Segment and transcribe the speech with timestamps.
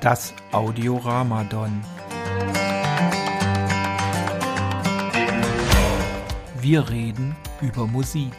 [0.00, 1.82] Das Audioramadon.
[6.58, 8.32] Wir reden über Musik.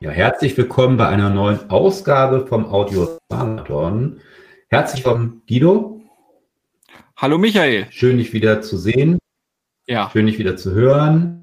[0.00, 4.20] Ja, herzlich willkommen bei einer neuen Ausgabe vom Audioramadon.
[4.68, 6.00] Herzlich willkommen, Guido.
[7.18, 7.88] Hallo Michael.
[7.90, 9.18] Schön, dich wieder zu sehen.
[9.86, 10.10] Ja.
[10.12, 11.42] Schön, dich wieder zu hören.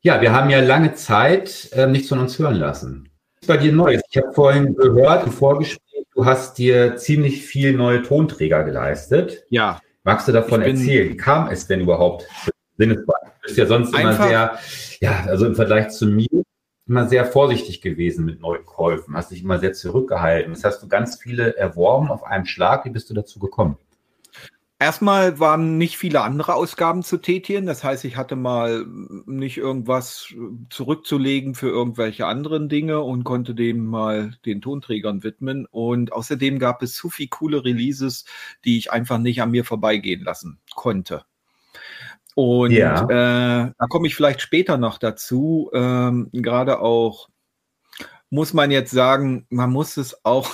[0.00, 3.08] Ja, wir haben ja lange Zeit äh, nichts von uns hören lassen.
[3.34, 4.00] Was ist bei dir Neues?
[4.10, 9.44] Ich habe vorhin gehört im Vorgespräch, du hast dir ziemlich viel neue Tonträger geleistet.
[9.50, 9.80] Ja.
[10.04, 11.10] Magst du davon erzählen?
[11.10, 12.50] Wie kam es denn überhaupt zu?
[12.78, 13.04] Du
[13.42, 14.58] bist ja sonst immer sehr,
[15.00, 16.44] ja, also im Vergleich zu mir,
[16.86, 19.16] immer sehr vorsichtig gewesen mit Neukäufen.
[19.16, 20.52] Hast dich immer sehr zurückgehalten.
[20.52, 22.84] Jetzt hast du ganz viele erworben auf einen Schlag.
[22.84, 23.76] Wie bist du dazu gekommen?
[24.80, 27.66] Erstmal waren nicht viele andere Ausgaben zu tätigen.
[27.66, 28.86] Das heißt, ich hatte mal
[29.26, 30.32] nicht irgendwas
[30.70, 35.66] zurückzulegen für irgendwelche anderen Dinge und konnte dem mal den Tonträgern widmen.
[35.66, 38.24] Und außerdem gab es zu viele coole Releases,
[38.64, 41.24] die ich einfach nicht an mir vorbeigehen lassen konnte.
[42.36, 43.02] Und Ja.
[43.04, 45.70] äh, da komme ich vielleicht später noch dazu.
[45.74, 47.28] Ähm, Gerade auch
[48.30, 50.50] muss man jetzt sagen, man muss es auch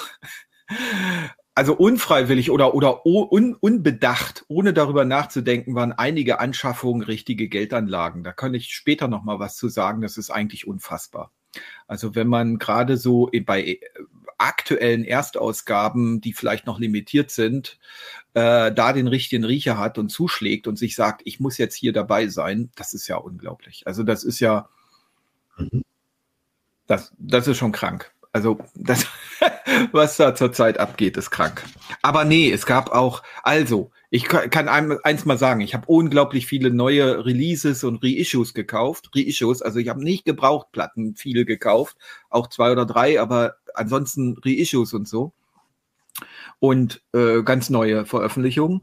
[1.55, 8.25] also unfreiwillig oder, oder un, unbedacht, ohne darüber nachzudenken, waren einige Anschaffungen richtige Geldanlagen.
[8.25, 10.03] Da kann ich später noch mal was zu sagen.
[10.03, 11.31] Das ist eigentlich unfassbar.
[11.87, 13.81] Also wenn man gerade so bei äh,
[14.39, 17.79] aktuellen Erstausgaben, die vielleicht noch limitiert sind,
[18.35, 21.93] äh, da den richtigen Riecher hat und zuschlägt und sich sagt, ich muss jetzt hier
[21.93, 23.87] dabei sein, das ist ja unglaublich.
[23.87, 24.69] Also das ist ja,
[25.57, 25.85] Mhm.
[26.87, 28.14] das, das ist schon krank.
[28.35, 29.07] Also das,
[29.93, 31.65] was da zurzeit abgeht, ist krank.
[32.03, 36.47] Aber nee, es gab auch, also, ich ka- kann eins mal sagen, ich habe unglaublich
[36.47, 39.11] viele neue Releases und Reissues gekauft.
[39.15, 41.97] Reissues, also ich habe nicht Gebrauchtplatten viele gekauft,
[42.29, 45.33] auch zwei oder drei, aber ansonsten Reissues und so.
[46.59, 48.81] Und äh, ganz neue Veröffentlichungen.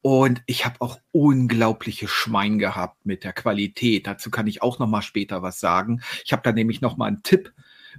[0.00, 4.06] Und ich habe auch unglaubliche Schwein gehabt mit der Qualität.
[4.06, 6.02] Dazu kann ich auch noch mal später was sagen.
[6.24, 7.52] Ich habe da nämlich noch mal einen Tipp,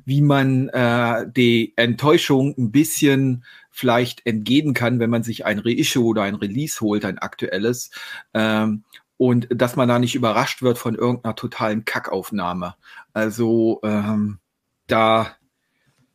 [0.06, 6.06] wie man äh, die Enttäuschung ein bisschen vielleicht entgehen kann, wenn man sich ein Reissue
[6.06, 7.92] oder ein Release holt, ein aktuelles.
[8.34, 8.84] Ähm,
[9.18, 12.76] und dass man da nicht überrascht wird von irgendeiner totalen Kackaufnahme.
[13.14, 14.40] Also ähm,
[14.88, 15.36] da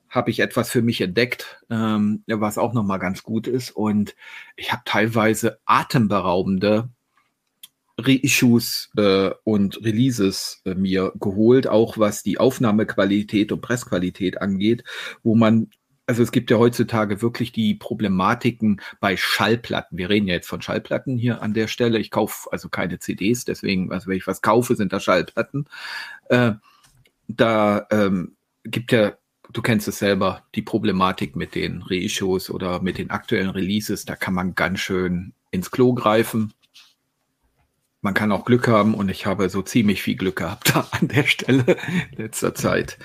[0.08, 3.70] habe ich etwas für mich entdeckt, ähm, was auch noch mal ganz gut ist.
[3.70, 4.14] Und
[4.56, 6.90] ich habe teilweise atemberaubende
[7.98, 14.84] Reissues äh, und Releases äh, mir geholt, auch was die Aufnahmequalität und Pressqualität angeht,
[15.22, 15.70] wo man,
[16.06, 19.98] also es gibt ja heutzutage wirklich die Problematiken bei Schallplatten.
[19.98, 21.98] Wir reden ja jetzt von Schallplatten hier an der Stelle.
[21.98, 25.66] Ich kaufe also keine CDs, deswegen, also wenn ich was kaufe, sind da Schallplatten.
[26.28, 26.52] Äh,
[27.26, 29.14] da ähm, gibt ja,
[29.52, 34.14] du kennst es selber, die Problematik mit den Reissues oder mit den aktuellen Releases, da
[34.14, 36.52] kann man ganz schön ins Klo greifen
[38.00, 41.08] man kann auch Glück haben und ich habe so ziemlich viel Glück gehabt da an
[41.08, 41.76] der Stelle
[42.12, 42.98] in letzter Zeit.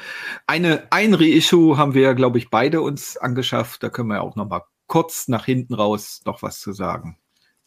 [0.48, 3.82] Eine, ein Reissue haben wir, glaube ich, beide uns angeschafft.
[3.84, 7.18] Da können wir auch noch mal kurz nach hinten raus noch was zu sagen,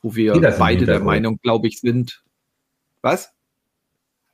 [0.03, 1.01] wo wir beide der?
[1.01, 2.23] Meinung, glaube ich, sind.
[3.03, 3.33] Was?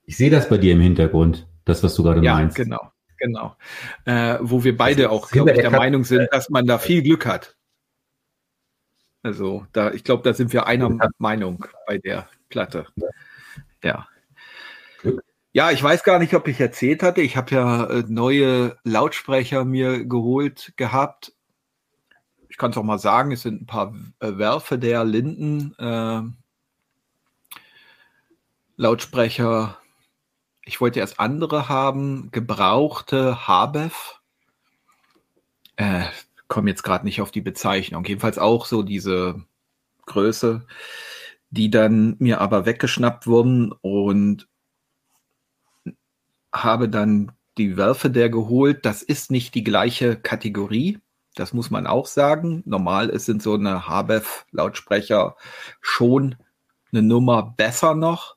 [0.04, 2.56] Ich sehe das bei dir im Hintergrund, das, was du gerade Ja, meinst.
[2.56, 3.56] genau, genau.
[4.04, 6.78] Äh, wo wir beide auch, hinter glaube ich, der der Meinung sind, dass man da
[6.78, 7.56] viel Glück hat.
[9.22, 11.08] Also, da, ich glaube, da sind wir einer Ja.
[11.18, 12.86] Meinung bei der Platte.
[13.82, 14.06] Ja.
[15.54, 17.22] Ja, ich weiß gar nicht, ob ich erzählt hatte.
[17.22, 21.32] Ich habe ja äh, neue Lautsprecher mir geholt gehabt.
[22.48, 26.22] Ich kann es auch mal sagen, es sind ein paar äh, Werfe der Linden äh,
[28.76, 29.78] Lautsprecher.
[30.64, 34.20] Ich wollte erst andere haben, gebrauchte Habev.
[35.76, 36.04] Äh,
[36.48, 38.04] komme jetzt gerade nicht auf die Bezeichnung.
[38.04, 39.42] Jedenfalls auch so diese
[40.04, 40.66] Größe,
[41.52, 44.48] die dann mir aber weggeschnappt wurden und
[46.50, 48.86] habe dann die Werfe der geholt.
[48.86, 50.98] Das ist nicht die gleiche Kategorie.
[51.34, 52.62] Das muss man auch sagen.
[52.64, 55.36] Normal ist sind so eine Habev Lautsprecher
[55.82, 56.36] schon
[56.90, 58.36] eine Nummer besser noch.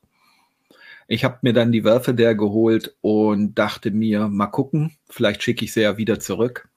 [1.08, 5.64] Ich habe mir dann die Werfe der geholt und dachte mir, mal gucken, vielleicht schicke
[5.64, 6.68] ich sie ja wieder zurück.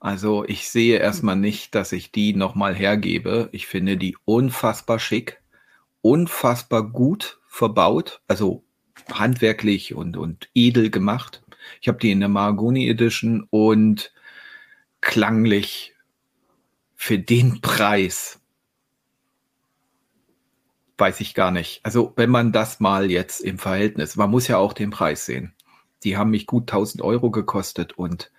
[0.00, 3.48] Also ich sehe erstmal nicht, dass ich die nochmal hergebe.
[3.52, 5.42] Ich finde die unfassbar schick,
[6.02, 8.64] unfassbar gut verbaut, also
[9.12, 11.42] handwerklich und, und edel gemacht.
[11.80, 14.12] Ich habe die in der Mahagoni Edition und
[15.00, 15.94] klanglich
[16.94, 18.40] für den Preis
[20.98, 21.80] weiß ich gar nicht.
[21.84, 25.54] Also wenn man das mal jetzt im Verhältnis, man muss ja auch den Preis sehen.
[26.02, 28.30] Die haben mich gut 1000 Euro gekostet und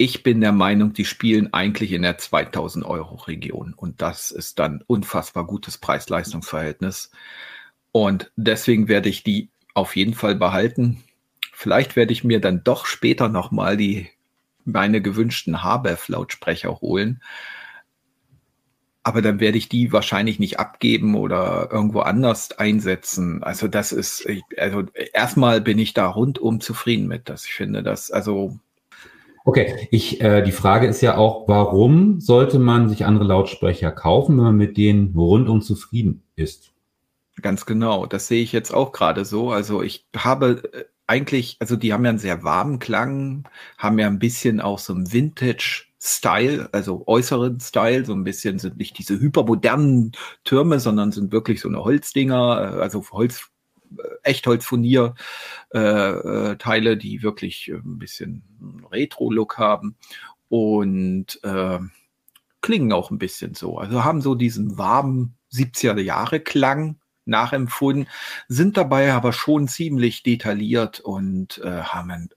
[0.00, 4.60] ich bin der Meinung, die spielen eigentlich in der 2000 Euro Region und das ist
[4.60, 7.10] dann unfassbar gutes Preis-Leistungs-Verhältnis.
[7.90, 11.02] Und deswegen werde ich die auf jeden Fall behalten.
[11.52, 14.08] Vielleicht werde ich mir dann doch später nochmal die
[14.64, 17.20] meine gewünschten Habev-Lautsprecher holen.
[19.02, 23.42] Aber dann werde ich die wahrscheinlich nicht abgeben oder irgendwo anders einsetzen.
[23.42, 24.28] Also das ist,
[24.58, 27.46] also erstmal bin ich da rundum zufrieden mit das.
[27.46, 28.60] Ich finde das, also
[29.48, 34.36] Okay, ich, äh, die Frage ist ja auch, warum sollte man sich andere Lautsprecher kaufen,
[34.36, 36.74] wenn man mit denen rundum zufrieden ist?
[37.40, 39.50] Ganz genau, das sehe ich jetzt auch gerade so.
[39.50, 43.48] Also ich habe äh, eigentlich, also die haben ja einen sehr warmen Klang,
[43.78, 48.76] haben ja ein bisschen auch so ein Vintage-Style, also äußeren Style, so ein bisschen sind
[48.76, 50.12] nicht diese hypermodernen
[50.44, 53.48] Türme, sondern sind wirklich so eine Holzdinger, äh, also Holz,
[53.96, 55.14] äh, Echtholzfurnier
[55.74, 58.42] äh, äh, die wirklich ein bisschen
[58.90, 59.96] Retro-Look haben
[60.48, 61.78] und äh,
[62.60, 63.78] klingen auch ein bisschen so.
[63.78, 68.08] Also haben so diesen warmen 70er Jahre Klang, nachempfunden,
[68.48, 72.30] sind dabei aber schon ziemlich detailliert und äh, haben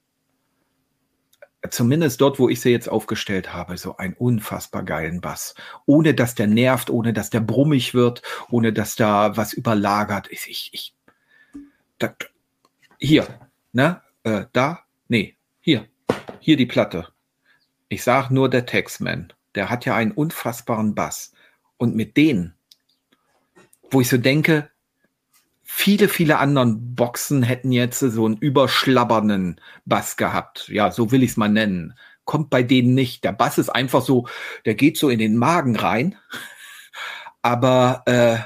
[1.69, 5.53] zumindest dort, wo ich sie jetzt aufgestellt habe, so einen unfassbar geilen Bass.
[5.85, 10.47] Ohne dass der nervt, ohne dass der brummig wird, ohne dass da was überlagert ist.
[10.47, 10.95] Ich, ich,
[12.01, 12.15] da,
[12.97, 13.27] hier,
[13.73, 15.87] ne, äh, da, nee, hier,
[16.39, 17.07] hier die Platte.
[17.89, 21.33] Ich sag nur der Texman, der hat ja einen unfassbaren Bass.
[21.77, 22.53] Und mit denen,
[23.89, 24.69] wo ich so denke,
[25.63, 30.67] viele, viele anderen Boxen hätten jetzt so einen überschlabbernden Bass gehabt.
[30.69, 31.97] Ja, so will ich es mal nennen.
[32.23, 33.23] Kommt bei denen nicht.
[33.23, 34.27] Der Bass ist einfach so,
[34.65, 36.15] der geht so in den Magen rein,
[37.41, 38.37] aber äh,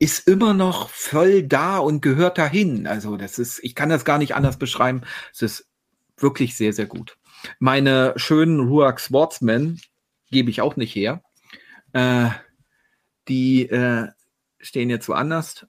[0.00, 2.86] ist immer noch voll da und gehört dahin.
[2.86, 5.02] Also das ist, ich kann das gar nicht anders beschreiben.
[5.32, 5.68] Es ist
[6.16, 7.18] wirklich sehr, sehr gut.
[7.58, 9.78] Meine schönen Ruach Sportsmen
[10.30, 11.22] gebe ich auch nicht her.
[11.92, 12.30] Äh,
[13.28, 14.08] die äh,
[14.58, 15.66] stehen jetzt woanders.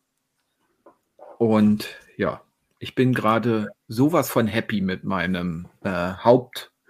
[1.38, 2.42] Und ja,
[2.80, 6.13] ich bin gerade sowas von happy mit meinem äh,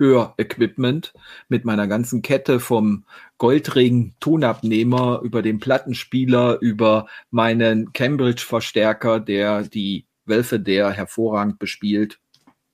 [0.01, 1.13] Haupthörequipment,
[1.47, 3.03] mit meiner ganzen Kette vom
[3.37, 12.19] Goldring Tonabnehmer über den Plattenspieler, über meinen Cambridge-Verstärker, der die Wölfe der hervorragend bespielt.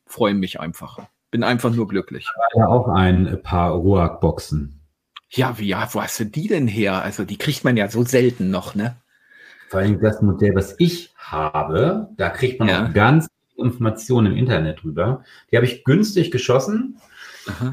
[0.06, 1.00] Freue mich einfach.
[1.32, 2.28] Bin einfach nur glücklich.
[2.56, 4.80] Ja, auch ein paar Ruag-Boxen.
[5.30, 7.02] Ja, wie, ja, wo hast du die denn her?
[7.02, 8.96] Also die kriegt man ja so selten noch, ne?
[9.68, 12.86] Vor allem das Modell, was ich habe, da kriegt man ja.
[12.86, 13.28] auch ganz
[13.58, 15.26] Informationen im Internet drüber.
[15.52, 17.02] Die habe ich günstig geschossen.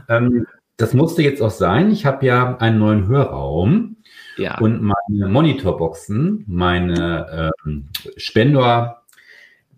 [0.09, 1.91] Ähm, das musste jetzt auch sein.
[1.91, 3.97] Ich habe ja einen neuen Hörraum.
[4.37, 4.59] Ja.
[4.59, 9.03] Und meine Monitorboxen, meine ähm, Spendor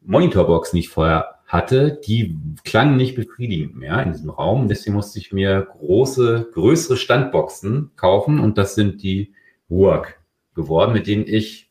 [0.02, 4.68] Monitorboxen, die ich vorher hatte, die klangen nicht befriedigend mehr in diesem Raum.
[4.68, 9.34] Deswegen musste ich mir große, größere Standboxen kaufen und das sind die
[9.70, 10.18] Ruag
[10.54, 11.70] geworden, mit denen ich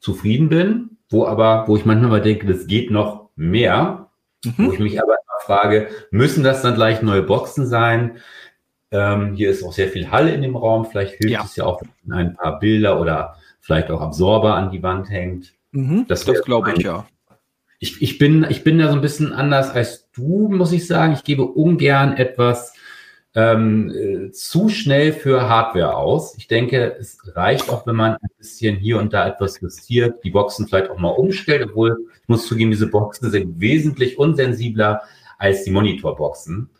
[0.00, 4.10] zufrieden bin, wo aber, wo ich manchmal mal denke, das geht noch mehr,
[4.44, 4.52] mhm.
[4.58, 5.16] wo ich mich aber
[5.48, 8.18] frage, müssen das dann gleich neue Boxen sein?
[8.90, 10.84] Ähm, hier ist auch sehr viel Halle in dem Raum.
[10.84, 11.42] Vielleicht hilft ja.
[11.44, 15.54] es ja auch, wenn ein paar Bilder oder vielleicht auch Absorber an die Wand hängt.
[15.72, 17.06] Mhm, das das glaube ich, ja.
[17.80, 21.12] Ich, ich, bin, ich bin da so ein bisschen anders als du, muss ich sagen.
[21.12, 22.74] Ich gebe ungern etwas
[23.34, 26.36] ähm, äh, zu schnell für Hardware aus.
[26.38, 30.30] Ich denke, es reicht auch, wenn man ein bisschen hier und da etwas justiert, die
[30.30, 35.02] Boxen vielleicht auch mal umstellt, obwohl ich muss zugeben, diese Boxen sind wesentlich unsensibler
[35.38, 36.70] als die Monitorboxen.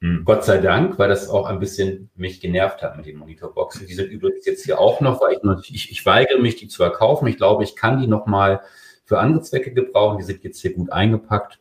[0.00, 3.86] Hm, Gott sei Dank, weil das auch ein bisschen mich genervt hat mit den Monitorboxen.
[3.86, 6.82] Die sind übrigens jetzt hier auch noch, weil ich, ich, ich weigere mich, die zu
[6.82, 7.26] erkaufen.
[7.26, 8.60] Ich glaube, ich kann die noch mal
[9.04, 10.18] für andere Zwecke gebrauchen.
[10.18, 11.58] Die sind jetzt hier gut eingepackt.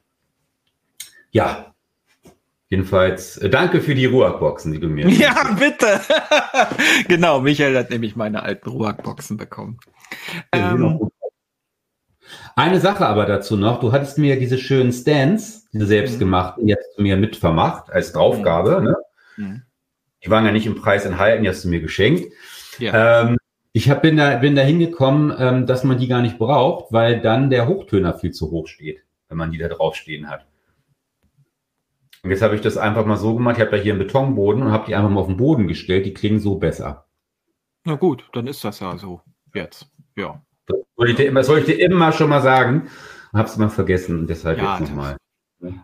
[1.32, 1.74] Ja,
[2.74, 5.08] Jedenfalls, äh, danke für die Ruag-Boxen, die du mir.
[5.10, 6.02] Ja, bitte.
[7.08, 9.78] genau, Michael hat nämlich meine alten Ruag-Boxen bekommen.
[10.52, 11.08] Ähm,
[12.56, 16.98] eine Sache aber dazu noch, du hattest mir diese schönen Stands, diese selbstgemachten, die hast
[16.98, 18.80] du mir mitvermacht als Draufgabe.
[18.80, 18.86] Mhm.
[18.86, 18.96] Ne?
[19.38, 19.62] Mhm.
[20.24, 22.32] Die waren ja nicht im Preis enthalten, die hast du mir geschenkt.
[22.80, 23.24] Ja.
[23.24, 23.38] Ähm,
[23.74, 27.22] ich hab, bin, da, bin da hingekommen, ähm, dass man die gar nicht braucht, weil
[27.22, 30.46] dann der Hochtöner viel zu hoch steht, wenn man die da draufstehen hat.
[32.24, 33.58] Und jetzt habe ich das einfach mal so gemacht.
[33.58, 36.06] Ich habe da hier einen Betonboden und habe die einfach mal auf den Boden gestellt.
[36.06, 37.06] Die klingen so besser.
[37.84, 39.22] Na gut, dann ist das ja so
[39.54, 39.88] jetzt.
[40.16, 40.42] Ja.
[40.96, 42.90] Soll ich dir immer, soll ich dir immer schon mal sagen.
[43.34, 45.18] Habe es mal vergessen und deshalb ja, jetzt nochmal.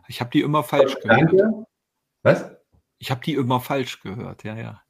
[0.08, 1.22] Ich habe die immer falsch gehört.
[1.22, 1.66] Danke.
[2.22, 2.52] Was?
[3.00, 4.82] Ich habe die immer falsch gehört, ja, ja.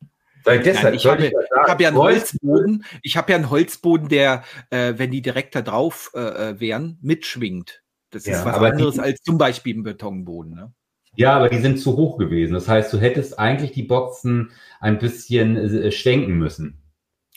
[0.44, 1.34] Weil deshalb Nein, ich habe ich
[1.68, 5.62] hab ja einen Holzboden, ich habe ja einen Holzboden, der, äh, wenn die direkt da
[5.62, 7.84] drauf äh, äh wären, mitschwingt.
[8.10, 10.56] Das ja, ist was anderes die, als zum Beispiel ein Betonboden.
[10.56, 10.74] Ne?
[11.16, 12.54] Ja, aber die sind zu hoch gewesen.
[12.54, 16.82] Das heißt, du hättest eigentlich die Boxen ein bisschen äh, schwenken müssen.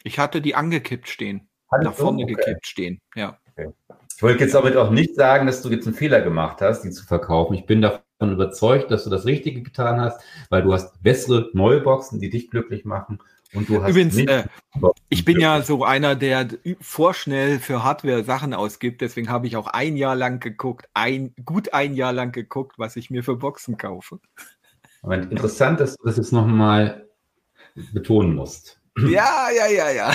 [0.05, 1.49] Ich hatte die angekippt stehen.
[1.81, 2.35] Nach vorne okay.
[2.35, 3.38] gekippt stehen, ja.
[3.57, 3.71] Okay.
[4.17, 6.91] Ich wollte jetzt damit auch nicht sagen, dass du jetzt einen Fehler gemacht hast, die
[6.91, 7.55] zu verkaufen.
[7.55, 11.81] Ich bin davon überzeugt, dass du das Richtige getan hast, weil du hast bessere neue
[11.81, 13.19] Boxen, die dich glücklich machen.
[13.55, 14.45] Und du hast Übrigens, äh,
[15.09, 16.49] ich bin ja so einer, der
[16.81, 19.00] vorschnell für Hardware Sachen ausgibt.
[19.00, 22.97] Deswegen habe ich auch ein Jahr lang geguckt, ein, gut ein Jahr lang geguckt, was
[22.97, 24.21] ich mir für Boxen kaufe.
[25.02, 27.09] Aber interessant, dass du das jetzt nochmal
[27.93, 28.82] betonen musst.
[28.99, 30.08] Ja, ja, ja, ja.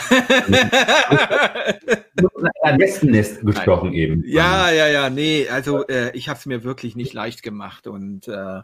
[2.62, 4.24] Ein Wespennest gesprochen eben.
[4.26, 8.28] Ja, ja, ja, nee, also äh, ich habe es mir wirklich nicht leicht gemacht und
[8.28, 8.60] äh,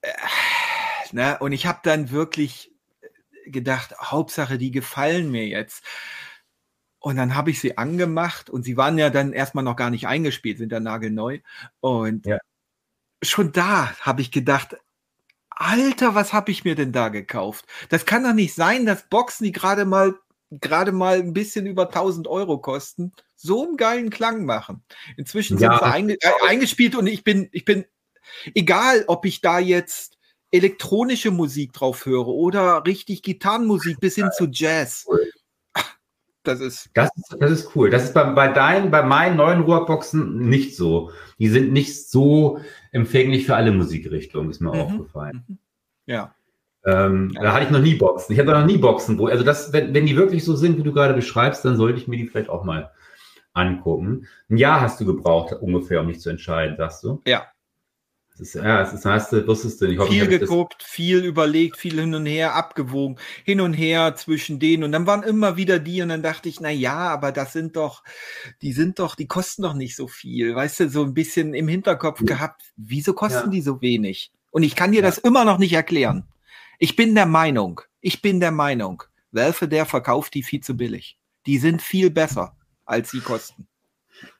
[0.00, 0.12] äh,
[1.12, 2.72] ne, und ich habe dann wirklich
[3.46, 5.84] gedacht, Hauptsache, die gefallen mir jetzt.
[6.98, 10.06] Und dann habe ich sie angemacht und sie waren ja dann erstmal noch gar nicht
[10.06, 11.40] eingespielt, sind ja nagelneu.
[11.80, 12.38] Und ja.
[13.22, 14.78] schon da habe ich gedacht,
[15.56, 17.66] Alter, was habe ich mir denn da gekauft?
[17.88, 20.14] Das kann doch nicht sein, dass Boxen, die gerade mal
[20.60, 24.84] gerade mal ein bisschen über 1000 Euro kosten, so einen geilen Klang machen.
[25.16, 25.70] Inzwischen ja.
[25.70, 27.84] sind sie einge äh, eingespielt und ich bin, ich bin,
[28.54, 30.16] egal ob ich da jetzt
[30.50, 35.06] elektronische Musik drauf höre oder richtig Gitarrenmusik bis hin zu Jazz.
[36.44, 37.88] Das ist, das ist, das ist cool.
[37.88, 41.10] Das ist bei, bei deinen, bei meinen neuen Ruhrboxen nicht so.
[41.38, 42.60] Die sind nicht so
[42.92, 44.80] empfänglich für alle Musikrichtungen, ist mir mhm.
[44.80, 45.44] aufgefallen.
[45.48, 45.58] Mhm.
[46.04, 46.34] Ja.
[46.84, 47.42] Ähm, ja.
[47.42, 48.34] Da hatte ich noch nie Boxen.
[48.34, 50.82] Ich hatte noch nie Boxen, wo, also das, wenn, wenn die wirklich so sind, wie
[50.82, 52.90] du gerade beschreibst, dann sollte ich mir die vielleicht auch mal
[53.54, 54.26] angucken.
[54.50, 57.22] Ein Jahr hast du gebraucht, ungefähr, um mich zu entscheiden, sagst du?
[57.26, 57.46] Ja,
[58.40, 60.02] ist, ja, das ist, hast du, wusstest du nicht.
[60.02, 64.92] Viel geguckt, viel überlegt, viel hin und her abgewogen, hin und her zwischen denen und
[64.92, 68.02] dann waren immer wieder die und dann dachte ich, na ja, aber das sind doch,
[68.60, 71.68] die sind doch, die kosten doch nicht so viel, weißt du, so ein bisschen im
[71.68, 73.50] Hinterkopf gehabt, wieso kosten ja.
[73.50, 74.32] die so wenig?
[74.50, 75.06] Und ich kann dir ja.
[75.06, 76.26] das immer noch nicht erklären.
[76.78, 81.18] Ich bin der Meinung, ich bin der Meinung, Welfe der verkauft die viel zu billig.
[81.46, 83.66] Die sind viel besser, als sie kosten.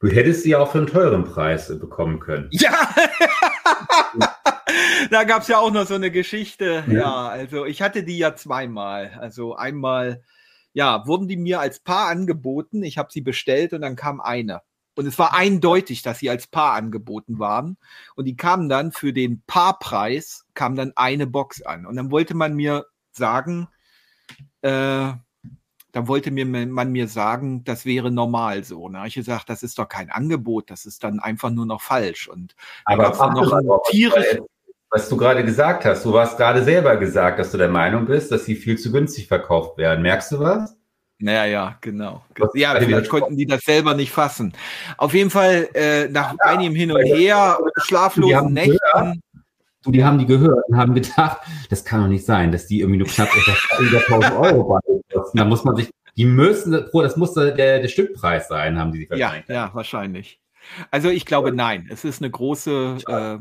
[0.00, 2.48] Du hättest sie auch für einen teuren Preis bekommen können.
[2.50, 2.94] Ja!
[5.10, 6.84] da gab es ja auch noch so eine Geschichte.
[6.86, 6.92] Ja.
[6.92, 9.16] ja, also ich hatte die ja zweimal.
[9.20, 10.22] Also einmal,
[10.72, 12.82] ja, wurden die mir als Paar angeboten.
[12.82, 14.62] Ich habe sie bestellt und dann kam eine.
[14.96, 17.76] Und es war eindeutig, dass sie als Paar angeboten waren.
[18.14, 21.84] Und die kamen dann für den Paarpreis, kam dann eine Box an.
[21.84, 23.68] Und dann wollte man mir sagen,
[24.62, 25.12] äh,
[25.94, 28.88] dann wollte mir man mir sagen, das wäre normal so.
[28.88, 31.80] Da habe ich gesagt, das ist doch kein Angebot, das ist dann einfach nur noch
[31.80, 32.28] falsch.
[32.28, 33.10] Und aber
[33.62, 34.38] noch tierisch.
[34.90, 38.32] Was du gerade gesagt hast, du hast gerade selber gesagt, dass du der Meinung bist,
[38.32, 40.02] dass sie viel zu günstig verkauft werden.
[40.02, 40.76] Merkst du was?
[41.18, 42.24] Naja, ja, genau.
[42.54, 44.52] Ja, vielleicht konnten die das selber nicht fassen.
[44.96, 49.22] Auf jeden Fall, äh, nach einigem Hin und Her, schlaflosen Nächten.
[49.84, 51.38] Du, die haben die gehört und haben gedacht,
[51.68, 53.28] das kann doch nicht sein, dass die irgendwie nur knapp
[53.78, 54.80] über 1000 Euro
[55.12, 55.38] kosten.
[55.38, 59.10] Da muss man sich, die müssen, das muss der, der Stückpreis sein, haben die sich
[59.10, 59.48] wahrscheinlich.
[59.48, 60.40] Ja, ja, wahrscheinlich.
[60.90, 61.88] Also ich glaube, nein.
[61.90, 63.38] Es ist eine große äh,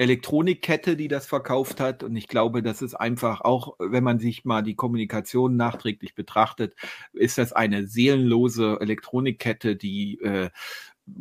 [0.00, 2.02] Elektronikkette, die das verkauft hat.
[2.02, 6.74] Und ich glaube, das ist einfach, auch wenn man sich mal die Kommunikation nachträglich betrachtet,
[7.12, 10.50] ist das eine seelenlose Elektronikkette, die äh,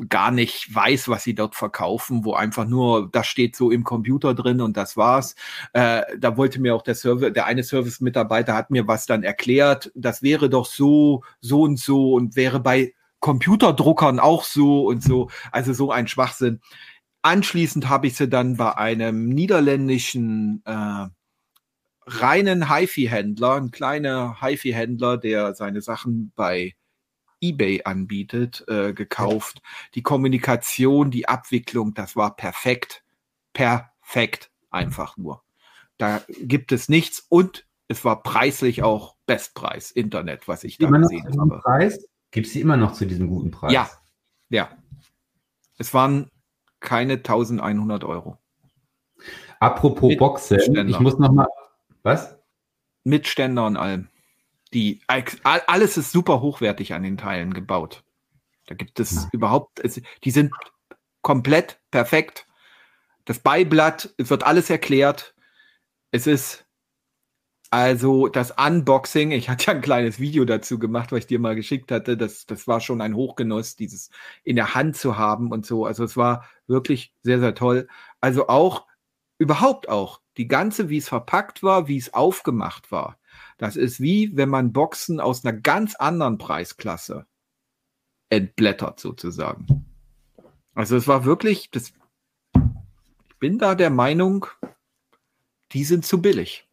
[0.08, 4.34] gar nicht weiß, was sie dort verkaufen, wo einfach nur, das steht so im Computer
[4.34, 5.36] drin und das war's.
[5.74, 9.92] Äh, da wollte mir auch der Service, der eine Service-Mitarbeiter hat mir was dann erklärt,
[9.96, 15.30] das wäre doch so, so und so und wäre bei Computerdruckern auch so und so.
[15.52, 16.62] Also so ein Schwachsinn.
[17.22, 21.08] Anschließend habe ich sie dann bei einem niederländischen äh,
[22.06, 26.76] reinen HiFi-Händler, ein kleiner HiFi-Händler, der seine Sachen bei
[27.42, 29.62] eBay anbietet, äh, gekauft.
[29.96, 33.04] Die Kommunikation, die Abwicklung, das war perfekt.
[33.54, 34.52] Perfekt.
[34.70, 35.42] Einfach nur.
[35.98, 41.40] Da gibt es nichts und es war preislich auch Bestpreis Internet, was ich da gesehen
[41.40, 41.60] habe.
[41.60, 42.08] Preis?
[42.32, 43.74] Gibt es die immer noch zu diesem guten Preis?
[43.74, 43.90] Ja,
[44.50, 44.70] ja.
[45.78, 46.30] Es waren
[46.80, 48.38] keine 1100 Euro.
[49.60, 50.86] Apropos Mit Boxen, Ständer.
[50.86, 51.48] ich muss noch mal,
[52.04, 52.38] was?
[53.04, 54.08] Mit Ständer und allem.
[54.74, 58.04] Die, alles ist super hochwertig an den Teilen gebaut.
[58.68, 59.30] Da gibt es ja.
[59.32, 59.82] überhaupt,
[60.24, 60.54] die sind
[61.22, 62.46] komplett perfekt.
[63.26, 65.34] Das Beiblatt, es wird alles erklärt.
[66.12, 66.66] Es ist
[67.72, 71.56] also das Unboxing, ich hatte ja ein kleines Video dazu gemacht, was ich dir mal
[71.56, 72.18] geschickt hatte.
[72.18, 74.10] Das, das war schon ein Hochgenuss, dieses
[74.44, 75.86] in der Hand zu haben und so.
[75.86, 77.88] Also es war wirklich sehr, sehr toll.
[78.22, 78.88] Also auch,
[79.38, 83.19] überhaupt auch die ganze, wie es verpackt war, wie es aufgemacht war,
[83.60, 87.28] das ist wie, wenn man Boxen aus einer ganz anderen Preisklasse
[88.30, 89.86] entblättert sozusagen.
[90.74, 91.92] Also es war wirklich, das,
[92.56, 94.46] ich bin da der Meinung,
[95.74, 96.70] die sind zu billig.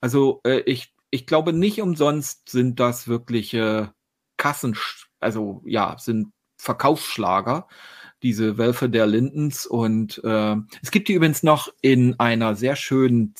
[0.00, 3.92] Also äh, ich, ich glaube nicht umsonst sind das wirkliche
[4.36, 4.78] Kassen,
[5.18, 7.68] also ja, sind Verkaufsschlager,
[8.22, 9.66] diese Wölfe der Lindens.
[9.66, 13.34] Und äh, es gibt die übrigens noch in einer sehr schönen,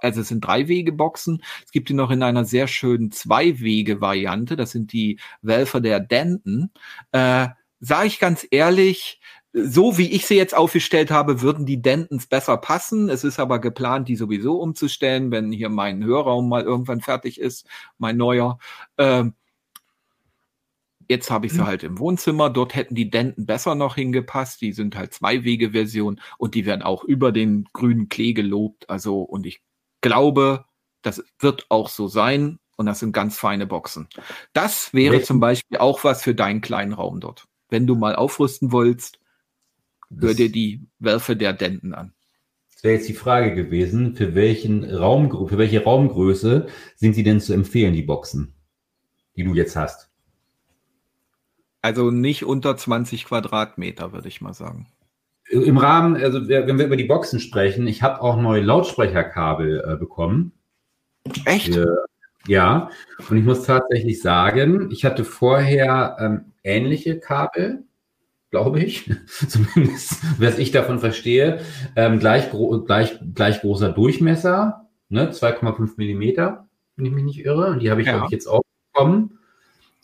[0.00, 1.42] also es sind drei Wege Boxen.
[1.64, 4.56] Es gibt die noch in einer sehr schönen Zwei-Wege-Variante.
[4.56, 6.70] Das sind die Wölfe der Denton.
[7.12, 7.48] Äh,
[7.80, 9.20] Sage ich ganz ehrlich,
[9.52, 13.08] so wie ich sie jetzt aufgestellt habe, würden die Dentons besser passen.
[13.08, 17.66] Es ist aber geplant, die sowieso umzustellen, wenn hier mein Hörraum mal irgendwann fertig ist,
[17.98, 18.58] mein neuer.
[18.98, 19.34] Ähm,
[21.08, 21.66] jetzt habe ich sie mhm.
[21.66, 22.50] halt im Wohnzimmer.
[22.50, 24.60] Dort hätten die Denten besser noch hingepasst.
[24.60, 28.88] Die sind halt Zwei-Wege-Version und die werden auch über den grünen Klee gelobt.
[28.90, 29.62] Also, und ich
[30.00, 30.64] glaube,
[31.02, 32.58] das wird auch so sein.
[32.78, 34.06] Und das sind ganz feine Boxen.
[34.52, 37.46] Das wäre zum Beispiel auch was für deinen kleinen Raum dort.
[37.70, 39.18] Wenn du mal aufrüsten wolltest,
[40.20, 42.12] Hör dir die Werfe der Denten an.
[42.72, 47.40] Das wäre jetzt die Frage gewesen, für welchen Raum, für welche Raumgröße sind sie denn
[47.40, 48.54] zu empfehlen, die Boxen,
[49.34, 50.10] die du jetzt hast?
[51.86, 54.88] Also nicht unter 20 Quadratmeter, würde ich mal sagen.
[55.48, 59.96] Im Rahmen, also wenn wir über die Boxen sprechen, ich habe auch neue Lautsprecherkabel äh,
[59.96, 60.50] bekommen.
[61.44, 61.76] Echt?
[61.76, 61.86] Äh,
[62.48, 62.90] ja,
[63.30, 67.84] und ich muss tatsächlich sagen, ich hatte vorher ähm, ähnliche Kabel,
[68.50, 69.08] glaube ich,
[69.48, 71.60] zumindest was ich davon verstehe,
[71.94, 76.66] ähm, gleich, gro gleich, gleich großer Durchmesser, ne, 2,5 Millimeter,
[76.96, 77.66] wenn ich mich nicht irre.
[77.68, 78.24] Und die habe ich, ja.
[78.24, 78.62] ich, jetzt auch
[78.92, 79.38] bekommen.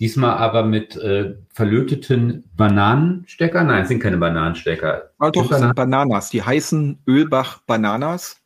[0.02, 3.62] Diesmal aber mit äh, verlöteten Bananenstecker.
[3.62, 5.12] Nein, es sind keine Bananenstecker.
[5.20, 6.28] Ah, doch, es sind Bananas.
[6.30, 8.42] Die heißen Ölbach Bananas.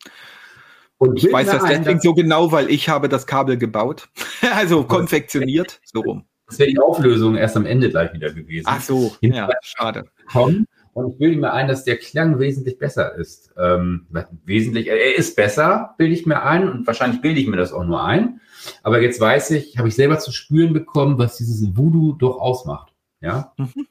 [0.99, 4.07] Und ich weiß das deswegen so genau, weil ich habe das Kabel gebaut.
[4.55, 6.25] also konfektioniert, so rum.
[6.45, 8.67] Das wäre die Auflösung erst am Ende gleich wieder gewesen.
[8.69, 10.05] Ach so, ja, schade.
[10.31, 10.67] Kommen.
[10.93, 13.51] Und ich bilde mir ein, dass der Klang wesentlich besser ist.
[13.57, 14.05] Ähm,
[14.45, 16.69] wesentlich, er ist besser, bilde ich mir ein.
[16.69, 18.41] Und wahrscheinlich bilde ich mir das auch nur ein.
[18.83, 22.93] Aber jetzt weiß ich, habe ich selber zu spüren bekommen, was dieses Voodoo doch ausmacht.
[23.19, 23.53] Ja.
[23.57, 23.87] Mhm.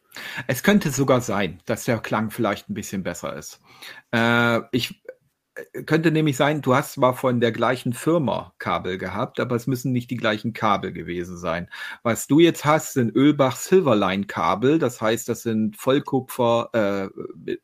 [0.46, 3.60] Es könnte sogar sein, dass der Klang vielleicht ein bisschen besser ist.
[4.12, 5.02] Äh, ich
[5.86, 9.92] könnte nämlich sein, du hast zwar von der gleichen Firma Kabel gehabt, aber es müssen
[9.92, 11.70] nicht die gleichen Kabel gewesen sein.
[12.02, 17.58] Was du jetzt hast, sind Ölbach Silverline Kabel, das heißt, das sind Vollkupfer, äh, äh,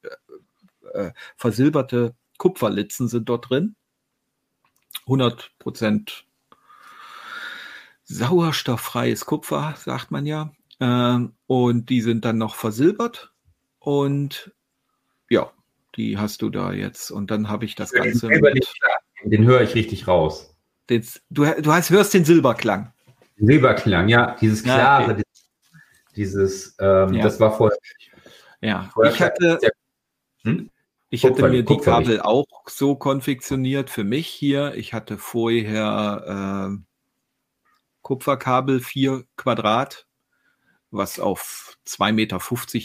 [0.95, 3.77] äh, versilberte Kupferlitzen sind dort drin.
[5.03, 6.27] 100 Prozent
[8.13, 10.53] sauerstofffreies Kupfer, sagt man ja.
[10.81, 13.33] Ähm, und die sind dann noch versilbert
[13.79, 14.53] und
[15.29, 15.51] ja,
[15.97, 17.11] die hast du da jetzt.
[17.11, 18.29] Und dann habe ich das den Ganze.
[18.29, 18.67] Mit,
[19.25, 20.55] den höre ich richtig raus.
[20.89, 22.93] Den, du, du hast, hörst den Silberklang.
[23.39, 25.23] Silberklang, ja, dieses klare, ja, okay.
[26.17, 27.23] dieses, ähm, ja.
[27.23, 27.79] das war vorher.
[28.61, 29.59] Ja, vorher ich hatte,
[30.43, 30.71] hm?
[31.11, 34.75] ich hatte mir die Kabel auch so konfektioniert für mich hier.
[34.75, 36.77] Ich hatte vorher äh,
[38.03, 40.07] Kupferkabel 4 Quadrat,
[40.91, 42.39] was auf 2,50 Meter,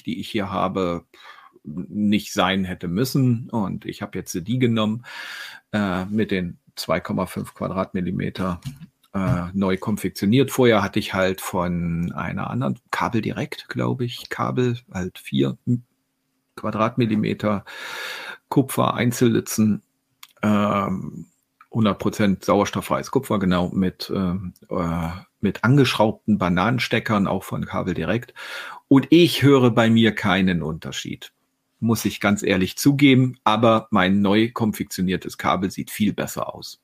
[0.03, 1.05] die ich hier habe,
[1.63, 3.49] nicht sein hätte müssen.
[3.49, 5.05] Und ich habe jetzt die genommen
[5.73, 8.61] äh, mit den 2,5 Quadratmillimeter
[9.13, 10.51] äh, neu konfektioniert.
[10.51, 15.57] Vorher hatte ich halt von einer anderen Kabel direkt, glaube ich, Kabel halt 4
[16.55, 17.65] Quadratmillimeter
[18.49, 19.83] Kupfer Einzellitzen.
[20.41, 21.27] Ähm,
[21.77, 25.09] 100% sauerstofffreies Kupfer, genau, mit, ähm, äh,
[25.39, 28.33] mit angeschraubten Bananensteckern, auch von Kabel direkt.
[28.87, 31.31] Und ich höre bei mir keinen Unterschied
[31.79, 36.81] muss ich ganz ehrlich zugeben, aber mein neu konfektioniertes Kabel sieht viel besser aus.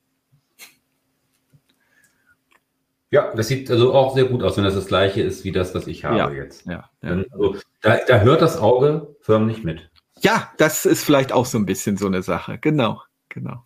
[3.10, 5.74] Ja, das sieht also auch sehr gut aus, wenn das das gleiche ist wie das,
[5.74, 6.66] was ich habe ja, jetzt.
[6.66, 7.24] Ja, ja.
[7.30, 9.88] Also, da, da hört das Auge förmlich mit.
[10.20, 12.58] Ja, das ist vielleicht auch so ein bisschen so eine Sache.
[12.58, 13.64] Genau, genau.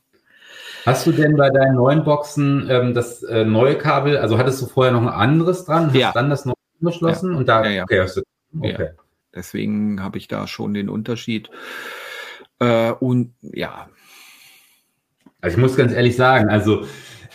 [0.88, 4.66] Hast du denn bei deinen neuen Boxen ähm, das äh, neue Kabel, also hattest du
[4.66, 6.12] vorher noch ein anderes dran, hast ja.
[6.12, 7.38] dann das neue angeschlossen ja.
[7.38, 7.82] und da, ja, ja.
[7.84, 8.22] okay, du,
[8.60, 8.90] okay.
[9.34, 11.50] Deswegen habe ich da schon den Unterschied.
[12.58, 13.88] Äh, und ja.
[15.40, 16.84] Also ich muss ganz ehrlich sagen, also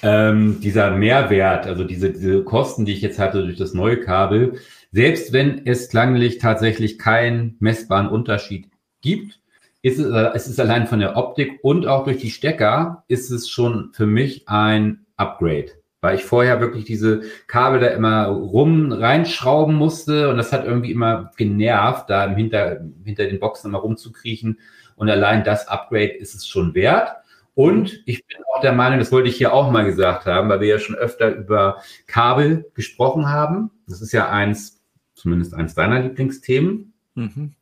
[0.02, 4.60] ähm, dieser Mehrwert, also diese, diese Kosten, die ich jetzt hatte durch das neue Kabel,
[4.92, 8.70] selbst wenn es klanglich tatsächlich keinen messbaren Unterschied
[9.02, 9.40] gibt,
[9.84, 13.30] ist es, äh, es ist allein von der Optik und auch durch die Stecker ist
[13.30, 18.92] es schon für mich ein Upgrade weil ich vorher wirklich diese Kabel da immer rum
[18.92, 24.60] reinschrauben musste und das hat irgendwie immer genervt, da hinter, hinter den Boxen immer rumzukriechen.
[24.98, 27.14] Und allein das Upgrade ist es schon wert.
[27.56, 30.60] Und ich bin auch der Meinung, das wollte ich hier auch mal gesagt haben, weil
[30.60, 33.72] wir ja schon öfter über Kabel gesprochen haben.
[33.88, 34.84] Das ist ja eins,
[35.16, 36.94] zumindest eins deiner Lieblingsthemen.
[37.16, 37.54] Mhm.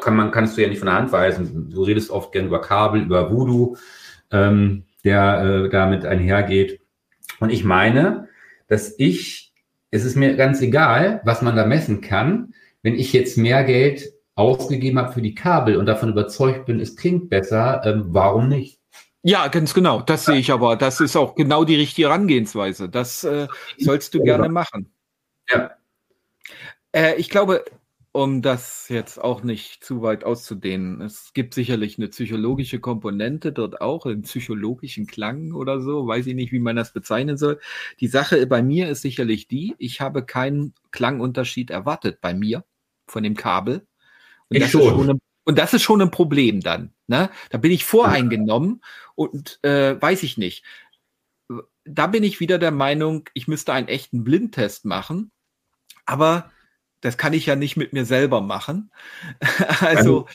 [0.00, 1.70] Kann man, kannst du ja nicht von der Hand weisen.
[1.70, 3.76] Du redest oft gern über Kabel, über Voodoo,
[4.30, 6.80] ähm, der äh, damit einhergeht.
[7.40, 8.28] Und ich meine,
[8.68, 9.52] dass ich,
[9.90, 14.12] es ist mir ganz egal, was man da messen kann, wenn ich jetzt mehr Geld
[14.34, 18.78] ausgegeben habe für die Kabel und davon überzeugt bin, es klingt besser, ähm, warum nicht?
[19.22, 20.00] Ja, ganz genau.
[20.00, 20.76] Das sehe ich aber.
[20.76, 22.88] Das ist auch genau die richtige Herangehensweise.
[22.88, 23.48] Das äh,
[23.78, 24.92] sollst du gerne machen.
[25.50, 25.72] Ja.
[26.92, 27.64] Äh, ich glaube,
[28.12, 33.80] um das jetzt auch nicht zu weit auszudehnen, es gibt sicherlich eine psychologische Komponente dort
[33.80, 37.60] auch, einen psychologischen Klang oder so, weiß ich nicht, wie man das bezeichnen soll.
[38.00, 42.64] Die Sache bei mir ist sicherlich die, ich habe keinen Klangunterschied erwartet bei mir
[43.06, 43.86] von dem Kabel.
[44.48, 45.10] Und ich das schon.
[45.10, 46.92] Ein, und das ist schon ein Problem dann.
[47.06, 47.30] Ne?
[47.50, 48.82] Da bin ich voreingenommen
[49.14, 50.62] und äh, weiß ich nicht.
[51.84, 55.30] Da bin ich wieder der Meinung, ich müsste einen echten Blindtest machen.
[56.04, 56.50] Aber
[57.00, 58.90] das kann ich ja nicht mit mir selber machen.
[59.80, 60.26] also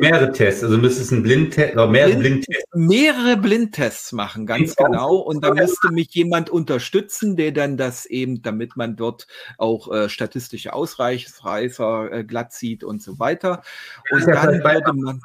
[0.00, 2.64] mehrere Tests, also müsstest ein Blindtest mehrere Blind, Blindtests.
[2.74, 5.16] Mehrere Blindtests machen, ganz genau.
[5.16, 9.26] Und da müsste mich jemand unterstützen, der dann das eben, damit man dort
[9.58, 13.62] auch äh, statistische Ausreißer äh, glatt sieht und so weiter.
[14.10, 15.20] Und dann würde man.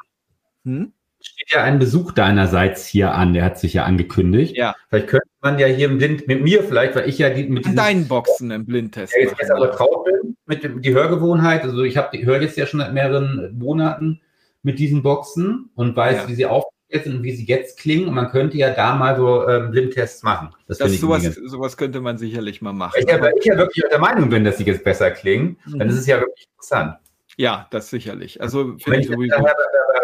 [0.66, 0.94] Hm?
[1.24, 4.56] Steht ja ein Besuch deinerseits hier an, der hat sich ja angekündigt.
[4.58, 4.76] Ja.
[4.90, 7.66] Vielleicht könnte man ja hier im Blind, mit mir vielleicht, weil ich ja die, mit
[7.78, 9.14] deinen Boxen im Blindtest.
[9.16, 11.64] Ja, jetzt, jetzt aber traut bin mit dem, die Hörgewohnheit.
[11.64, 14.22] Also ich habe höre jetzt ja schon seit mehreren Monaten
[14.62, 16.28] mit diesen Boxen und weiß, ja.
[16.28, 18.08] wie sie aufgestellt sind und wie sie jetzt klingen.
[18.08, 20.50] Und man könnte ja da mal so ähm, Blindtests machen.
[20.68, 22.94] Das, das sowas, sowas könnte man sicherlich mal machen.
[22.96, 25.58] Weil ich, ja, weil ich ja wirklich der Meinung bin, dass sie jetzt besser klingen,
[25.66, 25.80] mhm.
[25.80, 26.98] dann ist es ja wirklich interessant.
[27.38, 28.42] Ja, das sicherlich.
[28.42, 29.36] Also wenn ich sowieso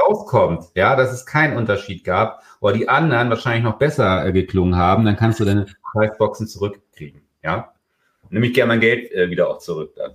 [0.08, 4.76] rauskommt, ja, dass es keinen Unterschied gab oder die anderen wahrscheinlich noch besser äh, geklungen
[4.76, 7.74] haben, dann kannst du deine Preisboxen zurückkriegen, ja.
[8.30, 10.14] Nämlich gerne mein Geld äh, wieder auch zurück dann.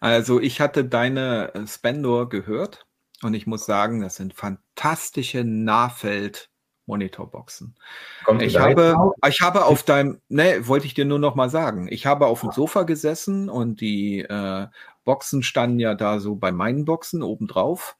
[0.00, 2.86] Also ich hatte deine äh, Spendor gehört
[3.22, 6.48] und ich muss sagen, das sind fantastische Nahfeld
[6.86, 7.76] Monitorboxen.
[8.24, 8.96] Kommt ich habe,
[9.28, 12.40] ich habe auf deinem, ne, wollte ich dir nur noch mal sagen, ich habe auf
[12.40, 14.66] dem Sofa gesessen und die äh,
[15.04, 17.96] Boxen standen ja da so bei meinen Boxen obendrauf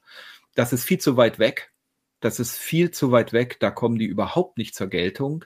[0.55, 1.71] das ist viel zu weit weg.
[2.19, 3.57] Das ist viel zu weit weg.
[3.59, 5.45] Da kommen die überhaupt nicht zur Geltung.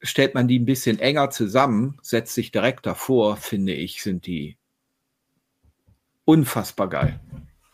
[0.00, 4.56] Stellt man die ein bisschen enger zusammen, setzt sich direkt davor, finde ich, sind die
[6.24, 7.20] unfassbar geil.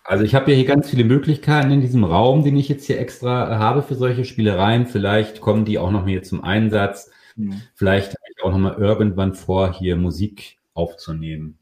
[0.05, 2.99] Also ich habe ja hier ganz viele Möglichkeiten in diesem Raum, den ich jetzt hier
[2.99, 4.87] extra habe für solche Spielereien.
[4.87, 7.11] Vielleicht kommen die auch noch mehr zum Einsatz.
[7.37, 7.62] Mhm.
[7.75, 11.59] Vielleicht habe ich auch noch mal irgendwann vor, hier Musik aufzunehmen.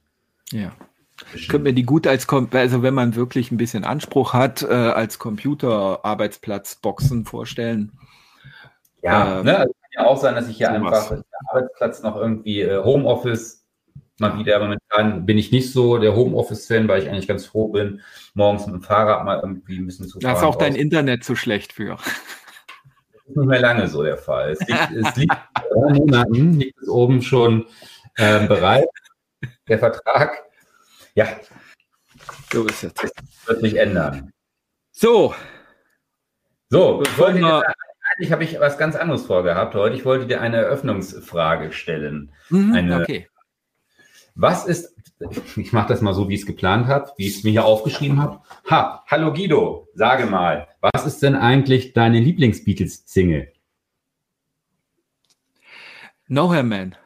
[0.52, 0.72] Ja.
[1.34, 4.66] Ich könnte mir die gut als, also wenn man wirklich ein bisschen Anspruch hat, äh,
[4.66, 7.92] als Computer-Arbeitsplatz Boxen vorstellen.
[9.02, 9.58] Ja, ähm, ne?
[9.58, 13.66] Also kann ja auch sein, dass ich hier einfach der Arbeitsplatz noch irgendwie äh, Homeoffice
[14.18, 14.58] mal wieder.
[14.58, 18.00] Momentan bin ich nicht so der Homeoffice-Fan, weil ich eigentlich ganz froh bin,
[18.34, 20.34] morgens mit dem Fahrrad mal irgendwie ein bisschen zu fahren.
[20.34, 21.96] Da ist auch dein Internet zu schlecht für.
[21.96, 22.06] Das
[23.26, 24.50] ist nicht mehr lange so der Fall.
[24.50, 25.36] Es liegt, es liegt
[26.30, 27.66] liegt es oben schon
[28.16, 28.88] äh, bereit,
[29.68, 30.45] der Vertrag.
[31.16, 31.40] Ja.
[32.52, 32.94] So ist es.
[32.94, 33.12] Das
[33.46, 34.30] wird sich ändern.
[34.92, 35.34] So.
[36.68, 37.62] So, wollte dir,
[38.12, 39.96] eigentlich habe ich was ganz anderes vorgehabt heute.
[39.96, 42.32] Ich wollte dir eine Eröffnungsfrage stellen.
[42.50, 43.28] Mhm, eine, okay.
[44.34, 44.94] Was ist,
[45.56, 47.64] ich mache das mal so, wie ich es geplant habe, wie ich es mir hier
[47.64, 48.42] aufgeschrieben habe.
[48.68, 53.52] Ha, hallo Guido, sage mal, was ist denn eigentlich deine Lieblings-Beatles-Single?
[56.28, 56.96] No Hair Man.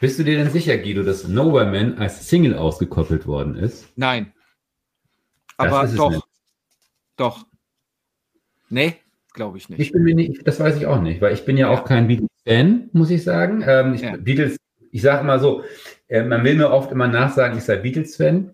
[0.00, 3.86] Bist du dir denn sicher, Guido, dass Nowhere Man als Single ausgekoppelt worden ist?
[3.96, 4.32] Nein.
[5.56, 6.26] Aber doch.
[7.16, 7.46] Doch.
[8.68, 8.96] Nee,
[9.32, 9.78] glaube ich nicht.
[9.78, 11.78] Ich bin mir nicht, das weiß ich auch nicht, weil ich bin ja, ja.
[11.78, 13.62] auch kein Beatles-Fan, muss ich sagen.
[13.66, 14.16] Ähm, ich, ja.
[14.16, 14.56] Beatles,
[14.90, 15.62] ich sage immer so,
[16.08, 18.50] äh, man will mir oft immer nachsagen, ich sei Beatles-Fan.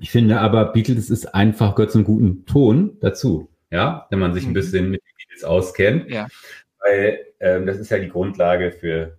[0.00, 4.44] Ich finde aber, Beatles ist einfach, gehört zum guten Ton dazu, ja, wenn man sich
[4.44, 4.50] mhm.
[4.50, 6.10] ein bisschen mit den Beatles auskennt.
[6.10, 6.26] Ja.
[6.80, 9.18] Weil ähm, das ist ja die Grundlage für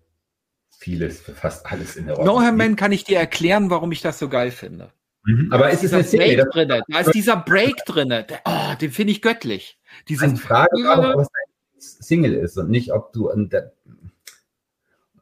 [0.83, 2.43] vieles, für fast alles in der Ordnung.
[2.43, 4.91] No Man kann ich dir erklären, warum ich das so geil finde.
[5.25, 5.47] Mhm.
[5.51, 6.45] Aber ist es eine Serie?
[6.51, 8.13] Drin, da ist dieser Break drin.
[8.45, 9.79] Oh, den finde ich göttlich.
[10.09, 13.31] Diese also Frage ist auch, ob es ein Single ist und nicht, ob du.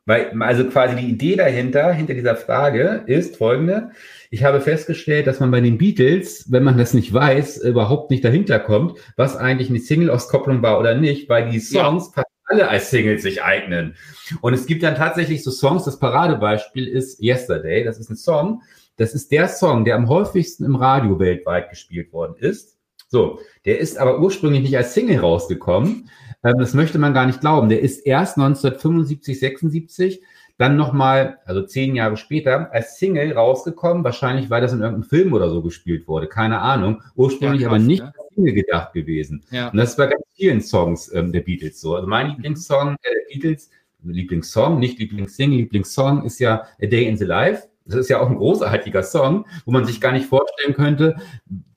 [0.08, 3.91] Weil, also quasi die Idee dahinter, hinter dieser Frage ist folgende.
[4.32, 8.26] Ich habe festgestellt, dass man bei den Beatles, wenn man das nicht weiß, überhaupt nicht
[8.26, 12.89] dahinter kommt, was eigentlich eine Single-Auskopplung war oder nicht, weil die Songs ja alle als
[12.89, 13.95] Singles sich eignen.
[14.41, 18.62] Und es gibt dann tatsächlich so Songs, das Paradebeispiel ist Yesterday, das ist ein Song,
[18.97, 22.77] das ist der Song, der am häufigsten im Radio weltweit gespielt worden ist.
[23.08, 26.10] So, der ist aber ursprünglich nicht als Single rausgekommen.
[26.43, 27.69] Ähm, das möchte man gar nicht glauben.
[27.69, 30.21] Der ist erst 1975, 76
[30.58, 34.04] dann nochmal, also zehn Jahre später, als Single rausgekommen.
[34.04, 36.27] Wahrscheinlich, weil das in irgendeinem Film oder so gespielt wurde.
[36.27, 37.01] Keine Ahnung.
[37.15, 38.13] Ursprünglich ja, krass, aber nicht ja.
[38.34, 39.44] Single gedacht gewesen.
[39.52, 39.70] Ja.
[39.70, 41.96] Und das ist bei ganz vielen Songs ähm, der Beatles so.
[41.96, 43.70] Also mein Lieblingssong äh, der Beatles,
[44.04, 47.67] Lieblingssong, nicht Lieblingssingle, Lieblingssong ist ja A Day in the Life.
[47.86, 51.15] Das ist ja auch ein großartiger Song, wo man sich gar nicht vorstellen könnte,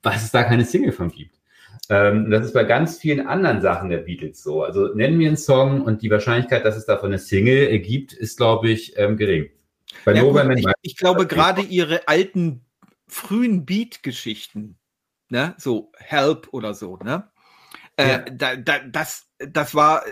[0.03, 1.35] was es da keine Single von gibt.
[1.89, 4.63] Ähm, das ist bei ganz vielen anderen Sachen der Beatles so.
[4.63, 8.37] Also nennen wir einen Song und die Wahrscheinlichkeit, dass es davon eine Single ergibt, ist,
[8.37, 9.49] glaube ich, ähm, gering.
[10.03, 12.65] Bei ja, gut, ich, ich glaube, gerade ihre alten,
[13.07, 14.77] frühen Beat-Geschichten,
[15.29, 17.29] ne, so Help oder so, ne,
[17.97, 18.17] äh, ja.
[18.29, 20.09] da, da, das, das war äh,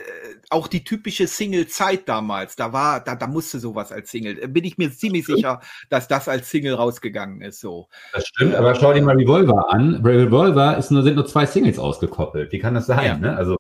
[0.50, 2.56] auch die typische Single-Zeit damals.
[2.56, 4.42] Da war, da, da musste sowas als Single.
[4.42, 7.60] Äh, bin ich mir ziemlich sicher, dass das als Single rausgegangen ist.
[7.60, 7.88] So.
[8.14, 9.96] Das stimmt, aber schau dir mal Revolver an.
[10.06, 12.54] Revolver ist nur, sind nur zwei Singles ausgekoppelt.
[12.54, 13.06] Wie kann das sein?
[13.06, 13.18] Ja.
[13.18, 13.36] Ne?
[13.36, 13.58] Also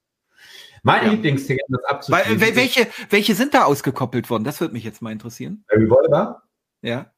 [0.83, 1.11] mein ja.
[1.11, 2.41] Lieblingssingle, das abzuschließen.
[2.41, 4.45] Weil, welche, welche sind da ausgekoppelt worden?
[4.45, 5.65] Das würde mich jetzt mal interessieren.
[5.69, 6.43] Revolver?
[6.81, 7.11] Ja.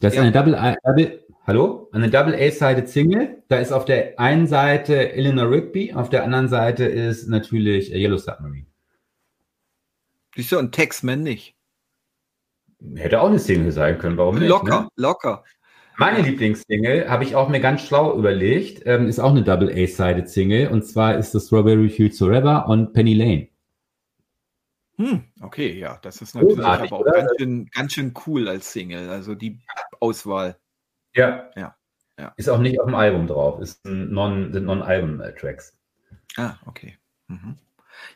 [0.00, 0.22] Das ist ja.
[0.22, 1.88] eine Double, Double, Hallo?
[1.90, 3.42] Eine Double A-Sided Single.
[3.48, 8.16] Da ist auf der einen Seite Eleanor Rigby, auf der anderen Seite ist natürlich Yellow
[8.16, 8.66] Submarine.
[10.36, 11.56] Siehst du, und Texman nicht.
[12.94, 14.48] Hätte auch eine Single sein können, warum nicht?
[14.48, 14.88] Locker, ne?
[14.96, 15.44] locker.
[15.98, 20.28] Meine Lieblingssingle habe ich auch mir ganz schlau überlegt, ähm, ist auch eine Double A-Sided
[20.28, 23.48] Single und zwar ist das Strawberry Fields Forever und Penny Lane.
[24.96, 28.72] Hm, okay, ja, das ist natürlich Großartig, aber auch ganz schön, ganz schön cool als
[28.72, 29.58] Single, also die
[30.00, 30.56] Auswahl.
[31.14, 31.50] Ja.
[31.56, 31.74] ja.
[32.18, 32.32] ja.
[32.36, 35.76] Ist auch nicht auf dem Album drauf, ist ein non, sind Non-Album-Tracks.
[36.36, 36.96] Ah, okay.
[37.28, 37.58] Mhm.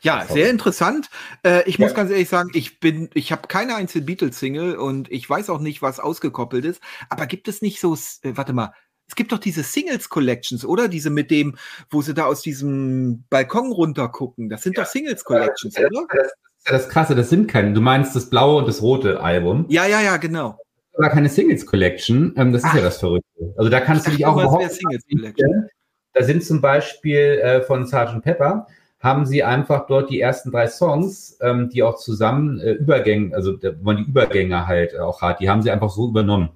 [0.01, 1.09] Ja, sehr interessant.
[1.43, 5.29] Äh, ich muss ganz ehrlich sagen, ich bin, ich habe keine einzige Beatles-Single und ich
[5.29, 6.81] weiß auch nicht, was ausgekoppelt ist.
[7.09, 8.73] Aber gibt es nicht so, äh, warte mal,
[9.07, 10.89] es gibt doch diese Singles Collections, oder?
[10.89, 11.57] Diese mit dem,
[11.89, 14.49] wo sie da aus diesem Balkon runter gucken.
[14.49, 14.83] Das sind ja.
[14.83, 16.05] doch Singles Collections, ja, oder?
[16.09, 17.73] Das, ist ja das Krasse, das sind keine.
[17.73, 19.65] Du meinst das blaue und das rote Album.
[19.69, 20.59] Ja, ja, ja, genau
[20.97, 22.33] sogar keine Singles Collection.
[22.35, 22.75] Ähm, das ist Ach.
[22.75, 23.53] ja das Verrückte.
[23.55, 25.69] Also da kannst du dich auch überhaupt Singles Collection.
[26.13, 28.21] Da sind zum Beispiel äh, von Sgt.
[28.23, 28.67] Pepper
[28.99, 33.53] haben sie einfach dort die ersten drei Songs, ähm, die auch zusammen äh, Übergänge, also
[33.53, 36.49] da, wo man die Übergänge halt auch hat, die haben sie einfach so übernommen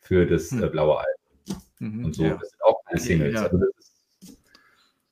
[0.00, 0.64] für das hm.
[0.64, 1.62] äh, blaue Album.
[1.80, 2.24] Mhm, und so.
[2.24, 2.38] Ja.
[2.40, 3.34] Das sind auch keine Singles.
[3.34, 3.42] Ja.
[3.42, 4.38] Also das ist,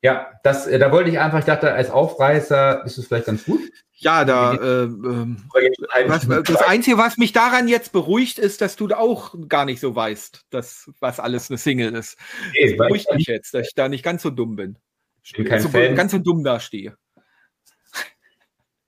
[0.00, 3.44] ja, das, äh, da wollte ich einfach, ich dachte, als Aufreißer ist es vielleicht ganz
[3.44, 3.61] gut.
[4.03, 8.88] Ja, da äh, äh, was, das Einzige, was mich daran jetzt beruhigt, ist, dass du
[8.88, 12.19] auch gar nicht so weißt, dass was alles eine Single ist.
[12.53, 14.77] Nee, das beruhigt mich jetzt, dass ich da nicht ganz so dumm bin.
[15.23, 15.95] Ich bin kein so, Fan.
[15.95, 16.97] Ganz so dumm dastehe.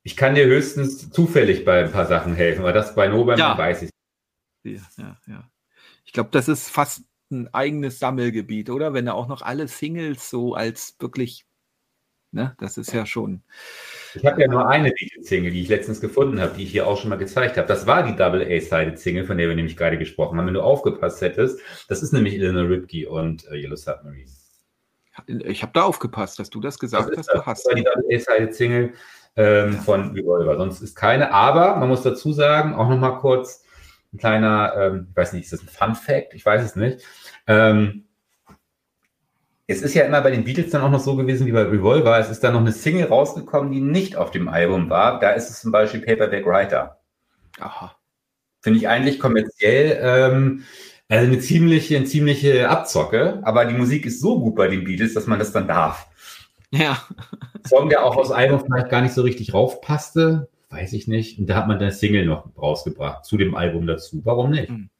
[0.02, 3.56] Ich kann dir höchstens zufällig bei ein paar Sachen helfen, aber das bei Nobel ja.
[3.56, 3.90] weiß ich.
[4.64, 5.50] Ja, ja, ja.
[6.04, 8.94] Ich glaube, das ist fast ein eigenes Sammelgebiet, oder?
[8.94, 11.46] Wenn er auch noch alle Singles so als wirklich,
[12.32, 13.44] ne, das ist ja schon.
[14.14, 17.00] Ich habe ja nur eine Beatles-Single, die ich letztens gefunden habe, die ich hier auch
[17.00, 17.66] schon mal gezeigt habe.
[17.66, 20.46] Das war die Double A-Sided-Single, von der wir nämlich gerade gesprochen haben.
[20.46, 24.30] Wenn du aufgepasst hättest, das ist nämlich Eleanor Ripke und äh, Yellow Submarine.
[25.46, 27.28] Ich habe da aufgepasst, dass du das gesagt das hast.
[27.28, 27.64] Das, du hast.
[27.64, 28.92] das war die Double A-Sided-Single
[29.36, 29.80] ähm, ja.
[29.80, 30.56] von Revolver.
[30.56, 31.32] Sonst ist keine.
[31.32, 33.64] Aber man muss dazu sagen, auch nochmal kurz
[34.12, 36.34] ein kleiner, ähm, ich weiß nicht, ist das ein Fun-Fact?
[36.34, 37.04] Ich weiß es nicht.
[37.46, 38.04] Ähm,
[39.66, 42.18] es ist ja immer bei den Beatles dann auch noch so gewesen wie bei Revolver.
[42.18, 45.20] Es ist dann noch eine Single rausgekommen, die nicht auf dem Album war.
[45.20, 47.00] Da ist es zum Beispiel Paperback Writer.
[47.58, 47.96] Aha.
[48.60, 50.64] Finde ich eigentlich kommerziell ähm,
[51.08, 53.40] also eine ziemliche, eine ziemliche Abzocke.
[53.42, 56.08] Aber die Musik ist so gut bei den Beatles, dass man das dann darf.
[56.70, 56.98] Ja.
[57.66, 61.38] Song, der auch aus Album vielleicht gar nicht so richtig raufpasste, weiß ich nicht.
[61.38, 64.20] Und da hat man dann Single noch rausgebracht zu dem Album dazu.
[64.24, 64.70] Warum nicht?
[64.70, 64.90] Mhm.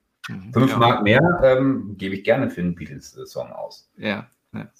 [0.53, 0.79] Fünf ja.
[0.79, 3.90] Mark mehr ähm, gebe ich gerne für einen Beatles-Song aus.
[3.98, 4.29] Ja.
[4.54, 4.70] Ja.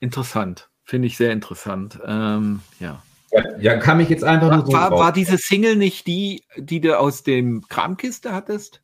[0.00, 0.68] Interessant.
[0.84, 1.98] Finde ich sehr interessant.
[2.06, 3.02] Ähm, ja.
[3.58, 3.76] ja.
[3.76, 7.22] kam ich jetzt einfach nur so war, war diese Single nicht die, die du aus
[7.22, 8.82] dem Kramkiste hattest?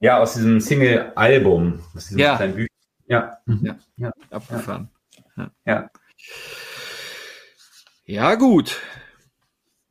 [0.00, 1.80] Ja, aus diesem Single-Album.
[2.10, 2.38] Ja.
[3.06, 3.38] Ja.
[3.46, 3.64] Mhm.
[3.64, 3.78] ja.
[3.96, 4.12] ja.
[4.30, 4.90] Abgefahren.
[5.36, 5.50] Ja.
[5.64, 5.90] ja.
[8.04, 8.80] Ja, gut.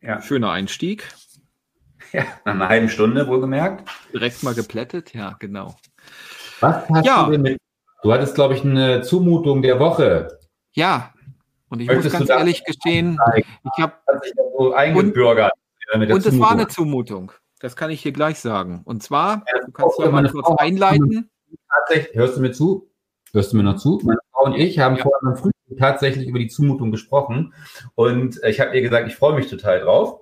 [0.02, 0.22] Ja.
[0.22, 1.12] Schöner Einstieg.
[2.14, 3.90] Ja, nach einer halben Stunde wohlgemerkt.
[4.14, 5.76] Direkt mal geplättet, ja, genau.
[6.62, 7.26] Was hast ja.
[7.26, 7.60] du denn mit
[8.06, 10.38] Du hattest, glaube ich, eine Zumutung der Woche.
[10.74, 11.12] Ja.
[11.70, 13.94] Und ich Möchtest muss ganz ehrlich gestehen, ich habe
[14.56, 15.52] so eingebürgert.
[15.92, 17.32] Und, und es war eine Zumutung.
[17.62, 18.84] Das kann ich dir gleich sagen.
[18.86, 21.32] Und zwar, ja, du kannst ja mal kurz einleiten.
[21.68, 22.92] Tatsächlich, hörst du mir zu?
[23.34, 24.00] Hörst du mir noch zu?
[24.04, 25.02] Meine Frau und ich haben ja.
[25.02, 27.56] vorher beim Frühstück tatsächlich über die Zumutung gesprochen.
[27.96, 30.20] Und ich habe ihr gesagt, ich freue mich total drauf.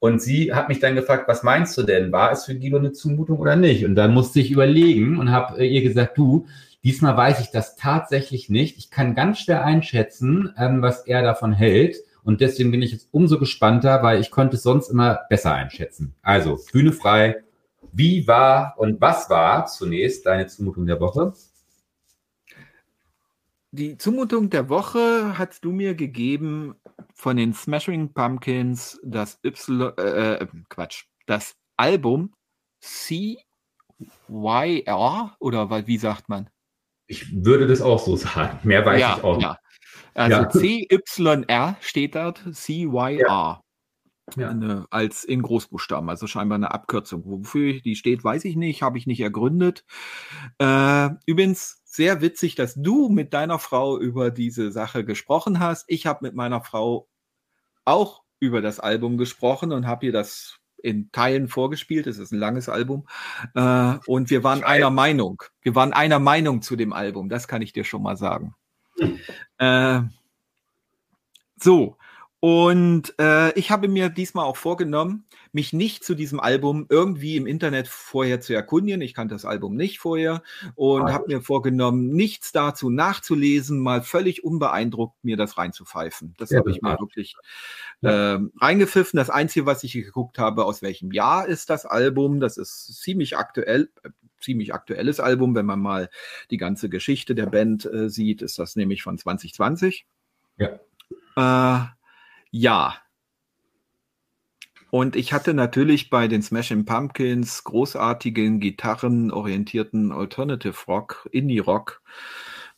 [0.00, 2.10] Und sie hat mich dann gefragt, was meinst du denn?
[2.10, 3.84] War es für Guido eine Zumutung oder nicht?
[3.84, 6.46] Und dann musste ich überlegen und habe ihr gesagt, du,
[6.86, 8.78] Diesmal weiß ich das tatsächlich nicht.
[8.78, 11.96] Ich kann ganz schwer einschätzen, ähm, was er davon hält.
[12.22, 16.14] Und deswegen bin ich jetzt umso gespannter, weil ich konnte es sonst immer besser einschätzen.
[16.22, 17.42] Also, Bühne frei.
[17.90, 21.32] Wie war und was war zunächst deine Zumutung der Woche?
[23.72, 26.76] Die Zumutung der Woche hast du mir gegeben
[27.14, 32.32] von den Smashing Pumpkins, das Y, äh, äh Quatsch, das Album
[32.80, 33.42] CYR
[35.40, 36.48] oder wie sagt man?
[37.06, 38.58] Ich würde das auch so sagen.
[38.62, 39.58] Mehr weiß ja, ich auch ja.
[40.14, 40.48] Also ja.
[41.04, 43.18] CYR steht dort, CYR.
[43.18, 43.60] Ja.
[44.34, 44.50] Ja.
[44.50, 47.22] Eine, als in Großbuchstaben, also scheinbar eine Abkürzung.
[47.26, 49.84] Wofür die steht, weiß ich nicht, habe ich nicht ergründet.
[50.58, 55.84] Äh, übrigens sehr witzig, dass du mit deiner Frau über diese Sache gesprochen hast.
[55.86, 57.08] Ich habe mit meiner Frau
[57.84, 62.06] auch über das Album gesprochen und habe ihr das in Teilen vorgespielt.
[62.06, 63.06] Es ist ein langes Album.
[63.54, 65.42] Äh, und wir waren einer Meinung.
[65.60, 67.28] Wir waren einer Meinung zu dem Album.
[67.28, 68.54] Das kann ich dir schon mal sagen.
[68.98, 69.18] Hm.
[69.58, 70.00] Äh,
[71.60, 71.96] so.
[72.48, 77.44] Und äh, ich habe mir diesmal auch vorgenommen, mich nicht zu diesem Album irgendwie im
[77.44, 79.00] Internet vorher zu erkundigen.
[79.00, 80.44] Ich kannte das Album nicht vorher
[80.76, 86.34] und habe mir vorgenommen, nichts dazu nachzulesen, mal völlig unbeeindruckt mir das reinzupfeifen.
[86.38, 87.34] Das ja, habe ich mir wirklich
[88.02, 89.16] äh, reingepfiffen.
[89.16, 93.36] Das Einzige, was ich geguckt habe, aus welchem Jahr ist das Album, das ist ziemlich
[93.36, 95.56] aktuell, äh, ziemlich aktuelles Album.
[95.56, 96.10] Wenn man mal
[96.52, 100.06] die ganze Geschichte der Band äh, sieht, ist das nämlich von 2020.
[100.58, 100.78] Ja.
[101.36, 101.95] Äh,
[102.50, 102.96] ja.
[104.90, 112.02] Und ich hatte natürlich bei den Smashing Pumpkins großartigen gitarrenorientierten Alternative Rock, Indie Rock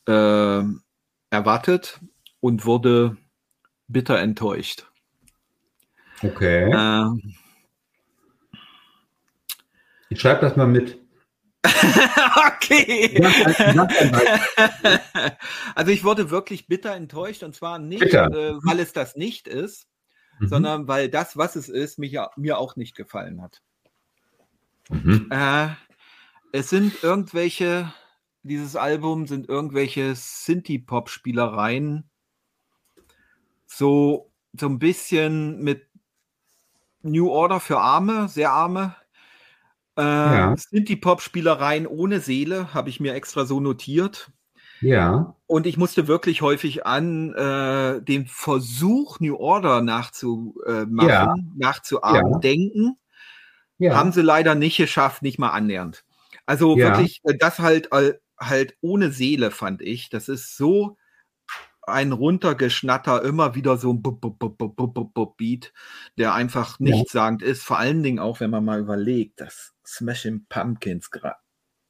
[0.07, 0.62] äh,
[1.31, 2.00] erwartet
[2.40, 3.16] und wurde
[3.88, 4.87] bitter enttäuscht.
[6.22, 6.72] Okay.
[6.72, 7.35] Äh,
[10.09, 10.98] ich schreibe das mal mit.
[11.64, 13.21] okay.
[15.75, 19.87] also ich wurde wirklich bitter enttäuscht und zwar nicht, äh, weil es das nicht ist,
[20.38, 20.49] mhm.
[20.49, 23.62] sondern weil das, was es ist, mich, mir auch nicht gefallen hat.
[24.88, 25.29] Mhm.
[25.31, 25.68] Äh,
[26.53, 27.92] es sind irgendwelche,
[28.42, 32.09] dieses Album sind irgendwelche Synthie-Pop-Spielereien,
[33.66, 35.87] so, so ein bisschen mit
[37.03, 38.97] New Order für Arme, sehr Arme.
[39.99, 40.55] Äh, ja.
[40.57, 44.31] Sind die Pop-Spielereien ohne Seele, habe ich mir extra so notiert.
[44.81, 45.35] Ja.
[45.49, 51.35] Und ich musste wirklich häufig an äh, den Versuch, New Order nachzumachen, ja.
[51.57, 52.39] nachzuahmen, ja.
[52.39, 52.97] denken.
[53.79, 53.97] Ja.
[53.97, 56.05] Haben sie leider nicht geschafft, nicht mal annähernd.
[56.47, 57.91] Also wirklich, äh, das halt,
[58.39, 60.11] halt ohne Seele, fand ich.
[60.11, 60.97] Das ist so
[61.88, 64.03] ein runtergeschnatter, immer wieder so ein
[65.37, 65.72] Beat,
[66.16, 67.62] der einfach nichtssagend ist.
[67.62, 71.11] Vor allen Dingen auch, wenn man mal überlegt, dass Smashing Pumpkins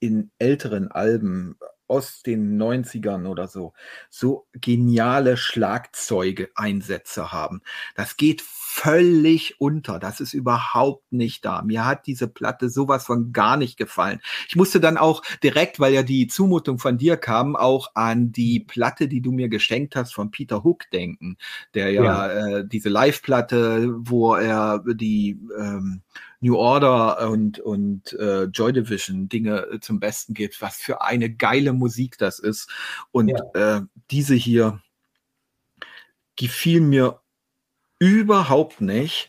[0.00, 1.58] in älteren Alben
[1.88, 3.72] aus den 90ern oder so,
[4.10, 7.62] so geniale Schlagzeuge-Einsätze haben.
[7.94, 8.42] Das geht
[8.78, 9.98] völlig unter.
[9.98, 11.62] Das ist überhaupt nicht da.
[11.62, 14.20] Mir hat diese Platte sowas von gar nicht gefallen.
[14.48, 18.60] Ich musste dann auch direkt, weil ja die Zumutung von dir kam, auch an die
[18.60, 21.38] Platte, die du mir geschenkt hast von Peter Hook denken,
[21.74, 22.58] der ja, ja.
[22.58, 26.02] Äh, diese Live-Platte, wo er die ähm,
[26.40, 31.34] New Order und, und äh, Joy Division Dinge äh, zum Besten gibt, was für eine
[31.34, 32.70] geile Musik das ist.
[33.10, 33.78] Und ja.
[33.78, 33.80] äh,
[34.12, 34.80] diese hier
[36.36, 37.20] gefiel mir
[37.98, 39.28] überhaupt nicht.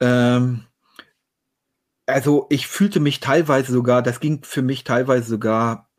[0.00, 0.66] Ähm,
[2.06, 5.90] also ich fühlte mich teilweise sogar, das ging für mich teilweise sogar,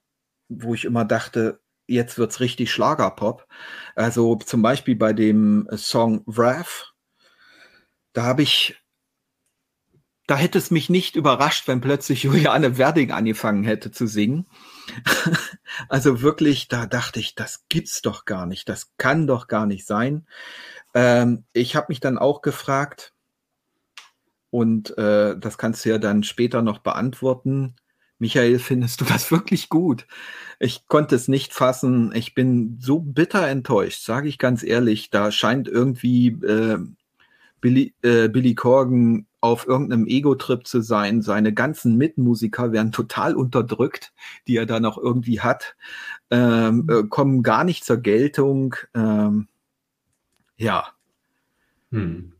[0.50, 3.48] wo ich immer dachte, jetzt wird's richtig Schlagerpop.
[3.96, 6.94] Also zum Beispiel bei dem Song Wrath,
[8.14, 8.82] da habe ich
[10.28, 14.46] da hätte es mich nicht überrascht, wenn plötzlich Juliane Werding angefangen hätte zu singen.
[15.90, 19.86] also wirklich, da dachte ich, das gibt's doch gar nicht, das kann doch gar nicht
[19.86, 20.28] sein.
[20.94, 23.14] Ähm, ich habe mich dann auch gefragt,
[24.50, 27.76] und äh, das kannst du ja dann später noch beantworten.
[28.20, 30.08] Michael, findest du das wirklich gut?
[30.60, 32.12] Ich konnte es nicht fassen.
[32.16, 35.10] Ich bin so bitter enttäuscht, sage ich ganz ehrlich.
[35.10, 36.80] Da scheint irgendwie äh,
[37.62, 41.22] Billy, äh, Billy Corgan auf irgendeinem Ego-Trip zu sein.
[41.22, 44.14] Seine ganzen Mitmusiker werden total unterdrückt,
[44.48, 45.76] die er da noch irgendwie hat,
[46.32, 46.90] ähm, mhm.
[46.90, 48.76] äh, kommen gar nicht zur Geltung.
[48.96, 49.48] Ähm,
[50.58, 50.88] ja.
[51.92, 52.34] Hm.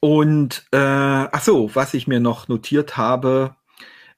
[0.00, 3.56] Und äh, ach so, was ich mir noch notiert habe,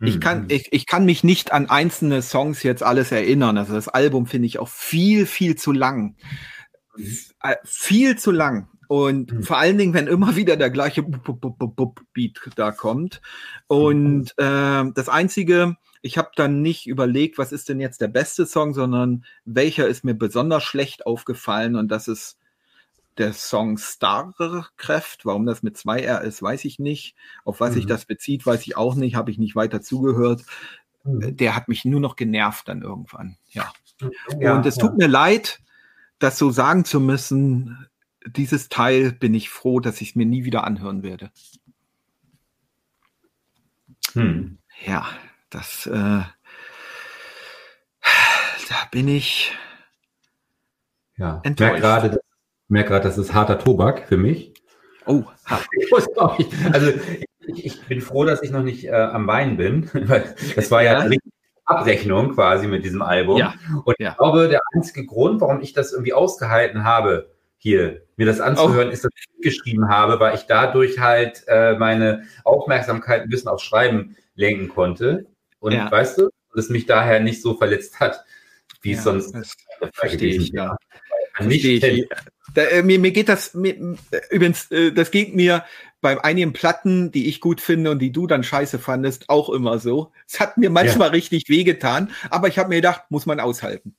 [0.01, 0.51] ich kann, mhm.
[0.51, 3.57] ich, ich kann mich nicht an einzelne Songs jetzt alles erinnern.
[3.59, 6.17] Also das Album finde ich auch viel, viel zu lang.
[6.97, 7.17] Mhm.
[7.43, 8.69] Äh, viel zu lang.
[8.89, 9.43] Und mhm.
[9.43, 13.21] vor allen Dingen, wenn immer wieder der gleiche Beat da kommt.
[13.67, 18.45] Und äh, das Einzige, ich habe dann nicht überlegt, was ist denn jetzt der beste
[18.47, 22.39] Song, sondern welcher ist mir besonders schlecht aufgefallen und das ist
[23.19, 25.25] der Song Starkraft.
[25.25, 27.15] Warum das mit zwei R ist, weiß ich nicht.
[27.45, 27.75] Auf was mhm.
[27.75, 29.17] sich das bezieht, weiß ich auch nicht.
[29.17, 30.43] Habe ich nicht weiter zugehört.
[31.05, 31.37] Mhm.
[31.37, 33.37] Der hat mich nur noch genervt dann irgendwann.
[33.49, 33.73] Ja.
[34.41, 34.83] ja und es ja.
[34.83, 35.61] tut mir leid,
[36.19, 37.87] das so sagen zu müssen.
[38.27, 41.31] Dieses Teil bin ich froh, dass ich es mir nie wieder anhören werde.
[44.15, 44.59] Hm.
[44.87, 45.07] Ja,
[45.51, 46.31] das, äh, da
[48.91, 49.53] bin ich
[51.17, 51.81] ja, enttäuscht.
[51.81, 52.21] gerade,
[52.69, 54.55] merke gerade, das ist harter Tobak für mich.
[55.07, 55.25] Oh,
[56.39, 56.93] ich, also
[57.47, 60.83] ich, ich, bin froh, dass ich noch nicht äh, am Wein bin, weil das war
[60.83, 61.19] ja, ja.
[61.67, 63.39] Abrechnung quasi mit diesem Album.
[63.39, 63.55] Ja.
[63.85, 64.15] Und ich ja.
[64.15, 68.93] glaube, der einzige Grund, warum ich das irgendwie ausgehalten habe, hier mir das anzuhören, oh.
[68.93, 73.65] ist, dass ich geschrieben habe, weil ich dadurch halt äh, meine Aufmerksamkeit ein bisschen aufs
[73.65, 75.27] Schreiben lenken konnte.
[75.61, 75.91] Und ja.
[75.91, 78.25] weißt du, dass mich daher nicht so verletzt hat,
[78.83, 79.35] wie es sonst
[79.93, 80.77] verstehe ich, ja.
[81.41, 82.09] Nicht ich.
[82.55, 83.97] Da, äh, mir, mir geht das, mir,
[84.31, 85.65] übrigens, äh, das geht mir
[86.01, 89.79] bei einigen Platten, die ich gut finde und die du dann scheiße fandest, auch immer
[89.79, 90.13] so.
[90.29, 91.13] Es hat mir manchmal ja.
[91.13, 93.97] richtig wehgetan, aber ich habe mir gedacht, muss man aushalten.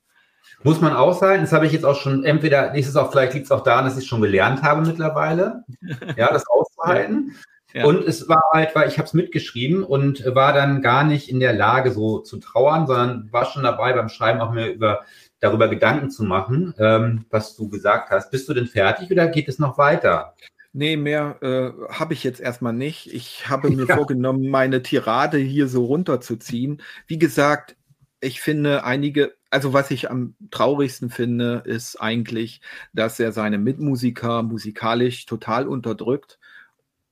[0.66, 1.44] Muss man aushalten.
[1.44, 4.00] Das habe ich jetzt auch schon, entweder, nächstes auch, vielleicht liegt es auch daran, dass
[4.00, 5.64] ich schon gelernt habe mittlerweile,
[6.18, 7.36] ja, das auszuhalten.
[7.72, 7.86] Ja.
[7.86, 11.40] Und es war halt, weil ich habe es mitgeschrieben und war dann gar nicht in
[11.40, 15.06] der Lage, so zu trauern, sondern war schon dabei beim Schreiben auch mir über
[15.40, 18.32] darüber Gedanken zu machen, ähm, was du gesagt hast.
[18.32, 20.34] Bist du denn fertig oder geht es noch weiter?
[20.74, 23.14] Nee, mehr äh, habe ich jetzt erstmal nicht.
[23.14, 23.96] Ich habe mir ja.
[23.96, 26.82] vorgenommen, meine Tirade hier so runterzuziehen.
[27.06, 27.76] Wie gesagt,
[28.20, 32.60] ich finde einige, also was ich am traurigsten finde, ist eigentlich,
[32.92, 36.40] dass er seine Mitmusiker musikalisch total unterdrückt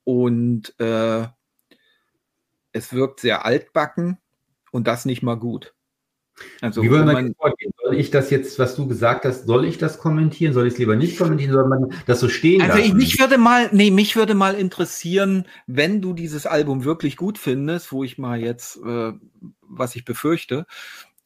[0.04, 1.26] und äh,
[2.72, 4.18] es wirkt sehr altbacken
[4.72, 5.72] und das nicht mal gut.
[6.60, 7.72] Also, Wie wollen vorgehen?
[7.82, 10.52] Soll ich das jetzt, was du gesagt hast, soll ich das kommentieren?
[10.52, 11.52] Soll ich es lieber nicht kommentieren?
[11.52, 12.90] Soll man das so stehen also lassen?
[12.90, 17.38] Also mich würde mal, nee, mich würde mal interessieren, wenn du dieses Album wirklich gut
[17.38, 19.12] findest, wo ich mal jetzt, äh,
[19.62, 20.66] was ich befürchte,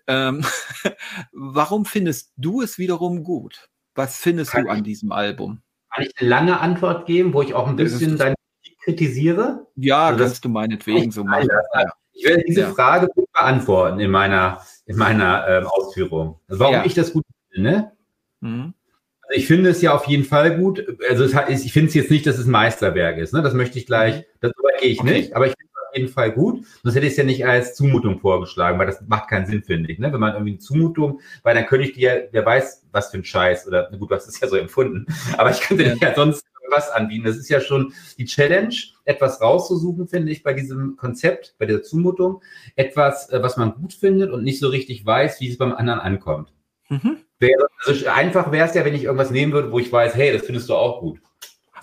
[0.09, 0.45] ähm,
[1.33, 3.69] warum findest du es wiederum gut?
[3.95, 5.61] Was findest kann du an ich, diesem Album?
[5.95, 8.35] Kann ich eine lange Antwort geben, wo ich auch ein bisschen deine
[8.83, 9.67] kritisiere?
[9.77, 11.49] Ja, also kannst du meinetwegen so machen.
[11.75, 11.85] Ja.
[12.13, 12.71] Ich werde diese ja.
[12.71, 16.41] Frage gut beantworten in meiner, in meiner ähm, Ausführung.
[16.49, 16.85] Also warum ja.
[16.85, 17.93] ich das gut finde.
[18.41, 18.75] Mhm.
[19.23, 20.85] Also ich finde es ja auf jeden Fall gut.
[21.09, 23.35] Also hat, ich finde es jetzt nicht, dass es ein Meisterwerk ist.
[23.35, 23.43] Ne?
[23.43, 24.25] Das möchte ich gleich, mhm.
[24.41, 25.13] darüber gehe ich okay.
[25.13, 26.65] nicht, aber ich finde auf jeden Fall gut.
[26.83, 29.91] Sonst hätte ich es ja nicht als Zumutung vorgeschlagen, weil das macht keinen Sinn, finde
[29.91, 29.99] ich.
[29.99, 30.13] Ne?
[30.13, 33.25] Wenn man irgendwie eine Zumutung, weil dann könnte ich dir, wer weiß, was für ein
[33.25, 35.07] Scheiß, oder gut, du hast es ja so empfunden,
[35.39, 35.95] aber ich könnte ja.
[35.95, 37.25] dir ja sonst was anbieten.
[37.25, 38.75] Das ist ja schon die Challenge,
[39.05, 42.43] etwas rauszusuchen, finde ich, bei diesem Konzept, bei dieser Zumutung.
[42.77, 46.01] Etwas, äh, was man gut findet und nicht so richtig weiß, wie es beim anderen
[46.01, 46.53] ankommt.
[46.89, 47.19] Mhm.
[47.39, 50.33] Wäre, also einfach wäre es ja, wenn ich irgendwas nehmen würde, wo ich weiß, hey,
[50.33, 51.21] das findest du auch gut.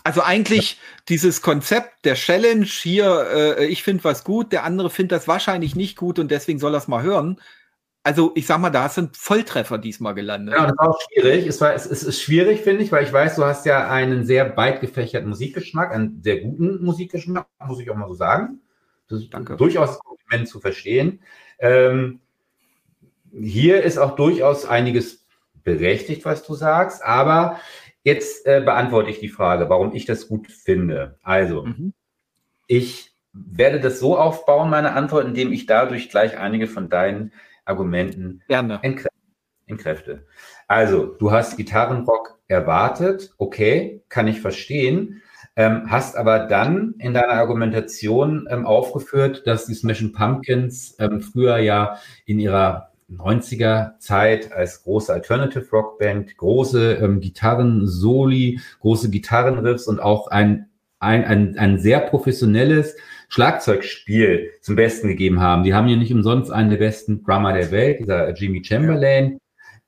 [0.06, 0.78] Also eigentlich ja.
[1.10, 5.76] dieses Konzept der Challenge hier, äh, ich finde was gut, der andere findet das wahrscheinlich
[5.76, 7.42] nicht gut und deswegen soll er es mal hören.
[8.04, 10.54] Also ich sag mal, da sind Volltreffer diesmal gelandet.
[10.56, 11.48] Ja, das war auch schwierig.
[11.48, 14.24] Es, war, es, es ist schwierig, finde ich, weil ich weiß, du hast ja einen
[14.26, 18.60] sehr weit gefächerten Musikgeschmack, einen sehr guten Musikgeschmack, muss ich auch mal so sagen.
[19.08, 19.58] Das ist Danke.
[19.58, 21.24] durchaus Kompliment zu verstehen.
[21.58, 22.20] Ähm,
[23.34, 25.26] hier ist auch durchaus einiges
[25.64, 27.60] berechtigt, was du sagst, aber
[28.06, 31.18] jetzt äh, beantworte ich die Frage, warum ich das gut finde.
[31.22, 31.94] Also, mhm.
[32.68, 37.34] ich werde das so aufbauen, meine Antwort, indem ich dadurch gleich einige von deinen
[37.66, 38.80] Argumenten Gerne.
[39.66, 40.26] entkräfte.
[40.68, 45.24] Also, du hast Gitarrenrock erwartet, okay, kann ich verstehen,
[45.56, 51.58] ähm, hast aber dann in deiner Argumentation ähm, aufgeführt, dass die Smashing Pumpkins ähm, früher
[51.58, 59.88] ja in ihrer 90er Zeit als große Alternative Rock Band große ähm, Gitarren-Soli, große Gitarrenriffs
[59.88, 62.96] und auch ein, ein, ein, ein sehr professionelles
[63.30, 65.64] Schlagzeugspiel zum Besten gegeben haben.
[65.64, 69.38] Die haben ja nicht umsonst einen der besten Drummer der Welt, dieser Jimmy Chamberlain.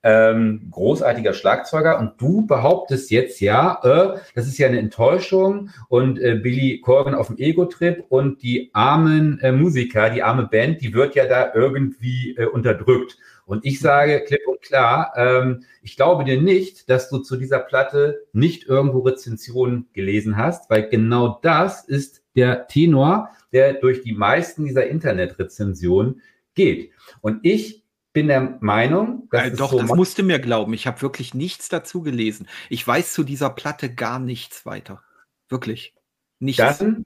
[0.03, 6.19] Ähm, großartiger Schlagzeuger und du behauptest jetzt ja, äh, das ist ja eine Enttäuschung und
[6.19, 10.93] äh, Billy Corgan auf dem Ego-Trip und die armen äh, Musiker, die arme Band, die
[10.93, 13.17] wird ja da irgendwie äh, unterdrückt.
[13.47, 17.59] Und ich sage klipp und klar, ähm, ich glaube dir nicht, dass du zu dieser
[17.59, 24.13] Platte nicht irgendwo Rezensionen gelesen hast, weil genau das ist der Tenor, der durch die
[24.13, 26.21] meisten dieser Internetrezensionen
[26.55, 26.91] geht.
[27.21, 27.83] Und ich
[28.17, 30.73] bin der Meinung, dass äh, doch, so das musste mir glauben.
[30.73, 32.47] Ich habe wirklich nichts dazu gelesen.
[32.67, 35.03] Ich weiß zu dieser Platte gar nichts weiter.
[35.49, 35.93] Wirklich.
[36.39, 36.79] Nichts.
[36.79, 37.03] Dann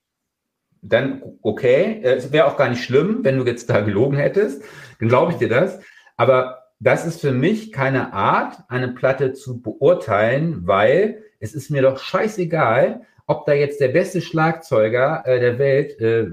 [0.82, 2.00] dann okay.
[2.02, 4.64] Äh, es wäre auch gar nicht schlimm, wenn du jetzt da gelogen hättest.
[5.02, 5.82] Dann glaube ich dir das.
[6.16, 11.82] Aber das ist für mich keine Art, eine Platte zu beurteilen, weil es ist mir
[11.82, 16.28] doch scheißegal, ob da jetzt der beste Schlagzeuger äh, der Welt äh,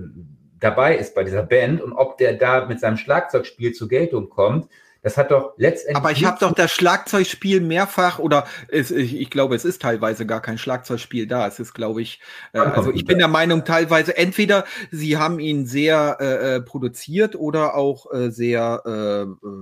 [0.61, 4.69] dabei ist bei dieser Band und ob der da mit seinem Schlagzeugspiel zur Geltung kommt.
[5.01, 5.97] Das hat doch letztendlich.
[5.97, 10.27] Aber ich habe doch das Schlagzeugspiel mehrfach oder es, ich, ich, glaube, es ist teilweise
[10.27, 11.47] gar kein Schlagzeugspiel da.
[11.47, 12.21] Es ist, glaube ich,
[12.53, 17.37] äh, also ich bin der Meinung, teilweise entweder sie haben ihn sehr äh, äh produziert
[17.37, 19.57] oder auch äh, sehr äh, äh,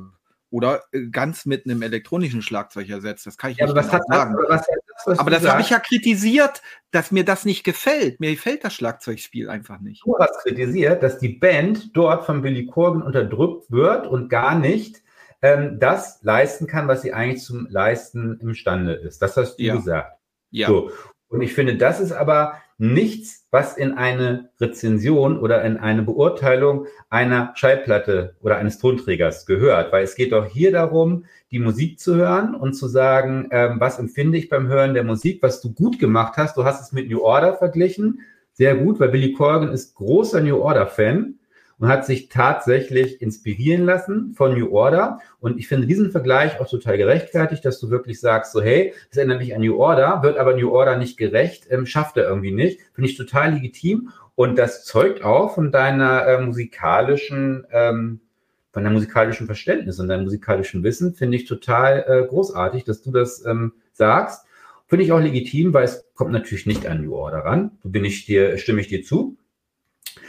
[0.51, 3.27] oder ganz mit einem elektronischen Schlagzeug ersetzt.
[3.27, 4.35] Das kann ich ja, nicht aber was genau hat, sagen.
[4.37, 4.67] Aber, was
[5.05, 8.21] das, aber das habe ich ja kritisiert, dass mir das nicht gefällt.
[8.21, 10.03] Mir gefällt das Schlagzeugspiel einfach nicht.
[10.05, 15.03] Du hast kritisiert, dass die Band dort von Billy Corgan unterdrückt wird und gar nicht
[15.43, 19.21] ähm, das leisten kann, was sie eigentlich zum Leisten imstande ist.
[19.21, 19.77] Das hast du ja.
[19.77, 20.19] gesagt.
[20.51, 20.69] Ja.
[20.69, 20.91] So.
[21.29, 26.87] Und ich finde, das ist aber nichts, was in eine Rezension oder in eine Beurteilung
[27.09, 32.17] einer Schallplatte oder eines Tonträgers gehört, weil es geht doch hier darum, die Musik zu
[32.17, 35.99] hören und zu sagen, ähm, was empfinde ich beim Hören der Musik, was du gut
[35.99, 36.57] gemacht hast.
[36.57, 38.21] Du hast es mit New Order verglichen,
[38.53, 41.39] sehr gut, weil Billy Corgan ist großer New Order Fan
[41.79, 45.21] und hat sich tatsächlich inspirieren lassen von New Order.
[45.41, 49.19] Und ich finde diesen Vergleich auch total gerechtfertigt, dass du wirklich sagst, so hey, das
[49.19, 52.53] erinnert mich an New Order, wird aber New Order nicht gerecht, ähm, schafft er irgendwie
[52.53, 52.81] nicht.
[52.95, 54.11] Finde ich total legitim.
[54.35, 58.21] Und das zeugt auch von deiner äh, musikalischen, ähm,
[58.73, 61.15] von deinem musikalischen Verständnis und deinem musikalischen Wissen.
[61.15, 64.47] Finde ich total äh, großartig, dass du das ähm, sagst.
[64.89, 67.73] Finde ich auch legitim, weil es kommt natürlich nicht an New Order ran.
[67.83, 69.37] Bin ich dir, stimme ich dir zu.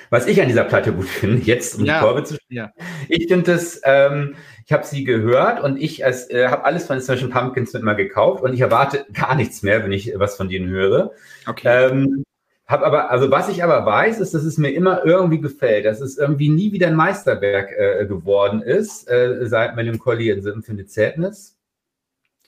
[0.10, 2.00] Was ich an dieser Platte gut finde, jetzt um ja.
[2.00, 2.86] die Kurve zu spielen, ja.
[3.10, 7.30] ich finde das, ähm, ich habe sie gehört und ich äh, habe alles von Smashing
[7.30, 10.70] Pumpkins mit mal gekauft und ich erwarte gar nichts mehr, wenn ich was von denen
[10.70, 11.12] höre.
[11.46, 11.90] Okay.
[11.90, 12.24] Ähm,
[12.68, 16.02] hab aber, also was ich aber weiß, ist, dass es mir immer irgendwie gefällt, dass
[16.02, 21.58] es irgendwie nie wieder ein Meisterwerk äh, geworden ist, äh, seit Melancholy in Symphony Sadness.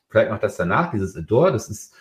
[0.09, 1.93] Vielleicht noch das danach, dieses Adore, das ist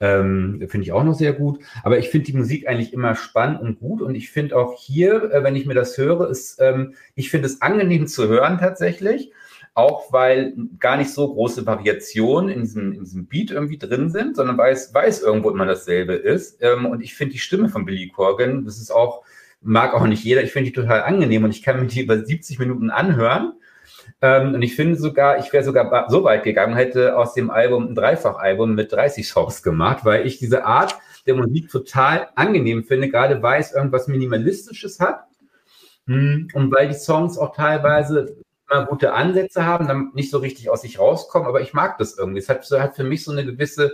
[0.00, 1.60] ähm, finde ich auch noch sehr gut.
[1.82, 4.00] Aber ich finde die Musik eigentlich immer spannend und gut.
[4.02, 7.46] Und ich finde auch hier, äh, wenn ich mir das höre, ist, ähm, ich finde
[7.46, 9.32] es angenehm zu hören tatsächlich.
[9.74, 14.34] Auch weil gar nicht so große Variationen in diesem, in diesem Beat irgendwie drin sind,
[14.34, 16.58] sondern weil es, weil es irgendwo immer dasselbe ist.
[16.60, 19.22] Ähm, und ich finde die Stimme von Billy Corgan, das ist auch,
[19.60, 22.18] mag auch nicht jeder, ich finde die total angenehm und ich kann mir die über
[22.24, 23.52] 70 Minuten anhören
[24.22, 27.88] ähm, und ich finde sogar, ich wäre sogar so weit gegangen, hätte aus dem Album
[27.88, 30.96] ein Dreifachalbum mit 30 Songs gemacht, weil ich diese Art
[31.26, 35.24] der Musik total angenehm finde, gerade weil es irgendwas Minimalistisches hat.
[36.06, 38.36] Hm, und weil die Songs auch teilweise
[38.70, 42.16] immer gute Ansätze haben, dann nicht so richtig aus sich rauskommen, aber ich mag das
[42.16, 42.38] irgendwie.
[42.38, 43.92] Es hat, hat für mich so eine gewisse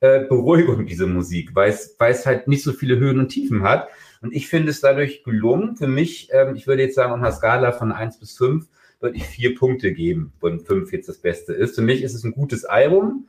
[0.00, 3.62] äh, Beruhigung, diese Musik, weil es, weil es halt nicht so viele Höhen und Tiefen
[3.62, 3.88] hat.
[4.20, 7.32] Und ich finde es dadurch gelungen, für mich, ähm, ich würde jetzt sagen, auf einer
[7.32, 8.66] Skala von 1 bis 5,
[9.00, 11.74] würde ich vier Punkte geben, von fünf jetzt das Beste ist.
[11.74, 13.28] Für mich ist es ein gutes Album.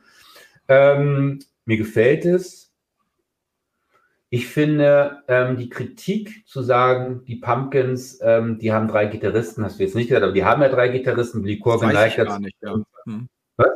[0.68, 2.72] Ähm, mir gefällt es.
[4.32, 9.80] Ich finde ähm, die Kritik zu sagen, die Pumpkins, ähm, die haben drei Gitarristen, hast
[9.80, 12.80] du jetzt nicht gesagt, aber die haben ja drei Gitarristen, Billy Corgan, Gar nicht, ja.
[13.06, 13.28] hm.
[13.56, 13.68] Was?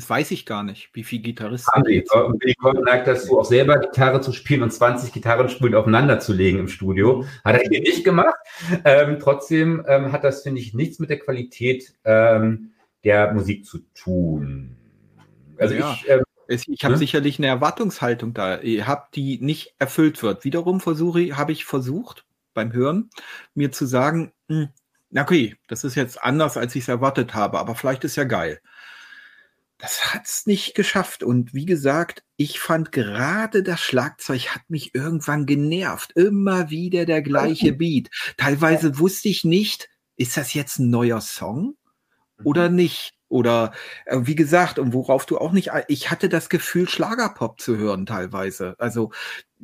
[0.00, 1.70] Das weiß ich gar nicht, wie viele Gitarristen.
[1.74, 2.02] Haben die.
[2.10, 6.32] Und Billy Corgan neigt dazu, auch selber Gitarre zu spielen und 20 Gitarrenspulen aufeinander zu
[6.32, 7.26] legen im Studio.
[7.44, 8.34] Hat er hier nicht gemacht.
[8.86, 12.70] Ähm, trotzdem ähm, hat das, finde ich, nichts mit der Qualität ähm,
[13.04, 14.74] der Musik zu tun.
[15.58, 15.92] Also ja.
[15.92, 16.98] ich, ähm, ich habe ne?
[16.98, 20.44] sicherlich eine Erwartungshaltung da, ich hab, die nicht erfüllt wird.
[20.44, 22.24] Wiederum versuche, habe ich versucht
[22.54, 23.10] beim Hören
[23.54, 24.70] mir zu sagen, hm,
[25.10, 28.24] na okay, das ist jetzt anders, als ich es erwartet habe, aber vielleicht ist ja
[28.24, 28.62] geil
[29.80, 31.22] das hat's nicht geschafft.
[31.22, 36.12] Und wie gesagt, ich fand gerade das Schlagzeug hat mich irgendwann genervt.
[36.16, 38.10] Immer wieder der gleiche Beat.
[38.36, 41.76] Teilweise wusste ich nicht, ist das jetzt ein neuer Song
[42.44, 42.76] oder mhm.
[42.76, 43.12] nicht?
[43.28, 43.72] Oder
[44.06, 48.04] äh, wie gesagt, und worauf du auch nicht, ich hatte das Gefühl, Schlagerpop zu hören
[48.04, 48.74] teilweise.
[48.78, 49.12] Also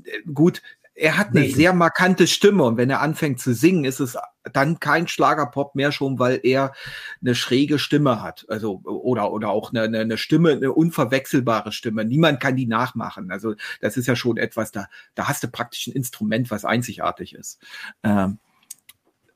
[0.04, 0.62] äh, gut,
[0.96, 4.16] er hat eine sehr markante Stimme und wenn er anfängt zu singen, ist es
[4.52, 6.72] dann kein Schlagerpop mehr schon, weil er
[7.20, 8.46] eine schräge Stimme hat.
[8.48, 12.04] Also, oder, oder auch eine, eine Stimme, eine unverwechselbare Stimme.
[12.04, 13.30] Niemand kann die nachmachen.
[13.30, 17.34] Also, das ist ja schon etwas, da, da hast du praktisch ein Instrument, was einzigartig
[17.34, 17.60] ist.
[18.02, 18.38] Ähm,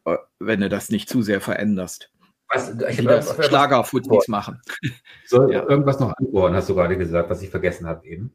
[0.06, 2.10] äh, wenn du das nicht zu sehr veränderst.
[2.48, 4.60] Was, ich die das Schlagerfooties machen.
[5.26, 5.68] Soll ja.
[5.68, 8.32] irgendwas noch antworten, hast du gerade gesagt, was ich vergessen habe eben?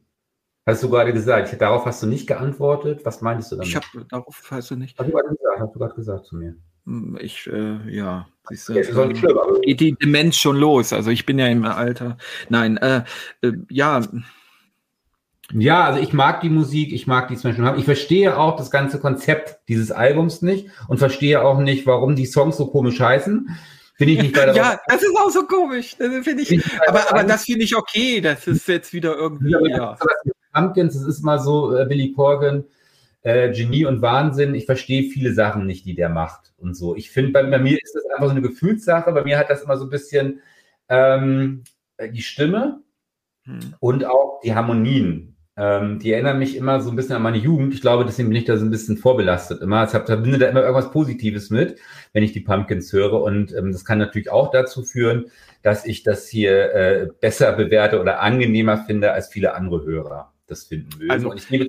[0.68, 3.06] Hast du gerade gesagt, darauf hast du nicht geantwortet.
[3.06, 3.68] Was meinst du damit?
[3.70, 4.98] Ich habe darauf hast du nicht.
[4.98, 6.56] Hast du gerade gesagt, hast du gerade gesagt zu mir.
[6.86, 10.92] Hm, ich, äh, ja, siehst du, ja, ähm, geht die Demenz schon los.
[10.92, 12.18] Also ich bin ja im Alter.
[12.50, 13.04] Nein, äh,
[13.42, 14.02] äh, ja,
[15.52, 17.78] Ja, also ich mag die Musik, ich mag die Smash haben.
[17.78, 22.26] Ich verstehe auch das ganze Konzept dieses Albums nicht und verstehe auch nicht, warum die
[22.26, 23.50] Songs so komisch heißen.
[23.96, 24.56] Finde ich nicht weiter.
[24.56, 25.96] ja, das ist auch so komisch.
[25.98, 26.60] Das finde ich.
[26.88, 28.20] aber, aber das finde ich okay.
[28.20, 29.52] Das ist jetzt wieder irgendwie.
[29.52, 29.98] Ja, ja.
[30.56, 32.64] Pumpkins, das ist mal so äh, Billy Corgan,
[33.22, 34.56] äh, Genie und Wahnsinn.
[34.56, 36.96] Ich verstehe viele Sachen nicht, die der macht und so.
[36.96, 39.12] Ich finde, bei, bei, mir ist das einfach so eine Gefühlssache.
[39.12, 40.42] Bei mir hat das immer so ein bisschen
[40.90, 41.64] ähm,
[42.00, 42.82] die Stimme
[43.44, 43.76] hm.
[43.80, 45.36] und auch die Harmonien.
[45.58, 47.74] Ähm, die erinnern mich immer so ein bisschen an meine Jugend.
[47.74, 49.86] Ich glaube, deswegen bin ich da so ein bisschen vorbelastet immer.
[49.86, 51.80] Ich verbinde da immer irgendwas Positives mit,
[52.14, 53.22] wenn ich die Pumpkins höre.
[53.24, 55.26] Und ähm, das kann natürlich auch dazu führen,
[55.64, 60.64] dass ich das hier äh, besser bewerte oder angenehmer finde als viele andere Hörer das
[60.64, 61.12] finden mögen.
[61.12, 61.68] Also, und ich nehme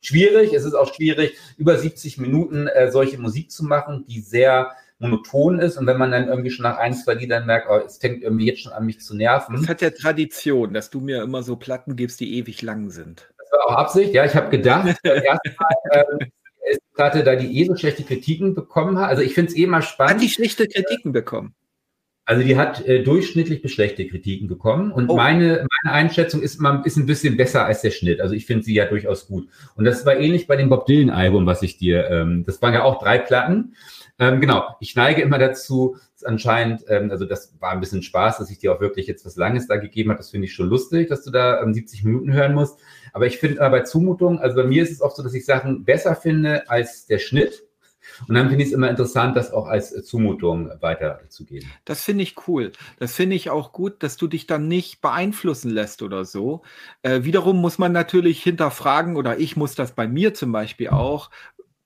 [0.00, 4.72] schwierig, es ist auch schwierig, über 70 Minuten äh, solche Musik zu machen, die sehr
[4.98, 7.98] monoton ist und wenn man dann irgendwie schon nach ein, zwei Liedern merkt, oh, es
[7.98, 9.56] fängt irgendwie jetzt schon an mich zu nerven.
[9.56, 13.28] Das hat ja Tradition, dass du mir immer so Platten gibst, die ewig lang sind.
[13.38, 16.04] Das war auch Absicht, ja, ich habe gedacht, erstmal äh,
[16.94, 19.08] Platte da die eh so schlechte Kritiken bekommen hat.
[19.08, 20.14] Also ich finde es eh mal spannend.
[20.14, 21.54] Hat die schlechte Kritiken bekommen?
[22.28, 25.16] Also die hat äh, durchschnittlich bis schlechte Kritiken bekommen und oh.
[25.16, 28.20] meine, meine Einschätzung ist, man ist ein bisschen besser als der Schnitt.
[28.20, 29.48] Also ich finde sie ja durchaus gut.
[29.76, 32.74] Und das war ähnlich bei dem Bob Dylan Album, was ich dir, ähm, das waren
[32.74, 33.76] ja auch drei Platten.
[34.18, 38.50] Ähm, genau, ich neige immer dazu, anscheinend, ähm, also das war ein bisschen Spaß, dass
[38.50, 40.18] ich dir auch wirklich jetzt was Langes da gegeben habe.
[40.18, 42.78] Das finde ich schon lustig, dass du da ähm, 70 Minuten hören musst.
[43.14, 45.46] Aber ich finde äh, bei Zumutung, also bei mir ist es oft so, dass ich
[45.46, 47.62] Sachen besser finde als der Schnitt.
[48.26, 51.70] Und dann finde ich es immer interessant, das auch als Zumutung weiterzugeben.
[51.84, 52.72] Das finde ich cool.
[52.98, 56.62] Das finde ich auch gut, dass du dich dann nicht beeinflussen lässt oder so.
[57.02, 61.30] Äh, wiederum muss man natürlich hinterfragen, oder ich muss das bei mir zum Beispiel auch,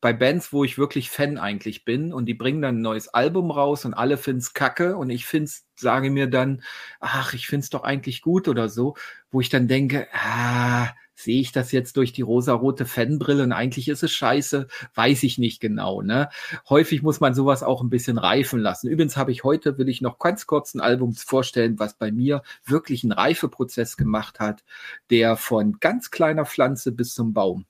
[0.03, 3.53] bei Bands, wo ich wirklich Fan eigentlich bin und die bringen dann ein neues Album
[3.53, 6.65] raus und alle finden es kacke und ich find's, sage mir dann,
[6.99, 8.97] ach, ich finde es doch eigentlich gut oder so,
[9.31, 10.89] wo ich dann denke, ah,
[11.23, 15.39] sehe ich das jetzt durch die rosarote Fanbrille und eigentlich ist es scheiße, weiß ich
[15.39, 16.03] nicht genau.
[16.03, 16.29] Ne?
[16.69, 18.89] Häufig muss man sowas auch ein bisschen reifen lassen.
[18.89, 22.43] Übrigens habe ich heute, will ich noch ganz kurz ein Album vorstellen, was bei mir
[22.65, 24.65] wirklich einen Reifeprozess gemacht hat,
[25.11, 27.67] der von ganz kleiner Pflanze bis zum Baum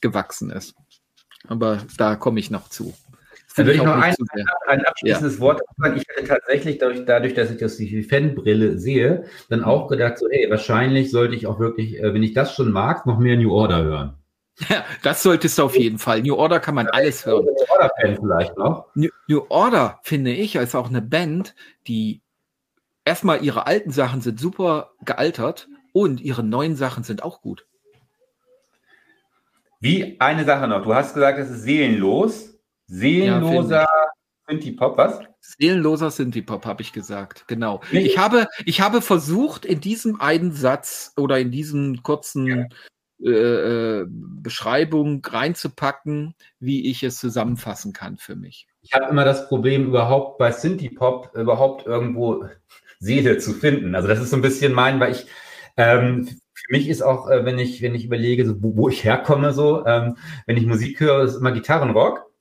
[0.00, 0.74] gewachsen ist.
[1.48, 2.94] Aber da komme ich noch zu.
[3.56, 4.14] Dann würde ich noch ein,
[4.66, 5.40] ein, abschließendes ja.
[5.40, 5.96] Wort sagen.
[5.96, 9.66] Ich hätte tatsächlich dadurch, dadurch, dass ich das die Fanbrille sehe, dann mhm.
[9.66, 13.06] auch gedacht, so, hey, wahrscheinlich sollte ich auch wirklich, äh, wenn ich das schon mag,
[13.06, 14.14] noch mehr New Order hören.
[14.68, 16.22] Ja, das solltest du auf jeden Fall.
[16.22, 17.44] New Order kann man ja, alles hören.
[17.44, 18.86] New Order-Fan vielleicht noch.
[18.94, 21.54] New, New Order, finde ich, als auch eine Band,
[21.86, 22.20] die
[23.04, 27.66] erstmal ihre alten Sachen sind super gealtert und ihre neuen Sachen sind auch gut.
[29.80, 30.84] Wie eine Sache noch.
[30.84, 32.51] Du hast gesagt, es ist seelenlos.
[32.92, 33.88] Seelenloser ja,
[34.48, 35.20] Synthie-Pop, was?
[35.40, 37.80] Seelenloser Synthie-Pop, habe ich gesagt, genau.
[37.90, 38.00] Nee.
[38.00, 43.30] Ich, habe, ich habe versucht, in diesem einen Satz oder in diesem kurzen ja.
[43.30, 48.66] äh, äh Beschreibung reinzupacken, wie ich es zusammenfassen kann für mich.
[48.82, 52.44] Ich habe immer das Problem, überhaupt bei Synthie-Pop überhaupt irgendwo
[52.98, 53.94] Seele zu finden.
[53.94, 55.26] Also das ist so ein bisschen mein, weil ich
[55.78, 59.02] ähm, für mich ist auch, äh, wenn ich, wenn ich überlege, so, wo, wo ich
[59.02, 62.31] herkomme, so, ähm, wenn ich Musik höre, ist immer Gitarrenrock.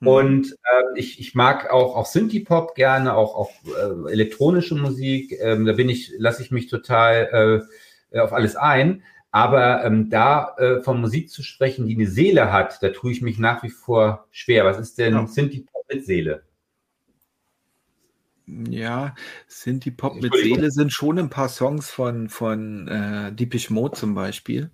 [0.00, 0.08] Mhm.
[0.08, 5.36] Und äh, ich, ich mag auch, auch Synthie-Pop gerne, auch, auch äh, elektronische Musik.
[5.40, 7.66] Ähm, da bin ich, lasse ich mich total
[8.10, 9.02] äh, auf alles ein.
[9.30, 13.22] Aber ähm, da äh, von Musik zu sprechen, die eine Seele hat, da tue ich
[13.22, 14.64] mich nach wie vor schwer.
[14.64, 15.26] Was ist denn ja.
[15.26, 16.42] Synthie-Pop mit Seele?
[18.46, 19.14] Ja,
[19.46, 24.70] Synthie-Pop mit Seele sind schon ein paar Songs von, von äh, Deepish Mode zum Beispiel.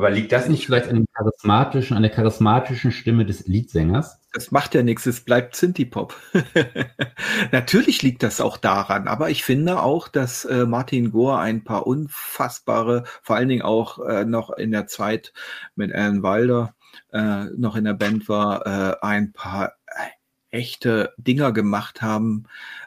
[0.00, 4.18] Aber liegt das nicht vielleicht an, dem charismatischen, an der charismatischen Stimme des Liedsängers?
[4.32, 6.16] Das macht ja nichts, es bleibt Synthie-Pop.
[7.52, 11.86] Natürlich liegt das auch daran, aber ich finde auch, dass äh, Martin Gore ein paar
[11.86, 15.34] unfassbare, vor allen Dingen auch äh, noch in der Zeit
[15.74, 16.74] mit Alan Wilder
[17.12, 20.06] äh, noch in der Band war, äh, ein paar äh,
[20.48, 22.44] echte Dinger gemacht haben,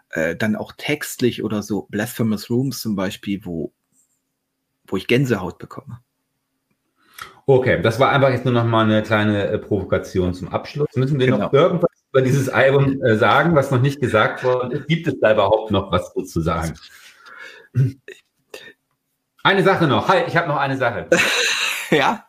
[0.09, 3.72] äh, dann auch textlich oder so, Blasphemous Rooms zum Beispiel, wo,
[4.88, 5.99] wo ich Gänsehaut bekomme.
[7.46, 10.88] Okay, das war einfach jetzt nur noch mal eine kleine äh, Provokation zum Abschluss.
[10.96, 11.39] Müssen wir genau.
[11.39, 14.88] noch irgendwas über dieses Album äh, sagen, was noch nicht gesagt worden ist?
[14.88, 16.74] Gibt es da überhaupt noch was zu sagen?
[19.44, 20.08] Eine Sache noch.
[20.08, 21.08] Halt, ich habe noch eine Sache.
[21.91, 22.24] ja?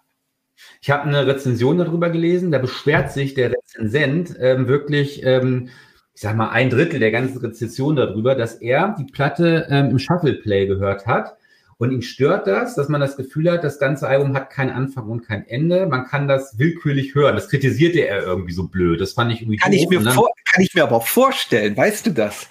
[0.81, 2.51] Ich habe eine Rezension darüber gelesen.
[2.51, 5.69] Da beschwert sich der Rezensent ähm, wirklich, ähm,
[6.13, 9.99] ich sag mal, ein Drittel der ganzen Rezension darüber, dass er die Platte ähm, im
[10.01, 11.37] Shuffle-Play gehört hat
[11.79, 15.09] und ihn stört das, dass man das Gefühl hat, das ganze Album hat keinen Anfang
[15.09, 15.87] und kein Ende.
[15.87, 17.35] Man kann das willkürlich hören.
[17.35, 19.01] Das kritisierte er irgendwie so blöd.
[19.01, 22.11] Das fand ich irgendwie kann Ich mir vor, kann ich mir aber vorstellen, weißt du
[22.13, 22.49] das?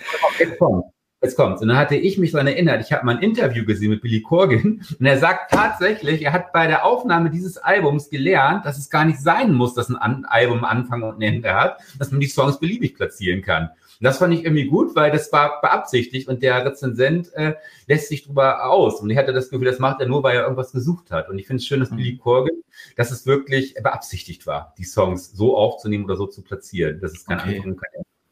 [1.24, 1.62] Jetzt kommt's.
[1.62, 4.22] Und dann hatte ich mich daran erinnert, ich habe mal ein Interview gesehen mit Billy
[4.22, 8.90] Corgan und er sagt tatsächlich, er hat bei der Aufnahme dieses Albums gelernt, dass es
[8.90, 12.60] gar nicht sein muss, dass ein Album Anfang und Ende hat, dass man die Songs
[12.60, 13.70] beliebig platzieren kann.
[13.70, 17.54] Und das fand ich irgendwie gut, weil das war beabsichtigt und der Rezensent äh,
[17.88, 19.00] lässt sich drüber aus.
[19.00, 21.30] Und ich hatte das Gefühl, das macht er nur, weil er irgendwas gesucht hat.
[21.30, 21.98] Und ich finde es schön, dass mhm.
[21.98, 22.58] Billy Corgan,
[22.98, 27.00] dass es wirklich beabsichtigt war, die Songs so aufzunehmen oder so zu platzieren.
[27.00, 27.58] Das ist kein okay.
[27.60, 27.80] Anfang,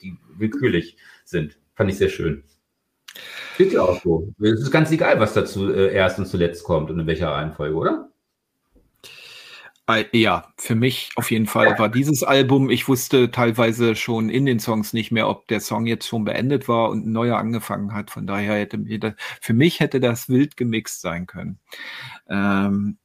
[0.01, 1.57] die willkürlich sind.
[1.75, 2.43] Fand ich sehr schön.
[3.57, 4.33] Geht ja auch so.
[4.39, 7.75] Es ist ganz egal, was dazu äh, erst und zuletzt kommt und in welcher Reihenfolge,
[7.75, 8.11] oder?
[10.13, 14.59] Ja, für mich auf jeden Fall war dieses Album, ich wusste teilweise schon in den
[14.59, 18.09] Songs nicht mehr, ob der Song jetzt schon beendet war und ein neuer angefangen hat.
[18.09, 21.59] Von daher hätte mir das, für mich hätte das wild gemixt sein können.
[22.29, 22.99] Ähm,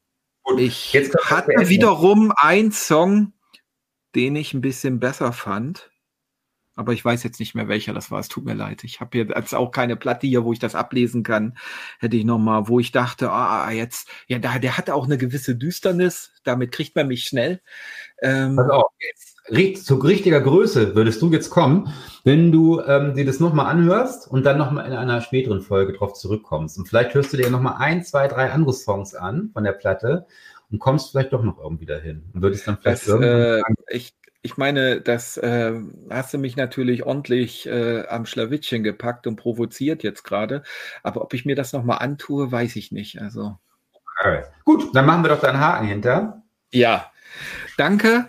[0.59, 0.95] ich
[1.25, 3.33] hatte wiederum einen Song,
[4.15, 5.91] den ich ein bisschen besser fand
[6.77, 8.21] aber ich weiß jetzt nicht mehr, welcher das war.
[8.21, 8.85] Es tut mir leid.
[8.85, 11.57] Ich habe jetzt auch keine Platte hier, wo ich das ablesen kann.
[11.99, 15.17] Hätte ich noch mal, wo ich dachte, ah, jetzt, ja, da, der hat auch eine
[15.17, 16.33] gewisse Düsternis.
[16.45, 17.63] Damit kriegt man mich schnell.
[18.23, 18.93] Ähm, Pass auf,
[19.49, 21.93] jetzt, zu richtiger Größe würdest du jetzt kommen,
[22.25, 26.13] wenn du ähm, dir das nochmal anhörst und dann nochmal in einer späteren Folge drauf
[26.13, 26.77] zurückkommst.
[26.79, 30.27] Und vielleicht hörst du dir nochmal ein, zwei, drei andere Songs an von der Platte
[30.71, 34.15] und kommst vielleicht doch noch irgendwie dahin und würdest dann vielleicht das, irgendwann äh, ich
[34.47, 35.73] ich meine, das äh,
[36.09, 40.63] hast du mich natürlich ordentlich äh, am Schlawittchen gepackt und provoziert jetzt gerade.
[41.03, 43.21] Aber ob ich mir das nochmal antue, weiß ich nicht.
[43.21, 43.59] Also.
[44.21, 44.45] Okay.
[44.65, 46.43] Gut, dann machen wir doch da einen Haken hinter.
[46.71, 47.11] Ja,
[47.77, 48.29] danke.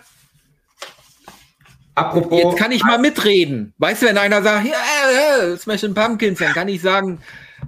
[1.94, 2.42] Apropos.
[2.42, 3.74] Jetzt kann ich mal mitreden.
[3.78, 7.20] Weißt du, wenn einer sagt, ja, ja, Smashing Pumpkins, dann kann ich sagen,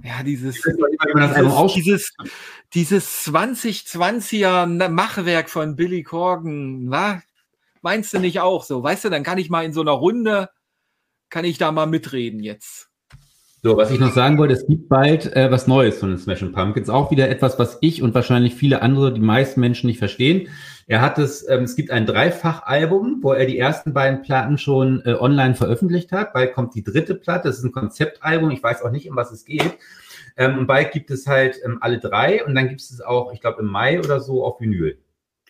[0.03, 2.13] ja, dieses, dieses, dieses,
[2.73, 7.21] dieses 2020er Machwerk von Billy Corgan, wa?
[7.81, 8.83] Meinst du nicht auch so?
[8.83, 10.49] Weißt du, dann kann ich mal in so einer Runde,
[11.29, 12.91] kann ich da mal mitreden jetzt.
[13.63, 16.51] So, was ich noch sagen wollte, es gibt bald äh, was Neues von den Smashing
[16.51, 16.89] Pumpkins.
[16.89, 20.49] Auch wieder etwas, was ich und wahrscheinlich viele andere, die meisten Menschen nicht verstehen.
[20.87, 25.03] Er hat es, ähm, es gibt ein Dreifach-Album, wo er die ersten beiden Platten schon
[25.05, 26.33] äh, online veröffentlicht hat.
[26.33, 29.31] Bald kommt die dritte Platte, das ist ein Konzeptalbum, ich weiß auch nicht, um was
[29.31, 29.77] es geht.
[30.37, 33.41] Ähm, und bald gibt es halt ähm, alle drei und dann gibt es auch, ich
[33.41, 34.97] glaube, im Mai oder so auf Vinyl.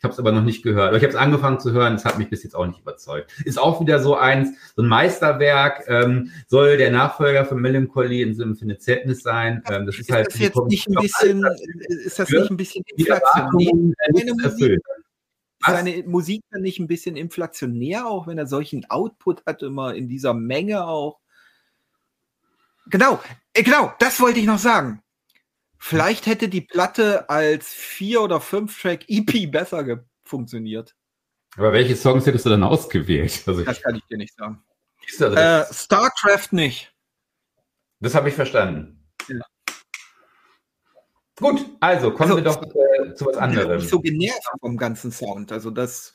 [0.01, 0.87] Ich habe es aber noch nicht gehört.
[0.87, 3.31] Aber ich habe es angefangen zu hören, es hat mich bis jetzt auch nicht überzeugt.
[3.45, 8.33] Ist auch wieder so eins, so ein Meisterwerk, ähm, soll der Nachfolger von Melancholy in
[8.33, 9.61] so einem Infinite Sadness sein.
[9.69, 11.45] Ähm, das ist, ist halt das jetzt nicht ein bisschen,
[11.87, 13.71] ist das nicht ein bisschen inflationär?
[13.73, 14.81] Musik,
[15.63, 20.07] seine Musik dann nicht ein bisschen inflationär, auch wenn er solchen Output hat, immer in
[20.07, 21.19] dieser Menge auch?
[22.87, 23.19] Genau,
[23.53, 25.03] äh, genau, das wollte ich noch sagen.
[25.83, 30.95] Vielleicht hätte die Platte als vier oder fünf Track EP besser funktioniert.
[31.57, 33.41] Aber welche Songs hättest du dann ausgewählt?
[33.47, 34.63] Also das kann ich dir nicht sagen.
[35.19, 36.93] Äh, StarCraft nicht.
[37.99, 39.09] Das habe ich verstanden.
[39.27, 39.41] Ja.
[41.37, 43.77] Gut, also kommen also, wir doch äh, zu was anderem.
[43.77, 45.51] Ich bin so genervt vom ganzen Sound.
[45.51, 46.13] Also das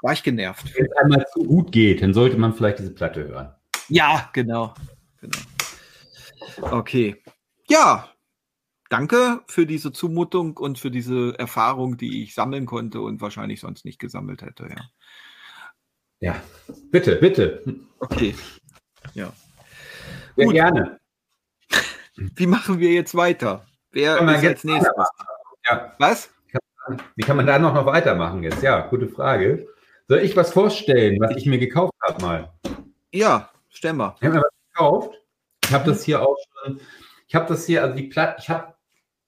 [0.00, 0.72] war ich genervt.
[0.76, 3.52] Wenn es einmal zu gut geht, dann sollte man vielleicht diese Platte hören.
[3.88, 4.74] Ja, genau.
[5.20, 5.38] genau.
[6.60, 7.22] Okay.
[7.68, 8.08] Ja,
[8.90, 13.84] danke für diese Zumutung und für diese Erfahrung, die ich sammeln konnte und wahrscheinlich sonst
[13.84, 14.68] nicht gesammelt hätte.
[14.68, 14.90] Ja,
[16.20, 16.42] ja
[16.90, 17.62] bitte, bitte.
[17.98, 18.34] Okay.
[19.14, 19.32] Ja.
[20.36, 20.54] Sehr Gut.
[20.54, 21.00] gerne.
[22.16, 23.66] Wie machen wir jetzt weiter?
[23.90, 25.08] Wer ist als nächstes?
[25.68, 25.94] Ja.
[25.98, 26.30] Was?
[27.16, 28.62] Wie kann man da noch, noch weitermachen jetzt?
[28.62, 29.66] Ja, gute Frage.
[30.08, 32.52] Soll ich was vorstellen, was ich mir gekauft habe mal?
[33.12, 34.14] Ja, stell mal.
[34.20, 35.15] Ich habe mir was gekauft.
[35.66, 36.80] Ich habe das hier auch schon,
[37.26, 38.74] ich habe das hier, also die Platte, ich habe,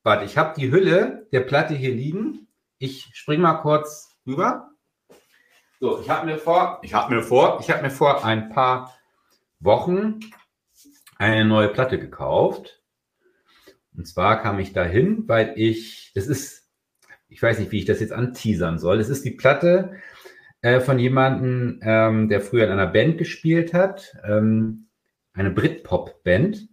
[0.05, 2.47] warte, ich habe die Hülle der Platte hier liegen.
[2.79, 4.71] Ich spring mal kurz rüber.
[5.81, 8.97] So, ich habe mir vor, ich habe mir vor, ich habe mir vor ein paar
[9.59, 10.21] Wochen
[11.17, 12.83] eine neue Platte gekauft.
[13.97, 16.71] Und zwar kam ich dahin, weil ich, das ist,
[17.29, 18.99] ich weiß nicht, wie ich das jetzt anteasern soll.
[18.99, 19.97] Das ist die Platte
[20.61, 24.17] äh, von jemandem, ähm, der früher in einer Band gespielt hat.
[24.25, 24.88] Ähm,
[25.39, 26.69] eine Britpop-Band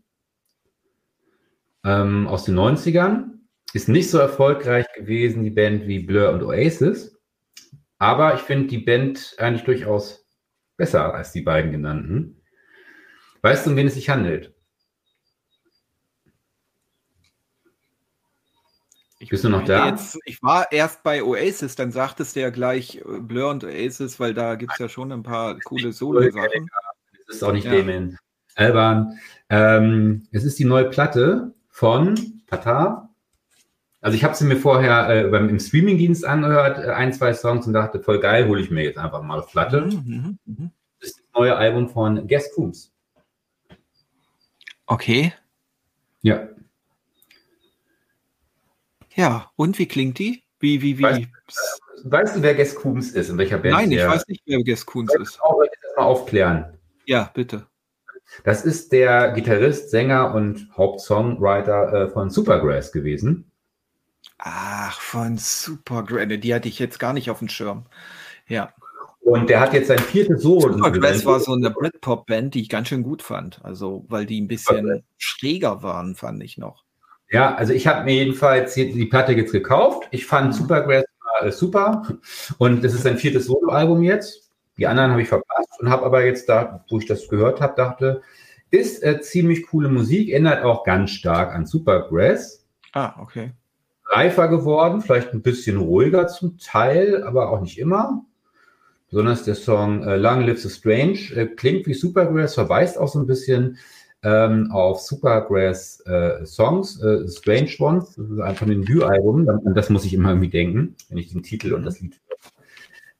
[1.83, 3.31] ähm, aus den 90ern.
[3.73, 7.15] Ist nicht so erfolgreich gewesen, die Band wie Blur und Oasis.
[7.97, 10.25] Aber ich finde die Band eigentlich durchaus
[10.77, 12.41] besser als die beiden genannten.
[13.41, 14.53] Weißt du, um wen es sich handelt?
[19.19, 19.89] Ich Bist du noch da?
[19.89, 24.19] Jetzt, ich war erst bei Oasis, dann sagtest du ja gleich äh, Blur und Oasis,
[24.19, 26.67] weil da gibt es ja schon ein paar coole Solo-Sachen.
[27.27, 27.71] Das ist auch nicht ja.
[27.71, 28.17] Damien
[28.55, 29.19] Alban.
[29.49, 32.15] Ähm, es ist die neue Platte von
[32.47, 33.09] Tata.
[34.01, 37.67] Also ich habe sie mir vorher äh, beim, im Streamingdienst angehört, äh, ein, zwei Songs
[37.67, 39.81] und dachte, voll geil, hole ich mir jetzt einfach mal auf Platte.
[39.81, 40.71] Mhm, mh, mh.
[40.99, 42.91] Das ist das neue Album von Guess Coombs.
[44.87, 45.33] Okay.
[46.21, 46.47] Ja.
[49.15, 50.43] Ja, und wie klingt die?
[50.59, 51.03] Wie, wie, wie?
[51.03, 53.29] Weißt, weißt du, wer Ges Coombs ist?
[53.29, 53.75] In welcher Band?
[53.75, 55.35] Nein, ich weiß nicht, wer Ges Coombs ist.
[55.35, 56.77] Ich das mal aufklären.
[57.05, 57.67] Ja, bitte.
[58.43, 63.51] Das ist der Gitarrist, Sänger und Hauptsongwriter äh, von Supergrass gewesen.
[64.37, 66.27] Ach, von Supergrass.
[66.39, 67.85] Die hatte ich jetzt gar nicht auf dem Schirm.
[68.47, 68.73] Ja.
[69.21, 70.73] Und der hat jetzt sein viertes Solo.
[70.73, 73.59] Supergrass war so eine Britpop-Band, die ich ganz schön gut fand.
[73.63, 75.03] Also, weil die ein bisschen okay.
[75.17, 76.83] schräger waren, fand ich noch.
[77.31, 80.07] Ja, also ich habe mir jedenfalls die Platte jetzt gekauft.
[80.11, 80.53] Ich fand mhm.
[80.53, 81.05] Supergrass
[81.41, 82.03] äh, super.
[82.57, 84.44] Und das ist sein viertes Soloalbum jetzt.
[84.77, 87.75] Die anderen habe ich verpasst und habe aber jetzt da, wo ich das gehört habe,
[87.75, 88.21] dachte,
[88.71, 92.65] ist äh, ziemlich coole Musik, ändert auch ganz stark an Supergrass.
[92.93, 93.51] Ah, okay.
[94.07, 98.23] Reifer geworden, vielleicht ein bisschen ruhiger zum Teil, aber auch nicht immer.
[99.09, 103.19] Besonders der Song äh, Long Live the Strange äh, klingt wie Supergrass, verweist auch so
[103.19, 103.77] ein bisschen
[104.23, 110.03] ähm, auf Supergrass äh, Songs, äh, Strange Ones, das ist einfach ein Debütalbum, das muss
[110.03, 112.54] ich immer irgendwie denken, wenn ich den Titel und das Lied höre.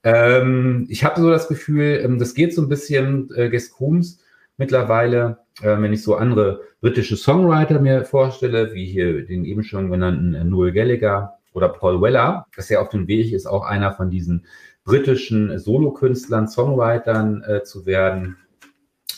[0.06, 4.20] Ähm, ich habe so das Gefühl, ähm, das geht so ein bisschen äh, Guess Coombs
[4.56, 9.90] mittlerweile, äh, wenn ich so andere britische Songwriter mir vorstelle, wie hier den eben schon
[9.90, 13.94] genannten äh, Noel Gallagher oder Paul Weller, dass er auf dem Weg ist, auch einer
[13.94, 14.46] von diesen
[14.84, 18.38] britischen Solokünstlern, Songwritern äh, zu werden,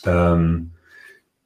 [0.06, 0.72] ähm,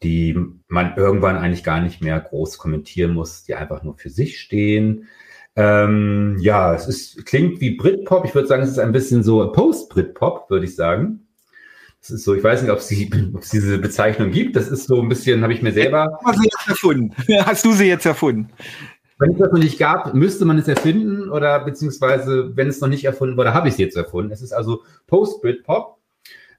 [0.04, 0.38] die
[0.68, 5.08] man irgendwann eigentlich gar nicht mehr groß kommentieren muss, die einfach nur für sich stehen
[5.56, 8.26] ähm, ja, es ist, klingt wie Britpop.
[8.26, 11.28] Ich würde sagen, es ist ein bisschen so Post-Britpop, würde ich sagen.
[12.02, 14.56] Es ist so, ich weiß nicht, ob es, diese Bezeichnung gibt.
[14.56, 16.20] Das ist so ein bisschen, habe ich mir selber.
[16.24, 17.14] Hast du jetzt erfunden?
[17.46, 18.50] Hast du sie jetzt erfunden?
[19.20, 22.88] Wenn es das noch nicht gab, müsste man es erfinden oder beziehungsweise, wenn es noch
[22.88, 24.32] nicht erfunden wurde, habe ich es jetzt erfunden.
[24.32, 26.00] Es ist also Post-Britpop.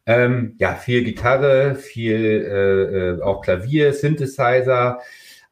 [0.04, 5.00] Ähm, ja, viel Gitarre, viel äh, äh auch Klavier, Synthesizer,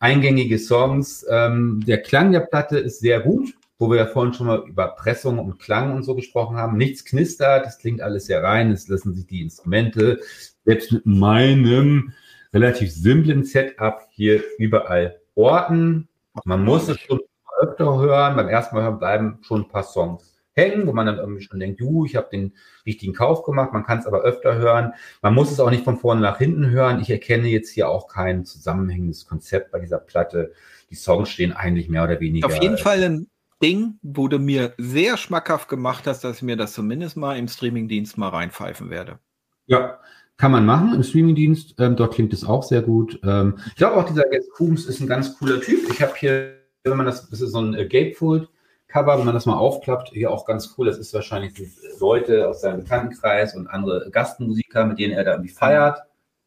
[0.01, 1.25] eingängige Songs.
[1.31, 4.89] Ähm, der Klang der Platte ist sehr gut, wo wir ja vorhin schon mal über
[4.89, 6.77] Pressung und Klang und so gesprochen haben.
[6.77, 10.21] Nichts knistert, das klingt alles sehr rein, es lassen sich die Instrumente
[10.65, 12.13] selbst mit meinem
[12.53, 16.09] relativ simplen Setup hier überall orten.
[16.45, 17.21] Man muss es schon
[17.61, 18.37] öfter hören.
[18.37, 21.61] Beim ersten Mal hören bleiben schon ein paar Songs hängen, wo man dann irgendwie schon
[21.61, 23.73] denkt, du, ich habe den richtigen Kauf gemacht.
[23.73, 24.93] Man kann es aber öfter hören.
[25.23, 27.01] Man muss es auch nicht von vorne nach hinten hören.
[27.01, 30.53] Ich erkenne jetzt hier auch kein zusammenhängendes Konzept bei dieser Platte.
[30.91, 32.47] Die Songs stehen eigentlich mehr oder weniger.
[32.47, 33.27] Auf jeden Fall ein
[33.63, 37.47] Ding, wo du mir sehr schmackhaft gemacht hast, dass ich mir das zumindest mal im
[37.47, 39.19] Streamingdienst mal reinpfeifen werde.
[39.67, 40.01] Ja,
[40.37, 41.75] kann man machen im Streamingdienst.
[41.79, 43.21] Ähm, dort klingt es auch sehr gut.
[43.23, 45.81] Ähm, ich glaube auch, dieser Guest Coombs ist ein ganz cooler Typ.
[45.91, 48.49] Ich habe hier, wenn man das, das ist so ein äh, Gatefold
[48.91, 50.87] Cover, wenn man das mal aufklappt, hier auch ganz cool.
[50.87, 51.53] Das ist wahrscheinlich
[52.01, 56.03] Leute aus seinem Bekanntenkreis und andere Gastmusiker, mit denen er da irgendwie feiert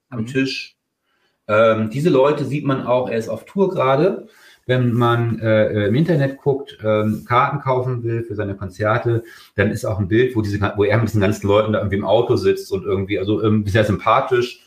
[0.09, 0.27] am mhm.
[0.27, 0.75] Tisch.
[1.47, 4.27] Ähm, diese Leute sieht man auch, er ist auf Tour gerade.
[4.65, 9.23] Wenn man äh, im Internet guckt, ähm, Karten kaufen will für seine Konzerte,
[9.55, 11.97] dann ist auch ein Bild, wo, diese, wo er mit diesen ganzen Leuten da irgendwie
[11.97, 14.65] im Auto sitzt und irgendwie, also irgendwie sehr sympathisch.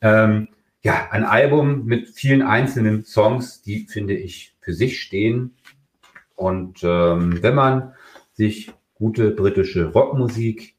[0.00, 0.48] Ähm,
[0.82, 5.54] ja, ein Album mit vielen einzelnen Songs, die finde ich für sich stehen
[6.36, 7.94] und ähm, wenn man
[8.32, 10.76] sich gute britische Rockmusik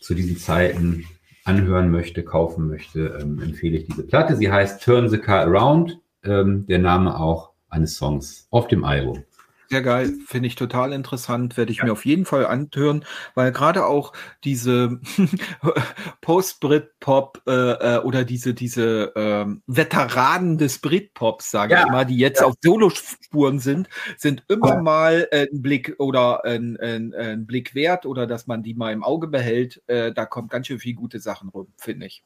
[0.00, 1.04] zu diesen Zeiten
[1.44, 4.36] anhören möchte, kaufen möchte, ähm, empfehle ich diese Platte.
[4.36, 9.24] Sie heißt Turn the Car Around, ähm, der Name auch eines Songs auf dem Album.
[9.72, 11.86] Sehr geil, finde ich total interessant, werde ich ja.
[11.86, 14.12] mir auf jeden Fall anhören, weil gerade auch
[14.44, 15.00] diese
[16.20, 21.84] Post-Brit-Pop äh, äh, oder diese, diese äh, Veteranen des Brit-Pops, sage ja.
[21.86, 22.48] ich mal, die jetzt ja.
[22.48, 28.04] auf Solospuren sind, sind immer mal äh, ein Blick oder ein, ein, ein, Blick wert
[28.04, 29.82] oder dass man die mal im Auge behält.
[29.86, 32.22] Äh, da kommt ganz schön viel gute Sachen rum, finde ich.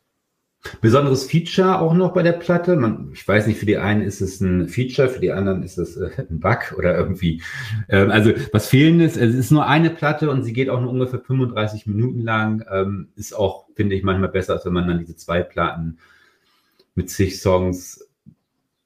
[0.81, 2.77] Besonderes Feature auch noch bei der Platte.
[2.77, 5.79] Man, ich weiß nicht, für die einen ist es ein Feature, für die anderen ist
[5.79, 7.43] es äh, ein Bug oder irgendwie.
[7.89, 10.91] Ähm, also was fehlen ist, es ist nur eine Platte und sie geht auch nur
[10.91, 12.65] ungefähr 35 Minuten lang.
[12.71, 15.99] Ähm, ist auch, finde ich, manchmal besser, als wenn man dann diese zwei Platten
[16.95, 18.09] mit zig Songs,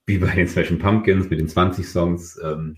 [0.07, 2.39] wie bei den Smashing Pumpkins, mit den 20 Songs.
[2.43, 2.77] Ähm,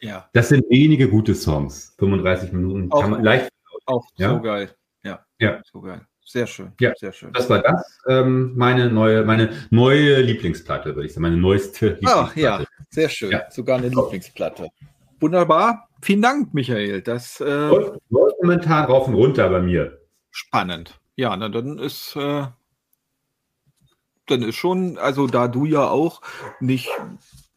[0.00, 0.28] ja.
[0.32, 1.94] Das sind wenige gute Songs.
[1.98, 3.50] 35 Minuten auch, kann man leicht.
[3.86, 4.30] Auch ja?
[4.30, 4.70] so geil.
[5.04, 5.24] Ja.
[5.38, 5.60] Ja.
[5.70, 6.06] So geil.
[6.30, 6.70] Sehr schön.
[6.78, 7.32] Ja, sehr schön.
[7.32, 7.98] Das war das.
[8.06, 11.22] Ähm, meine neue, meine neue Lieblingsplatte, würde ich sagen.
[11.22, 12.30] Meine neueste Lieblingsplatte.
[12.36, 13.32] Ah, ja, sehr schön.
[13.32, 13.50] Ja.
[13.50, 14.68] Sogar eine Lieblingsplatte.
[15.18, 15.88] Wunderbar.
[16.02, 17.02] Vielen Dank, Michael.
[17.02, 20.02] Das äh, läuft, momentan rauf und runter bei mir.
[20.30, 21.00] Spannend.
[21.16, 22.44] Ja, na, dann ist, äh,
[24.28, 26.22] dann ist schon, also da du ja auch
[26.60, 26.90] nicht,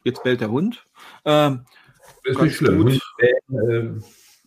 [0.03, 0.83] jetzt bellt der Hund.
[1.25, 1.51] Äh,
[2.23, 2.79] ist nicht schlimm.
[2.79, 3.91] Hund, äh,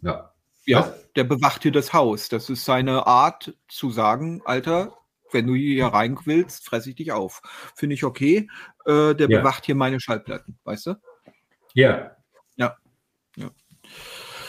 [0.03, 0.33] ja.
[0.66, 2.28] Ja, der bewacht hier das Haus.
[2.28, 4.96] Das ist seine Art zu sagen, Alter,
[5.32, 7.40] wenn du hier rein willst, fresse ich dich auf.
[7.76, 8.48] Finde ich okay.
[8.84, 9.38] Äh, der Ja.
[9.38, 10.94] bewacht hier meine Schallplatten, weißt du?
[11.74, 12.16] Ja.
[12.56, 12.76] Ja.
[13.36, 13.50] Ja.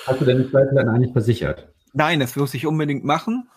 [0.06, 1.74] Hast du deine Schallplatten eigentlich versichert?
[1.94, 3.50] Nein, das muss ich unbedingt machen.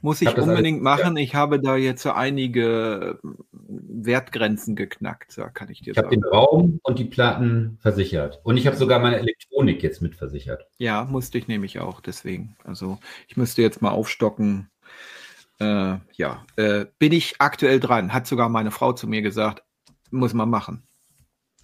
[0.00, 1.16] Muss ich das unbedingt machen.
[1.16, 6.08] Ich habe da jetzt so einige äh, Wertgrenzen geknackt, ja, kann ich dir Ich habe
[6.08, 6.20] sagen.
[6.20, 8.40] den Raum und die Platten versichert.
[8.44, 10.66] Und ich habe sogar meine Elektronik jetzt mit versichert.
[10.78, 12.56] Ja, musste ich nämlich auch, deswegen.
[12.64, 14.70] Also ich müsste jetzt mal aufstocken.
[15.60, 18.12] Äh, ja, äh, bin ich aktuell dran.
[18.12, 19.64] Hat sogar meine Frau zu mir gesagt,
[20.10, 20.84] muss man machen.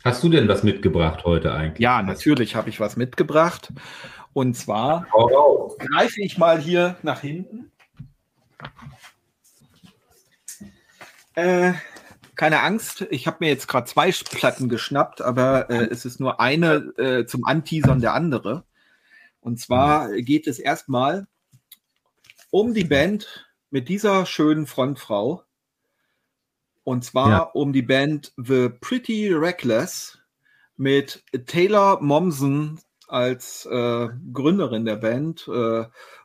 [0.03, 1.79] Hast du denn was mitgebracht heute eigentlich?
[1.81, 3.73] Ja, natürlich habe ich was mitgebracht.
[4.35, 5.79] Und zwar Hau raus.
[5.79, 7.71] greife ich mal hier nach hinten.
[11.35, 11.73] Äh,
[12.37, 16.41] keine Angst, ich habe mir jetzt gerade zwei Platten geschnappt, aber äh, es ist nur
[16.41, 18.65] eine äh, zum Anteasern der andere.
[19.41, 21.27] Und zwar geht es erstmal
[22.51, 25.43] um die Band mit dieser schönen Frontfrau.
[26.83, 27.39] Und zwar Ja.
[27.43, 30.19] um die Band The Pretty Reckless
[30.77, 35.85] mit Taylor Momsen als äh, Gründerin der Band, äh,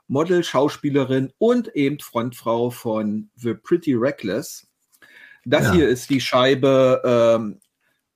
[0.09, 4.67] Model, Schauspielerin und eben Frontfrau von The Pretty Reckless.
[5.45, 5.73] Das Ja.
[5.73, 7.59] hier ist die Scheibe ähm,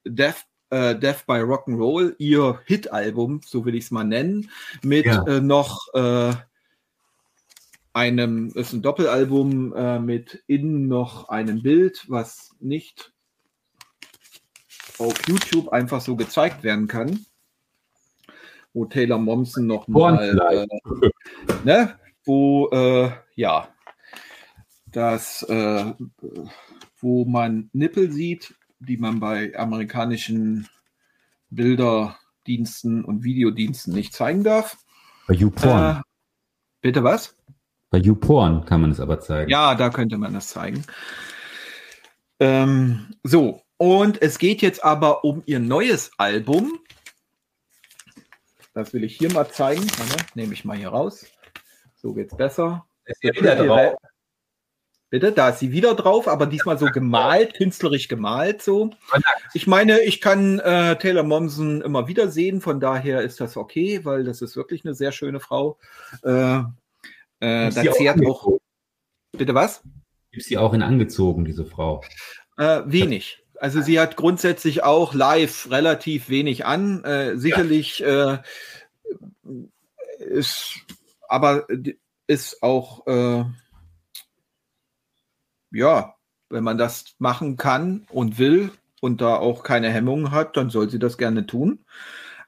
[0.05, 4.49] Death, äh, Death by Rock'n'Roll, ihr Hit-Album, so will ich es mal nennen,
[4.81, 5.23] mit Ja.
[5.25, 6.33] äh, noch äh,
[7.93, 13.13] einem, ist ein Doppelalbum äh, mit innen noch einem Bild, was nicht
[14.97, 17.25] auf YouTube einfach so gezeigt werden kann.
[18.74, 20.71] Wo Taylor Momsen noch Porn mal, vielleicht.
[21.03, 21.09] äh,
[21.63, 21.95] ne,
[22.26, 23.67] wo äh, ja
[24.91, 25.93] das, äh,
[26.99, 30.67] wo man Nippel sieht, die man bei amerikanischen
[31.49, 34.78] Bilderdiensten und Videodiensten nicht zeigen darf.
[35.28, 35.97] Bei YouPorn.
[35.97, 36.01] Äh,
[36.82, 37.36] bitte was?
[37.89, 39.49] Bei YouPorn kann man es aber zeigen.
[39.49, 40.84] Ja, da könnte man das zeigen.
[42.39, 46.80] Ähm, so, und es geht jetzt aber um ihr neues Album.
[48.74, 49.86] Das will ich hier mal zeigen.
[50.36, 51.26] Nehme ich mal hier raus.
[51.95, 52.86] So geht's besser.
[53.05, 53.95] Ist ja wieder drauf.
[55.13, 58.89] Bitte, da ist sie wieder drauf, aber diesmal so gemalt, künstlerisch gemalt so.
[59.53, 64.03] Ich meine, ich kann äh, Taylor Momsen immer wieder sehen, von daher ist das okay,
[64.05, 65.78] weil das ist wirklich eine sehr schöne Frau.
[66.24, 66.61] Äh,
[67.41, 68.57] äh, da zehrt auch.
[69.34, 69.84] Bitte was?
[70.32, 72.03] Gibt sie auch in angezogen, diese Frau?
[72.57, 73.42] Äh, wenig.
[73.60, 77.04] Also sie hat grundsätzlich auch live relativ wenig an.
[77.04, 78.39] Äh, sicherlich äh,
[80.20, 80.76] ist,
[81.28, 81.68] aber
[82.28, 83.45] ist auch äh,
[85.72, 86.16] ja,
[86.49, 90.89] wenn man das machen kann und will und da auch keine Hemmungen hat, dann soll
[90.89, 91.86] sie das gerne tun.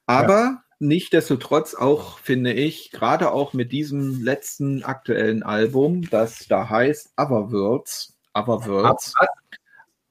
[0.05, 7.13] Aber Nichtsdestotrotz auch, finde ich, gerade auch mit diesem letzten aktuellen Album, das da heißt
[7.15, 9.13] Otherworlds, Otherworlds,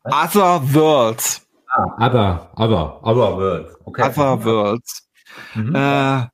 [0.05, 1.41] Otherworlds,
[1.77, 3.77] Ah, aber, aber, aber wird.
[3.85, 4.03] Okay.
[4.03, 5.09] Otherworlds,
[5.55, 5.75] Mhm.
[5.75, 6.27] äh,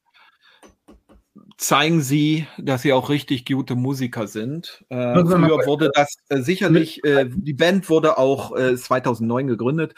[1.57, 4.85] zeigen sie, dass sie auch richtig gute Musiker sind.
[4.91, 9.95] Äh, früher wurde das äh, sicherlich, äh, die Band wurde auch äh, 2009 gegründet,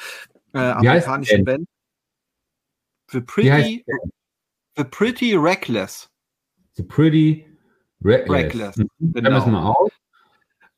[0.53, 1.67] äh, Wie heißt amerikanische Band.
[3.11, 3.85] The Pretty,
[4.77, 6.09] The Pretty Reckless.
[6.75, 7.47] The Pretty
[8.03, 8.31] Reckless.
[8.31, 8.89] Reckless, Mhm.
[9.13, 9.31] genau.
[9.31, 9.93] Da müssen wir auf.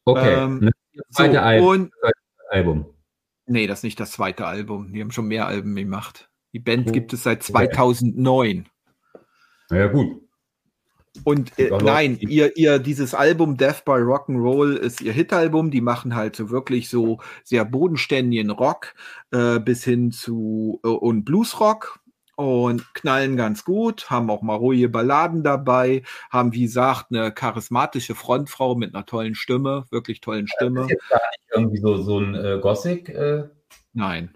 [0.04, 0.34] Okay.
[0.44, 0.70] Ähm,
[1.10, 1.90] So, und
[2.54, 2.86] Album.
[3.46, 4.92] nee, das ist nicht das zweite Album.
[4.92, 6.30] Die haben schon mehr Alben gemacht.
[6.52, 8.66] Die Band Oh, gibt es seit 2009.
[9.70, 10.20] Na ja, gut.
[11.22, 15.70] Und äh, nein, ihr, ihr, dieses Album Death by Rock'n'Roll ist ihr Hitalbum.
[15.70, 18.94] Die machen halt so wirklich so sehr bodenständigen Rock
[19.30, 22.00] äh, bis hin zu äh, und Bluesrock
[22.36, 28.14] und knallen ganz gut, haben auch mal ruhige Balladen dabei, haben wie gesagt eine charismatische
[28.14, 30.80] Frontfrau mit einer tollen Stimme, wirklich tollen Das Stimme.
[30.82, 33.08] ist jetzt gar nicht irgendwie so, so ein äh, Gothic.
[33.08, 33.44] Äh,
[33.92, 34.34] Nein.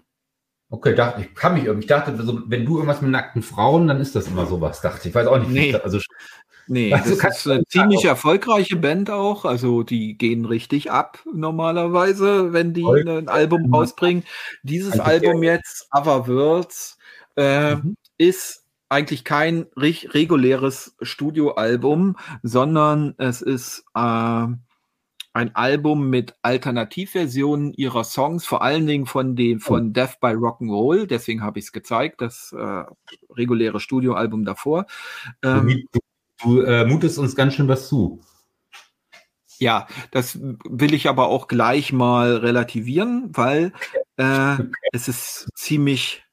[0.69, 3.87] okay, dachte, ich kann mich irgendwie, ich dachte, so, wenn du irgendwas mit nackten Frauen,
[3.87, 5.05] dann ist das immer sowas, dachte ich.
[5.07, 5.51] Ich weiß auch nicht.
[5.51, 5.75] Nee.
[5.75, 5.99] Also,
[6.71, 9.43] Nee, Also das ist eine ziemlich auch- erfolgreiche Band auch.
[9.43, 13.09] Also die gehen richtig ab normalerweise, wenn die Voll.
[13.09, 14.23] ein Album rausbringen.
[14.61, 16.98] Dieses Eigentlich Album jetzt, Other Worlds,
[17.39, 17.95] äh, Mhm.
[18.17, 24.47] ist eigentlich kein reg- reguläres Studioalbum, sondern es ist äh,
[25.31, 31.05] ein Album mit Alternativversionen ihrer Songs, vor allen Dingen von dem von Death by Rock'n'Roll.
[31.05, 32.83] Deswegen habe ich es gezeigt, das äh,
[33.29, 34.85] reguläre Studioalbum davor.
[35.43, 35.99] Ähm, du,
[36.41, 38.21] du, du äh, mutest uns ganz schön was zu.
[39.59, 43.71] Ja, das will ich aber auch gleich mal relativieren, weil
[44.17, 44.57] äh,
[44.93, 46.23] es ist ziemlich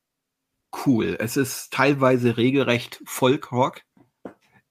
[0.84, 1.16] cool.
[1.20, 3.82] Es ist teilweise regelrecht Folkrock.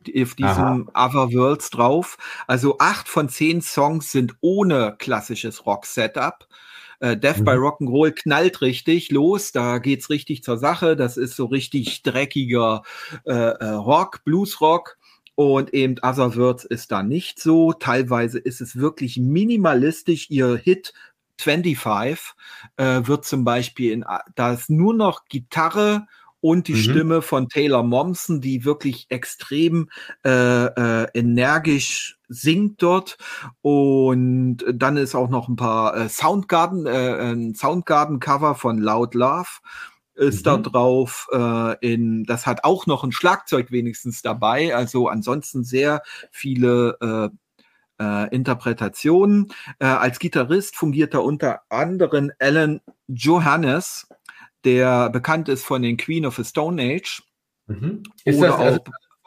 [0.07, 1.07] auf diesem Aha.
[1.07, 2.17] Other Worlds drauf.
[2.47, 6.47] Also acht von zehn Songs sind ohne klassisches Rock-Setup.
[6.99, 7.45] Äh, Death mhm.
[7.45, 10.95] by Rock'n'Roll knallt richtig los, da geht's richtig zur Sache.
[10.95, 12.83] Das ist so richtig dreckiger
[13.25, 14.97] äh, äh, Rock, Bluesrock.
[15.35, 17.73] Und eben Other Words ist da nicht so.
[17.73, 20.29] Teilweise ist es wirklich minimalistisch.
[20.29, 20.93] Ihr Hit
[21.41, 22.33] 25
[22.77, 24.05] äh, wird zum Beispiel in,
[24.35, 26.07] da ist nur noch Gitarre
[26.45, 26.77] und die mhm.
[26.77, 29.89] Stimme von Taylor Momsen, die wirklich extrem
[30.23, 33.17] äh, äh, energisch singt dort.
[33.61, 39.47] Und dann ist auch noch ein paar äh, Soundgarden, äh, ein Soundgarden-Cover von Loud Love
[40.13, 40.43] ist mhm.
[40.43, 41.27] da drauf.
[41.31, 44.75] Äh, in, das hat auch noch ein Schlagzeug wenigstens dabei.
[44.75, 47.35] Also ansonsten sehr viele äh,
[47.99, 49.51] äh, Interpretationen.
[49.79, 54.07] Äh, als Gitarrist fungiert da unter anderem Alan Johannes,
[54.63, 57.23] der bekannt ist von den Queen of the Stone Age.
[57.67, 58.03] Mhm.
[58.23, 58.79] Ist Oder das also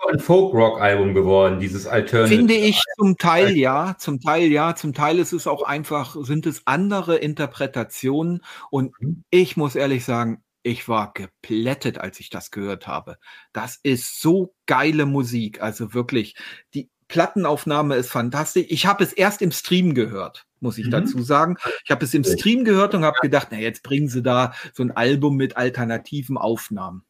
[0.08, 2.36] ein Folk-Rock-Album geworden, dieses Alternative?
[2.36, 6.46] Finde ich zum Teil ja, zum Teil ja, zum Teil ist es auch einfach, sind
[6.46, 9.24] es andere Interpretationen und mhm.
[9.30, 13.18] ich muss ehrlich sagen, ich war geplättet, als ich das gehört habe.
[13.52, 16.36] Das ist so geile Musik, also wirklich,
[16.74, 18.66] die Plattenaufnahme ist fantastisch.
[18.68, 20.90] Ich habe es erst im Stream gehört, muss ich mhm.
[20.92, 21.56] dazu sagen.
[21.84, 24.82] Ich habe es im Stream gehört und habe gedacht, na jetzt bringen sie da so
[24.82, 27.04] ein Album mit alternativen Aufnahmen.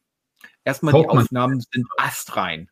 [0.63, 2.69] Erstmal die Aufnahmen sind astrein.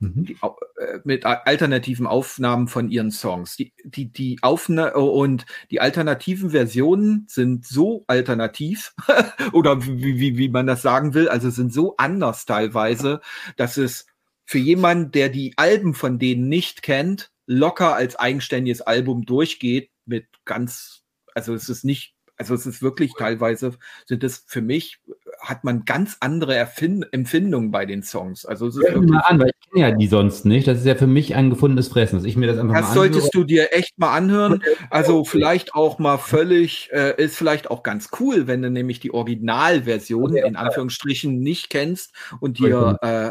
[0.00, 0.24] Mhm.
[0.24, 3.56] Die, äh, mit alternativen Aufnahmen von ihren Songs.
[3.56, 8.94] Die, die, die Aufna und die alternativen Versionen sind so alternativ
[9.52, 13.20] oder wie, wie, wie man das sagen will, also sind so anders teilweise,
[13.56, 14.06] dass es
[14.50, 20.26] für jemanden, der die Alben von denen nicht kennt, locker als eigenständiges Album durchgeht mit
[20.44, 21.04] ganz,
[21.36, 23.76] also es ist nicht, also es ist wirklich teilweise
[24.08, 24.98] sind es für mich
[25.40, 28.44] hat man ganz andere Erfind Empfindungen bei den Songs.
[28.44, 30.66] Also es ist Hör wirklich, mal an, weil ich kenne ja die sonst nicht.
[30.66, 32.94] Das ist ja für mich ein gefundenes Fressen, dass ich mir das einfach das mal
[32.94, 34.64] solltest du dir echt mal anhören.
[34.90, 39.14] Also vielleicht auch mal völlig, äh, ist vielleicht auch ganz cool, wenn du nämlich die
[39.14, 43.30] Originalversion in Anführungsstrichen nicht kennst und dir äh,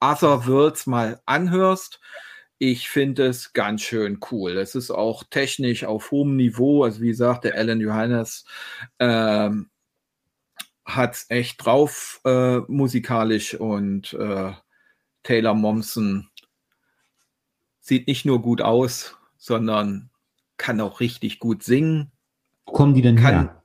[0.00, 2.00] Other Worlds mal anhörst.
[2.58, 4.58] Ich finde es ganz schön cool.
[4.58, 6.84] Es ist auch technisch auf hohem Niveau.
[6.84, 8.44] Also wie gesagt, der Alan Johannes
[8.98, 9.70] ähm,
[10.84, 14.52] hat echt drauf äh, musikalisch und äh,
[15.22, 16.30] Taylor Momsen
[17.80, 20.10] sieht nicht nur gut aus, sondern
[20.56, 22.12] kann auch richtig gut singen.
[22.66, 23.62] Wo kommen die denn kann, her?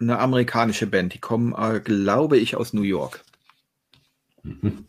[0.00, 1.14] Eine amerikanische Band.
[1.14, 3.24] Die kommen, äh, glaube ich, aus New York.
[4.42, 4.87] Mhm.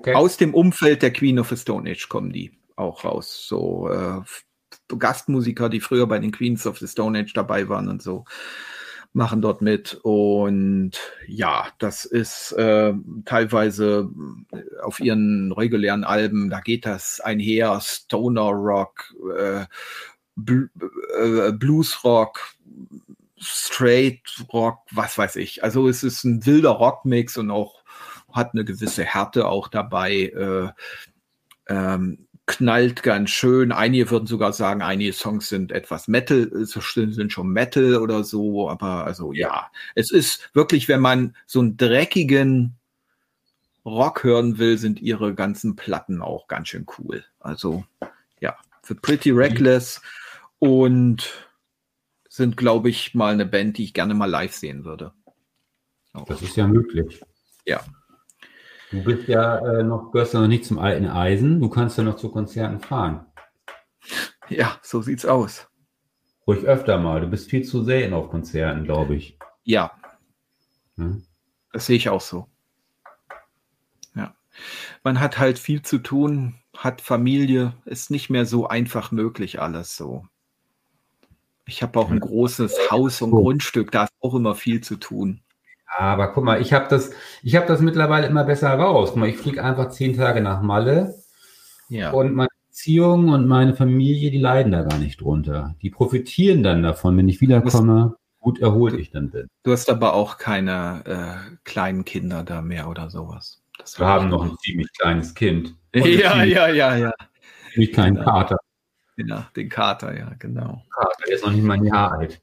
[0.00, 0.14] Okay.
[0.14, 3.46] Aus dem Umfeld der Queen of the Stone Age kommen die auch raus.
[3.46, 4.22] So äh,
[4.98, 8.24] Gastmusiker, die früher bei den Queens of the Stone Age dabei waren und so,
[9.12, 10.00] machen dort mit.
[10.02, 10.92] Und
[11.26, 12.94] ja, das ist äh,
[13.26, 14.08] teilweise
[14.82, 19.66] auf ihren regulären Alben, da geht das einher, Stoner Rock, äh,
[20.34, 20.70] Bl
[21.20, 22.54] äh, Blues Rock,
[23.36, 25.62] Straight Rock, was weiß ich.
[25.62, 27.79] Also es ist ein wilder Rockmix und auch
[28.32, 30.68] hat eine gewisse Härte auch dabei, äh,
[31.68, 33.70] ähm, knallt ganz schön.
[33.70, 39.04] Einige würden sogar sagen, einige Songs sind etwas Metal, sind schon Metal oder so, aber
[39.04, 42.74] also ja, es ist wirklich, wenn man so einen dreckigen
[43.84, 47.24] Rock hören will, sind ihre ganzen Platten auch ganz schön cool.
[47.38, 47.84] Also
[48.40, 50.02] ja, The Pretty Reckless
[50.58, 51.48] und
[52.28, 55.12] sind, glaube ich, mal eine Band, die ich gerne mal live sehen würde.
[56.12, 56.24] Auch.
[56.26, 57.20] Das ist ja möglich.
[57.64, 57.84] Ja.
[58.90, 61.60] Du bist ja äh, noch, gehörst ja noch nicht zum alten Eisen.
[61.60, 63.26] Du kannst ja noch zu Konzerten fahren.
[64.48, 65.68] Ja, so sieht's aus.
[66.46, 67.20] Ruhig öfter mal.
[67.20, 69.38] Du bist viel zu selten auf Konzerten, glaube ich.
[69.62, 69.92] Ja.
[70.96, 71.24] Hm?
[71.72, 72.48] Das sehe ich auch so.
[74.16, 74.34] Ja.
[75.04, 79.96] Man hat halt viel zu tun, hat Familie, ist nicht mehr so einfach möglich alles
[79.96, 80.26] so.
[81.64, 85.40] Ich habe auch ein großes Haus und Grundstück, da ist auch immer viel zu tun.
[85.96, 87.10] Aber guck mal, ich habe das,
[87.42, 89.10] ich habe das mittlerweile immer besser raus.
[89.10, 91.14] Guck mal, ich fliege einfach zehn Tage nach Malle.
[91.88, 92.12] Ja.
[92.12, 95.74] Und meine Beziehung und meine Familie, die leiden da gar nicht drunter.
[95.82, 99.48] Die profitieren dann davon, wenn ich wiederkomme, gut erholt ich dann bin.
[99.64, 103.62] Du hast aber auch keine äh, kleinen Kinder da mehr oder sowas.
[103.78, 105.74] Das Wir haben noch ein ziemlich kleines Kind.
[105.94, 107.12] Ja, ja, ja, ja.
[107.72, 108.30] Ziemlich kleinen genau.
[108.30, 108.56] Kater.
[109.16, 110.82] Ja, den Kater, ja, genau.
[110.94, 112.40] Kater, der ist noch nicht mal ein Jahr alt.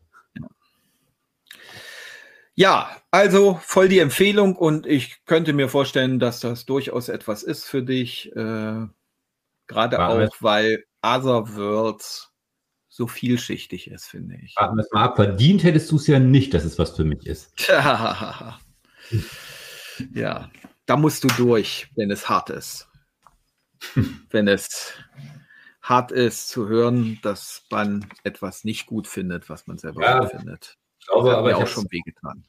[2.59, 7.65] Ja, also voll die Empfehlung und ich könnte mir vorstellen, dass das durchaus etwas ist
[7.65, 8.35] für dich.
[8.35, 8.87] Äh,
[9.67, 12.33] Gerade auch, weil Other Worlds
[12.87, 14.55] so vielschichtig ist, finde ich.
[14.55, 15.17] Warten wir es mal ab.
[15.17, 17.51] Verdient hättest du es ja nicht, dass es was für mich ist.
[20.15, 20.49] ja,
[20.87, 22.89] da musst du durch, wenn es hart ist.
[24.31, 24.93] wenn es
[25.83, 30.31] hart ist zu hören, dass man etwas nicht gut findet, was man selber Ja, gut
[30.31, 30.79] findet.
[31.07, 32.43] Ich glaube, aber ich auch habe schon wehgetan.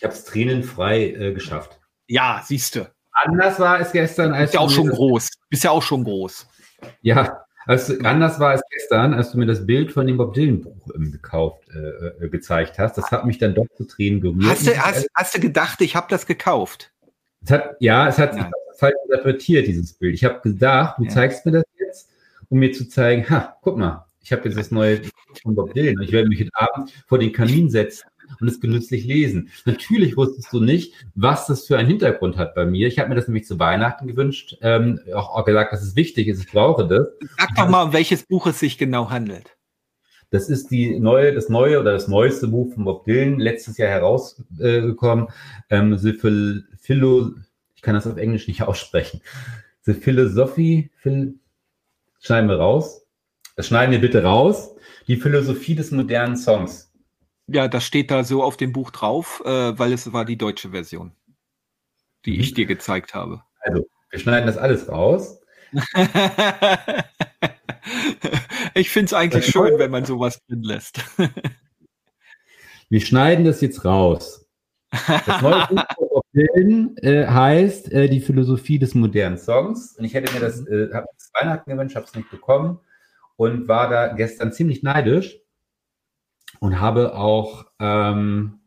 [0.00, 1.78] es tränenfrei äh, geschafft.
[2.06, 2.90] Ja, siehst du.
[3.12, 5.28] Anders war es gestern, als Bist ja auch du mir schon das- groß.
[5.50, 6.46] Bist ja auch schon groß.
[7.02, 10.62] Ja, also anders war es gestern, als du mir das Bild von dem Bob Dylan
[10.62, 12.96] Buch ähm, gekauft, äh, äh, gezeigt hast.
[12.98, 14.46] Das hat mich dann doch zu Tränen gerührt.
[14.50, 16.90] Hast du, hast, hast du gedacht, ich habe das gekauft?
[17.44, 18.52] Es hat, ja, es hat sich Nein.
[18.78, 20.14] falsch interpretiert, dieses Bild.
[20.14, 21.10] Ich habe gedacht, du Ja.
[21.10, 22.08] zeigst mir das jetzt,
[22.48, 25.10] um mir zu zeigen, ha, guck mal, ich habe jetzt das neue Buch
[25.42, 28.06] von Bob Dylan und ich werde mich heute Abend vor den Kamin setzen
[28.40, 29.50] und es genüsslich lesen.
[29.64, 32.88] Natürlich wusstest du nicht, was das für einen Hintergrund hat bei mir.
[32.88, 36.28] Ich habe mir das nämlich zu Weihnachten gewünscht, ähm, auch, auch gesagt, dass es wichtig
[36.28, 37.08] ist, ich brauche das.
[37.38, 39.56] Sag doch mal, um welches Buch es sich genau handelt.
[40.30, 43.90] Das ist die neue, das neue oder das neueste Buch von Bob Dylan, letztes Jahr
[43.90, 45.28] herausgekommen.
[45.68, 47.32] Ähm, The Phil, Philo,
[47.74, 49.20] ich kann das auf Englisch nicht aussprechen.
[49.82, 51.34] The Philosophy, Phil,
[52.20, 53.01] schneiden wir raus.
[53.56, 54.74] Das schneiden wir bitte raus.
[55.08, 56.92] Die Philosophie des modernen Songs.
[57.48, 60.70] Ja, das steht da so auf dem Buch drauf, äh, weil es war die deutsche
[60.70, 61.12] Version,
[62.24, 63.42] die ich dir gezeigt habe.
[63.60, 65.40] Also, wir schneiden das alles raus.
[68.74, 71.00] ich finde es eigentlich schön, wenn man sowas drin lässt.
[72.90, 74.46] Wir schneiden das jetzt raus.
[74.90, 75.66] Das neue
[75.96, 79.96] Buch äh, heißt äh, Die Philosophie des modernen Songs.
[79.96, 82.78] Und ich hätte mir das, äh, habe es Weihnachten gewünscht, habe es nicht bekommen
[83.42, 85.38] und war da gestern ziemlich neidisch
[86.60, 88.60] und habe auch, ähm,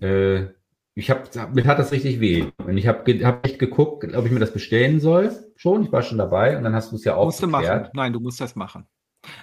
[0.00, 0.46] äh,
[0.94, 2.52] ich habe, mir hat das richtig weh.
[2.58, 5.32] Und ich habe ge hab echt geguckt, ob ich mir das bestellen soll.
[5.56, 7.64] Schon, ich war schon dabei und dann hast du es ja Musst du machen.
[7.64, 7.94] aufgeklärt.
[7.94, 8.86] Nein, du musst das machen.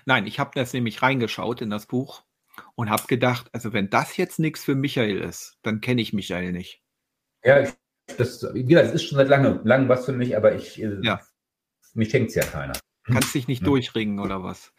[0.06, 2.24] Nein, ich habe das nämlich reingeschaut in das Buch
[2.76, 6.54] und habe gedacht, also wenn das jetzt nichts für Michael ist, dann kenne ich Michael
[6.54, 6.82] nicht.
[7.44, 7.68] Ja,
[8.18, 11.00] das, wie gesagt, das ist schon seit langem, langem was für mich, aber ich, äh,
[11.02, 11.20] Ja.
[11.94, 12.74] mich schenkt es ja keiner.
[13.06, 14.74] Kannst dich nicht durchringen oder was?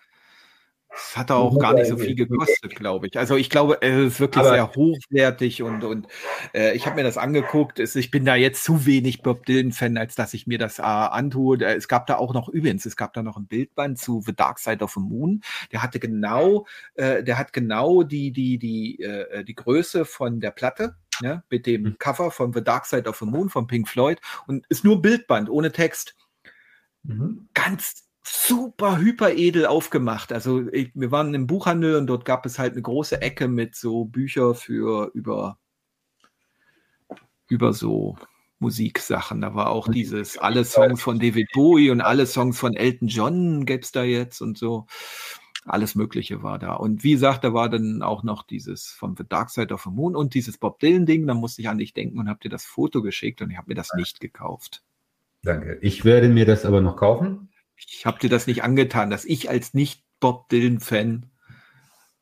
[0.95, 3.19] Das hat auch gar nicht so viel gekostet, glaube ich.
[3.19, 6.07] Also ich glaube, es ist wirklich Aber- sehr hochwertig und, und
[6.53, 7.79] äh, ich habe mir das angeguckt.
[7.79, 10.83] Es, ich bin da jetzt zu wenig Bob Dylan-Fan, als dass ich mir das äh,
[10.83, 11.57] antue.
[11.65, 14.35] Äh, Es gab da auch noch übrigens, es gab da noch ein Bildband zu The
[14.35, 15.41] Dark Side of the Moon.
[15.73, 20.51] Der hatte genau, äh, der hat genau die, die, die, äh, die Größe von der
[20.51, 20.97] Platte.
[21.23, 21.99] Ja, mit dem Mhm.
[21.99, 25.49] Cover von The Dark Side of the Moon von Pink Floyd und ist nur Bildband
[25.49, 26.17] ohne Text
[27.05, 27.49] Mhm.
[27.55, 30.33] ganz super hyper edel aufgemacht.
[30.33, 33.75] Also ich, wir waren im Buchhandel und dort gab es halt eine große Ecke mit
[33.75, 35.59] so Bücher für über
[37.49, 38.17] über so
[38.61, 39.41] Musiksachen.
[39.41, 43.67] Da war auch dieses alle Songs von David Bowie und alle Songs von Elton John
[43.67, 44.87] gäb's da jetzt und so.
[45.65, 46.75] Alles Mögliche war da.
[46.75, 49.91] Und wie gesagt, da war dann auch noch dieses von The Dark Side of the
[49.91, 51.27] Moon und dieses Bob Dylan-Ding.
[51.27, 53.69] Da musste ich an dich denken und habe dir das Foto geschickt und ich habe
[53.69, 54.83] mir das nicht gekauft.
[55.43, 55.79] Danke.
[55.81, 57.52] Ich werde mir das aber noch kaufen.
[57.89, 61.27] Ich habe dir das nicht angetan, dass ich als nicht Bob Dylan-Fan,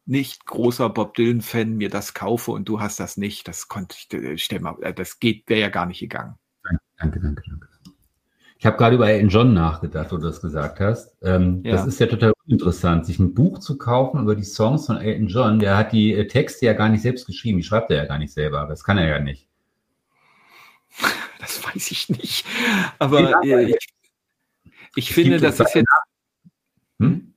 [0.07, 3.47] nicht großer Bob Dylan-Fan mir das kaufe und du hast das nicht.
[3.49, 6.35] Das konnte ich, äh, stell mal, äh, das geht, wäre ja gar nicht gegangen.
[6.99, 7.71] Danke, danke, danke.
[8.61, 11.17] Ich habe gerade über Elton John nachgedacht, wo du das gesagt hast.
[11.23, 11.73] Ähm, Ja.
[11.73, 15.29] Das ist ja total interessant, sich ein Buch zu kaufen über die Songs von Elton
[15.29, 15.59] John.
[15.59, 18.19] Der hat die äh, Texte ja gar nicht selbst geschrieben, die schreibt er ja gar
[18.19, 18.67] nicht selber.
[18.69, 19.49] Das kann er ja nicht.
[21.41, 22.45] Das weiß ich nicht.
[22.99, 23.89] Aber äh, ich,
[24.97, 25.89] ich Es finde, das ist jetzt,
[27.01, 27.35] Hm?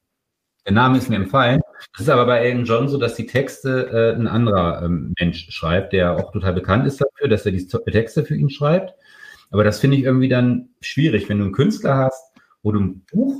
[0.65, 1.61] Der Name ist mir empfallen.
[1.91, 5.49] Das ist aber bei Elton John so, dass die Texte äh, ein anderer ähm, Mensch
[5.49, 8.93] schreibt, der auch total bekannt ist dafür, dass er die Texte für ihn schreibt.
[9.51, 13.05] Aber das finde ich irgendwie dann schwierig, wenn du einen Künstler hast, wo du ein
[13.11, 13.39] Buch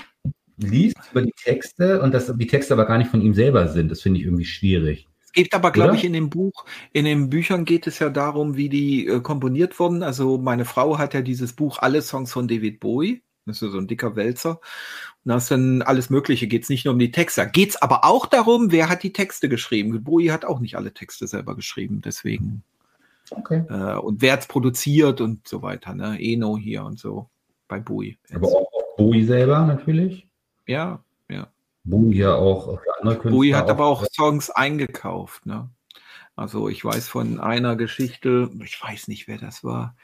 [0.57, 3.90] liest über die Texte und dass die Texte aber gar nicht von ihm selber sind.
[3.90, 5.07] Das finde ich irgendwie schwierig.
[5.23, 8.57] es geht aber, glaube ich, in dem Buch, in den Büchern geht es ja darum,
[8.57, 10.03] wie die äh, komponiert wurden.
[10.03, 13.23] Also meine Frau hat ja dieses Buch Alle Songs von David Bowie.
[13.45, 14.61] Das ist so ein dicker Wälzer.
[15.24, 16.48] Und da ist dann alles Mögliche.
[16.48, 17.48] Geht es nicht nur um die Texte.
[17.48, 20.03] Geht es aber auch darum, wer hat die Texte geschrieben.
[20.03, 22.02] Bowie hat auch nicht alle Texte selber geschrieben.
[22.03, 22.64] Deswegen.
[23.32, 23.64] Okay.
[23.70, 25.94] Äh, und wer hat's produziert und so weiter.
[25.94, 26.18] Ne?
[26.20, 27.30] Eno hier und so
[27.68, 28.18] bei Bowie.
[28.34, 30.28] Aber auch Bowie selber natürlich.
[30.68, 31.48] ja, ja.
[31.86, 33.32] Bowie ja auch für andere Künstler.
[33.32, 35.45] Bowie hat aber auch Songs eingekauft.
[35.45, 35.70] Ne?
[36.36, 39.95] Also ich weiß von einer Geschichte, ich weiß nicht, wer das war,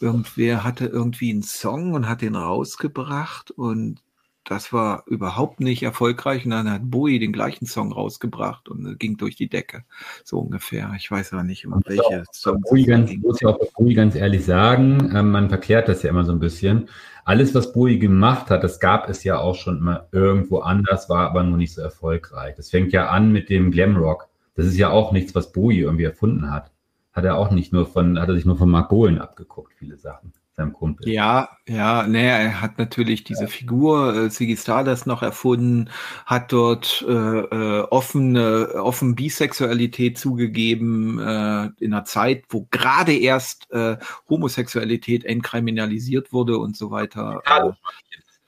[0.00, 4.02] irgendwer hatte irgendwie einen Song und hat den rausgebracht und
[4.48, 9.16] das war überhaupt nicht erfolgreich und dann hat Bowie den gleichen Song rausgebracht und ging
[9.16, 9.84] durch die Decke.
[10.24, 10.92] So ungefähr.
[10.96, 13.20] Ich weiß aber nicht, um welche Songs Bowie ganz, ging.
[13.20, 16.38] muss ich auch Bowie ganz ehrlich sagen, ähm, man verklärt das ja immer so ein
[16.38, 16.88] bisschen.
[17.24, 21.28] Alles, was Bowie gemacht hat, das gab es ja auch schon mal irgendwo anders, war
[21.28, 22.54] aber nur nicht so erfolgreich.
[22.54, 24.28] Das fängt ja an mit dem Glamrock.
[24.54, 26.70] Das ist ja auch nichts, was Bowie irgendwie erfunden hat.
[27.16, 29.96] Hat er auch nicht nur von, hat er sich nur von Mark Bolan abgeguckt, viele
[29.96, 30.34] Sachen.
[30.54, 31.08] seinem Kumpel.
[31.08, 33.48] Ja, ja, naja, er hat natürlich diese ja.
[33.48, 35.88] Figur äh, Ziggy Stardust noch erfunden,
[36.26, 43.70] hat dort äh, äh, offene, offen Bisexualität zugegeben äh, in einer Zeit, wo gerade erst
[43.70, 43.96] äh,
[44.28, 47.40] Homosexualität entkriminalisiert wurde und so weiter.
[47.46, 47.76] Ja,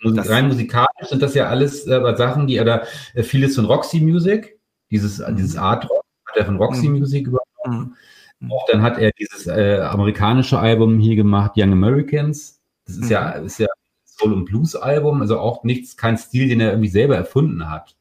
[0.02, 4.00] das, rein musikalisch sind das ja alles äh, Sachen, die oder äh, vieles von Roxy
[4.00, 5.36] Music, dieses, mhm.
[5.36, 6.98] dieses Art Rock, hat er von Roxy mhm.
[6.98, 7.88] Music übernommen.
[7.88, 7.96] Mhm.
[8.40, 8.52] Mhm.
[8.52, 12.60] Auch dann hat er dieses äh, amerikanische Album hier gemacht, Young Americans.
[12.86, 13.10] Das ist mhm.
[13.10, 13.68] ja, ist ja
[14.04, 17.94] Soul- und Blues-Album, also auch nichts, kein Stil, den er irgendwie selber erfunden hat.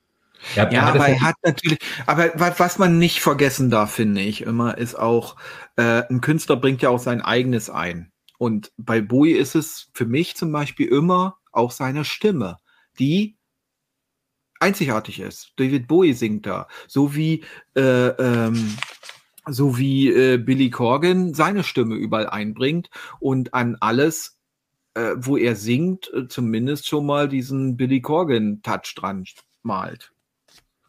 [0.55, 4.41] Er, ja, er aber er hat natürlich, aber was man nicht vergessen darf, finde ich
[4.41, 5.35] immer, ist auch,
[5.75, 8.11] äh, ein Künstler bringt ja auch sein eigenes ein.
[8.37, 12.57] Und bei Bowie ist es für mich zum Beispiel immer auch seine Stimme,
[12.99, 13.35] die
[14.59, 15.53] einzigartig ist.
[15.57, 17.43] David Bowie singt da, so wie
[17.75, 18.77] äh, ähm,
[19.47, 24.37] so wie äh, Billy Corgan seine Stimme überall einbringt und an alles,
[24.93, 29.25] äh, wo er singt, äh, zumindest schon mal diesen Billy Corgan-Touch dran
[29.63, 30.11] malt.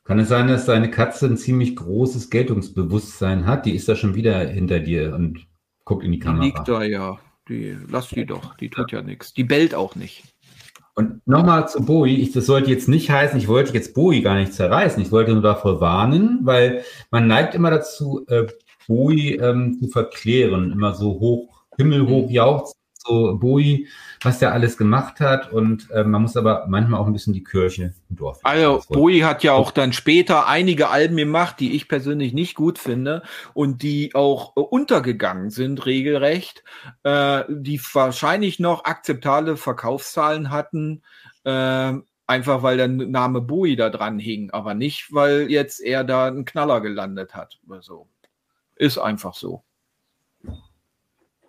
[0.04, 3.66] Kann es sein, dass deine Katze ein ziemlich großes Geltungsbewusstsein hat?
[3.66, 5.46] Die ist da schon wieder hinter dir und
[5.84, 6.44] guckt in die Kamera.
[6.44, 7.18] Die liegt da ja.
[7.48, 8.56] Die, lass die doch.
[8.56, 9.34] Die tut ja nichts.
[9.34, 10.24] Die bellt auch nicht.
[10.98, 14.34] Und nochmal zu Bowie, ich, das sollte jetzt nicht heißen, ich wollte jetzt Bowie gar
[14.34, 18.48] nicht zerreißen, ich wollte nur davor warnen, weil man neigt immer dazu, äh,
[18.88, 23.88] Bowie ähm, zu verklären, immer so hoch, himmelhoch jauchzt, so Bowie,
[24.22, 27.44] was der alles gemacht hat und äh, man muss aber manchmal auch ein bisschen die
[27.44, 28.40] Kirche im Dorf.
[28.42, 32.78] Also Bowie hat ja auch dann später einige Alben gemacht, die ich persönlich nicht gut
[32.78, 33.22] finde
[33.54, 36.64] und die auch äh, untergegangen sind regelrecht,
[37.04, 41.02] äh, die wahrscheinlich noch akzeptable Verkaufszahlen hatten.
[41.44, 41.94] Äh,
[42.26, 46.44] einfach weil der Name Bowie da dran hing, aber nicht, weil jetzt er da einen
[46.44, 48.08] Knaller gelandet hat oder so.
[48.76, 49.64] Ist einfach so.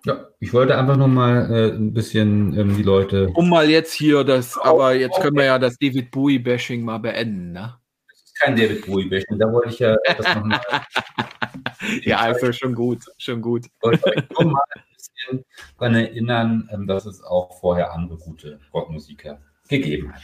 [0.10, 3.30] Ja, ich wollte einfach noch mal äh, ein bisschen ähm, die Leute.
[3.36, 7.52] Um mal jetzt hier das, aber jetzt können wir ja das David Bowie-Bashing mal beenden,
[7.52, 7.76] ne?
[8.10, 10.60] Das ist kein David Bowie-Bashing, da wollte ich ja das noch mal.
[12.02, 13.68] ja, also schon gut, schon gut.
[13.68, 15.46] Ich wollte euch nur mal ein bisschen
[15.78, 20.24] daran erinnern, ähm, dass es auch vorher andere gute Rockmusiker gegeben hat.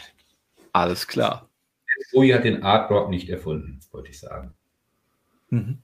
[0.73, 1.47] Alles klar.
[2.11, 4.55] Bowie hat den Art Rock nicht erfunden, wollte ich sagen.
[5.51, 5.77] Mhm.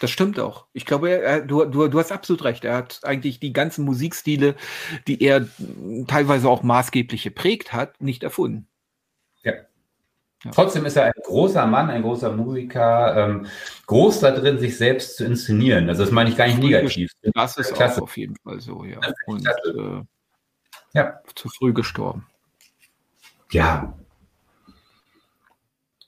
[0.00, 0.66] Das stimmt auch.
[0.72, 2.64] Ich glaube, er, du, du, du hast absolut recht.
[2.64, 4.54] Er hat eigentlich die ganzen Musikstile,
[5.08, 5.48] die er
[6.06, 8.68] teilweise auch maßgeblich geprägt hat, nicht erfunden.
[9.42, 9.54] Ja.
[10.44, 10.50] ja.
[10.52, 13.46] Trotzdem ist er ein großer Mann, ein großer Musiker, ähm,
[13.86, 15.88] groß da drin, sich selbst zu inszenieren.
[15.88, 17.10] Also das meine ich gar nicht negativ.
[17.34, 17.98] Das ist Klasse.
[17.98, 19.00] auch auf jeden Fall so, ja.
[19.26, 20.02] Und äh,
[20.94, 21.20] ja.
[21.34, 22.24] zu früh gestorben.
[23.50, 23.98] Ja,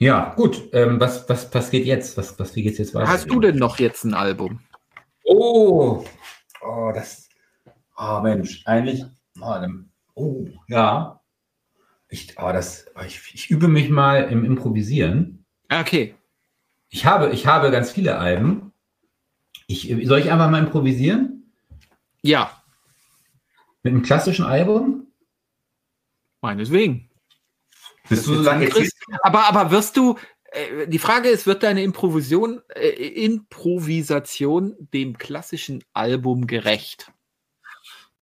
[0.00, 0.70] ja, gut.
[0.72, 2.16] Ähm, was, was, was geht jetzt?
[2.16, 3.06] Was, was, wie geht's jetzt weiter?
[3.06, 4.60] Hast du denn noch jetzt ein Album?
[5.24, 6.04] Oh,
[6.62, 7.28] oh das.
[7.98, 9.04] Oh Mensch, eigentlich.
[9.38, 9.54] Oh,
[10.14, 11.20] oh ja.
[12.08, 15.44] Ich, oh, das, oh, ich, ich übe mich mal im Improvisieren.
[15.70, 16.14] Okay.
[16.88, 18.72] Ich habe, ich habe ganz viele Alben.
[19.66, 21.52] Ich, soll ich einfach mal improvisieren?
[22.22, 22.50] Ja.
[23.82, 25.08] Mit einem klassischen Album?
[26.40, 27.10] Meineswegen.
[28.08, 30.16] Bist du so Christ, aber, aber wirst du,
[30.52, 32.88] äh, die Frage ist, wird deine Improvisation, äh,
[33.24, 37.12] Improvisation dem klassischen Album gerecht?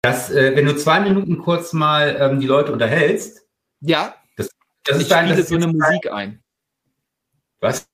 [0.01, 3.45] Das, äh, wenn du zwei Minuten kurz mal ähm, die Leute unterhältst.
[3.81, 4.15] Ja.
[4.35, 4.49] Das,
[4.83, 6.43] das ich dein, spiele so eine Musik ein.
[7.59, 7.87] Was?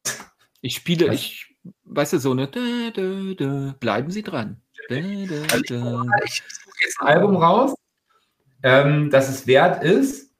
[0.61, 1.15] Ich spiele, Was?
[1.15, 2.59] ich, weißt du, so eine, da,
[2.93, 4.61] da, da, bleiben Sie dran.
[4.89, 7.75] Also ich, ich suche jetzt ein Album raus,
[8.63, 10.33] ähm, das es wert ist,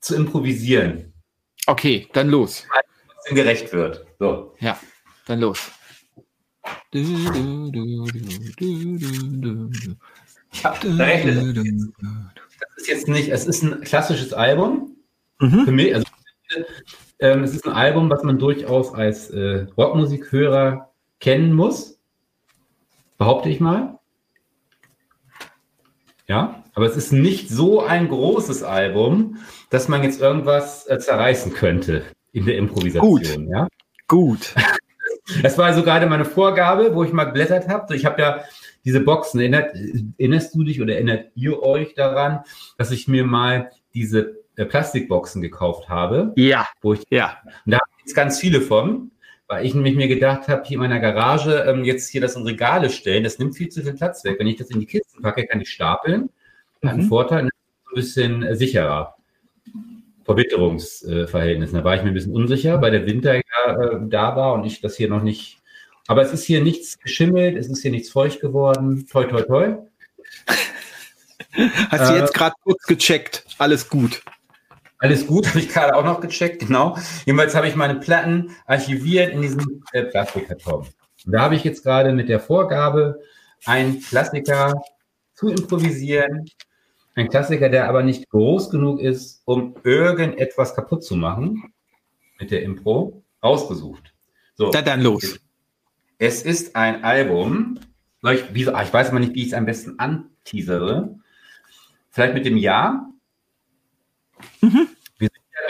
[0.00, 1.11] zu improvisieren.
[1.72, 2.66] Okay, dann los.
[3.16, 4.04] Was gerecht wird.
[4.18, 4.54] So.
[4.60, 4.78] Ja,
[5.24, 5.72] dann los.
[6.92, 7.08] Ich
[10.62, 11.56] habe gerechnet.
[11.56, 14.98] Das ist jetzt nicht, es ist ein klassisches Album.
[15.38, 15.64] Mhm.
[15.64, 16.06] Für mich, also
[17.20, 21.98] ähm, es ist ein Album, was man durchaus als äh, Rockmusikhörer kennen muss.
[23.16, 23.98] Behaupte ich mal.
[26.28, 29.38] Ja, aber es ist nicht so ein großes Album,
[29.70, 33.46] dass man jetzt irgendwas äh, zerreißen könnte in der Improvisation.
[33.46, 33.52] Gut.
[33.52, 33.68] Ja?
[34.08, 34.54] Gut.
[35.40, 37.94] Das war also gerade meine Vorgabe, wo ich mal geblättert habe.
[37.94, 38.44] Ich habe ja
[38.84, 39.40] diese Boxen.
[39.40, 39.74] Erinnert,
[40.18, 42.40] erinnerst du dich oder erinnert ihr euch daran,
[42.76, 46.32] dass ich mir mal diese äh, Plastikboxen gekauft habe?
[46.36, 46.66] Ja.
[46.80, 47.38] Wo ich, ja.
[47.64, 49.12] Und da habe ich jetzt ganz viele von,
[49.46, 52.42] weil ich nämlich mir gedacht habe, hier in meiner Garage ähm, jetzt hier das in
[52.42, 54.36] Regale stellen, das nimmt viel zu viel Platz weg.
[54.38, 56.30] Wenn ich das in die Kisten packe, kann ich stapeln.
[56.82, 56.88] Mhm.
[56.88, 57.50] Ein Vorteil, ein
[57.94, 59.16] bisschen äh, sicherer.
[60.24, 61.78] Verwitterungsverhältnissen.
[61.78, 64.64] Da war ich mir ein bisschen unsicher, weil der Winter ja äh, da war und
[64.64, 65.60] ich das hier noch nicht.
[66.06, 69.06] Aber es ist hier nichts geschimmelt, es ist hier nichts feucht geworden.
[69.10, 69.76] Toi, toi, toi.
[71.90, 73.44] Hast du jetzt gerade kurz gecheckt?
[73.58, 74.22] Alles gut.
[74.98, 76.96] Alles gut, habe ich gerade auch noch gecheckt, genau.
[77.26, 80.86] Jedenfalls habe ich meine Platten archiviert in diesem äh, Plastikkarton.
[81.26, 83.20] Da habe ich jetzt gerade mit der Vorgabe,
[83.64, 84.80] einen Klassiker
[85.34, 86.48] zu improvisieren.
[87.14, 91.72] Ein Klassiker, der aber nicht groß genug ist, um irgendetwas kaputt zu machen
[92.38, 94.14] mit der Impro, ausgesucht.
[94.54, 94.70] So.
[94.70, 95.38] Da dann los.
[96.18, 97.78] Es ist ein Album.
[98.22, 101.18] Ich, wie, ich weiß mal nicht, wie ich es am besten anteasere.
[102.10, 103.10] Vielleicht mit dem Jahr.
[104.60, 104.88] Mhm.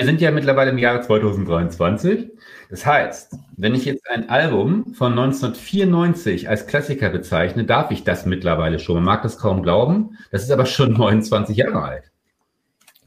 [0.03, 2.33] Wir, sind ja, mittlerweile im Jahre 2023.
[2.71, 8.27] Das heißt, wenn ich jetzt ein Album von 1994 als Klassiker bezeichne, darf ich das
[8.27, 8.97] mittlerweile schon.
[8.97, 10.19] Man mag das kaum glauben.
[10.33, 12.11] Das ist aber schon 29 Jahre alt.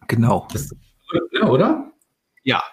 [0.08, 0.48] Genau.
[0.54, 0.74] Das,
[1.46, 1.92] oder?
[2.44, 2.64] Ja.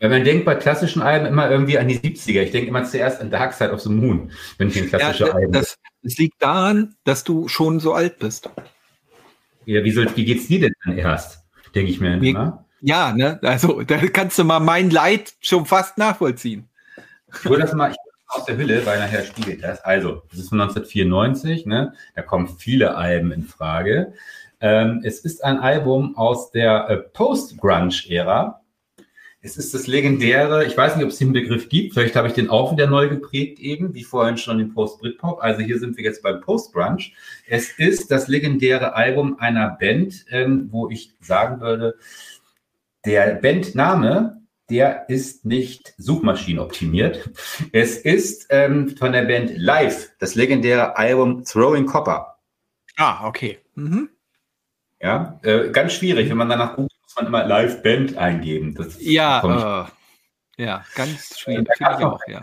[0.00, 2.42] Weil man denkt bei klassischen Alben immer irgendwie an die 70er.
[2.42, 5.32] Ich denke immer zuerst an Dark Side of the Moon, wenn ich ein klassische ja,
[5.32, 5.52] Alben.
[5.52, 8.50] Das, das liegt daran, dass du schon so alt bist.
[9.64, 11.44] Ja, wie, soll, wie geht's dir denn dann erst?
[11.72, 12.63] Denke ich mir immer.
[12.86, 13.38] Ja, ne?
[13.42, 16.68] Also da kannst du mal mein Leid schon fast nachvollziehen.
[17.32, 17.96] Ich hole das mal ich
[18.28, 19.80] aus der Hülle, weil nachher spiegelt das.
[19.80, 21.94] Also, das ist von 1994, ne?
[22.14, 24.12] Da kommen viele Alben in Frage.
[24.60, 28.60] Ähm, es ist ein Album aus der äh, Post-Grunge-Ära.
[29.40, 32.34] Es ist das legendäre, ich weiß nicht, ob es den Begriff gibt, vielleicht habe ich
[32.34, 35.42] den auch wieder neu geprägt eben, wie vorhin schon den Post-Britpop.
[35.42, 37.10] Also hier sind wir jetzt beim Post-Grunge.
[37.46, 41.96] Es ist das legendäre Album einer Band, ähm, wo ich sagen würde,
[43.04, 47.30] der Bandname, der ist nicht suchmaschinenoptimiert.
[47.72, 52.38] Es ist ähm, von der Band Live, das legendäre Album Throwing Copper.
[52.96, 53.58] Ah, okay.
[53.74, 54.08] Mhm.
[55.00, 58.74] Ja, äh, ganz schwierig, wenn man danach googelt, muss man immer Live-Band eingeben.
[58.74, 59.88] Das ja,
[60.56, 61.68] äh, ja, ganz schwierig.
[61.76, 62.40] Finde ich auch, ja.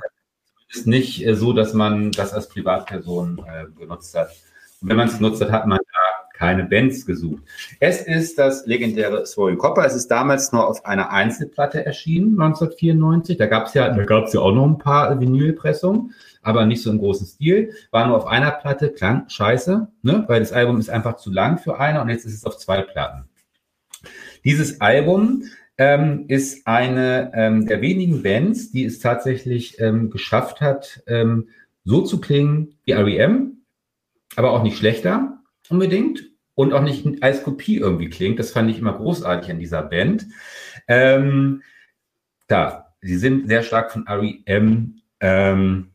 [0.70, 4.30] ist nicht äh, so, dass man das als Privatperson äh, genutzt hat.
[4.82, 6.11] Und wenn man es genutzt hat, hat man da
[6.41, 7.43] keine Bands gesucht.
[7.80, 9.85] Es ist das legendäre Swollen Copper.
[9.85, 13.38] Es ist damals nur auf einer Einzelplatte erschienen, 1994.
[13.38, 16.81] Da gab es ja, da gab es ja auch noch ein paar Vinylpressungen, aber nicht
[16.81, 17.73] so im großen Stil.
[17.91, 20.23] War nur auf einer Platte, klang scheiße, ne?
[20.27, 22.81] weil das Album ist einfach zu lang für eine und jetzt ist es auf zwei
[22.81, 23.30] Platten.
[24.43, 25.43] Dieses Album
[25.77, 31.49] ähm, ist eine ähm, der wenigen Bands, die es tatsächlich ähm, geschafft hat, ähm,
[31.84, 33.57] so zu klingen wie REM,
[34.35, 35.38] aber auch nicht schlechter
[35.69, 38.40] unbedingt und auch nicht als Kopie irgendwie klingt.
[38.40, 40.26] Das fand ich immer großartig an dieser Band.
[40.88, 41.64] Ähm,
[42.48, 45.91] da, sie sind sehr stark von REM ähm,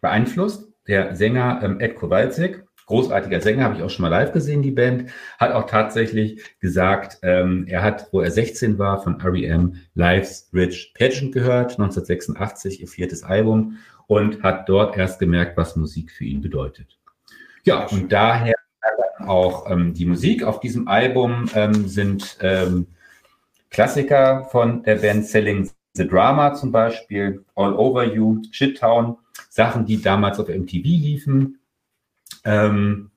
[0.00, 0.68] beeinflusst.
[0.88, 4.70] Der Sänger ähm, Ed Kowalczyk, großartiger Sänger, habe ich auch schon mal live gesehen, die
[4.70, 10.50] Band, hat auch tatsächlich gesagt, ähm, er hat, wo er 16 war, von REM Life's
[10.52, 13.78] Rich Pageant gehört, 1986, ihr viertes Album,
[14.08, 16.98] und hat dort erst gemerkt, was Musik für ihn bedeutet.
[17.64, 18.56] Ja, und daher
[19.22, 22.86] auch ähm, die Musik auf diesem Album ähm, sind ähm,
[23.70, 29.16] Klassiker von der Band Selling the Drama zum Beispiel, All Over You, Shittown,
[29.48, 31.58] Sachen, die damals auf MTV liefen.
[32.44, 33.10] Ähm,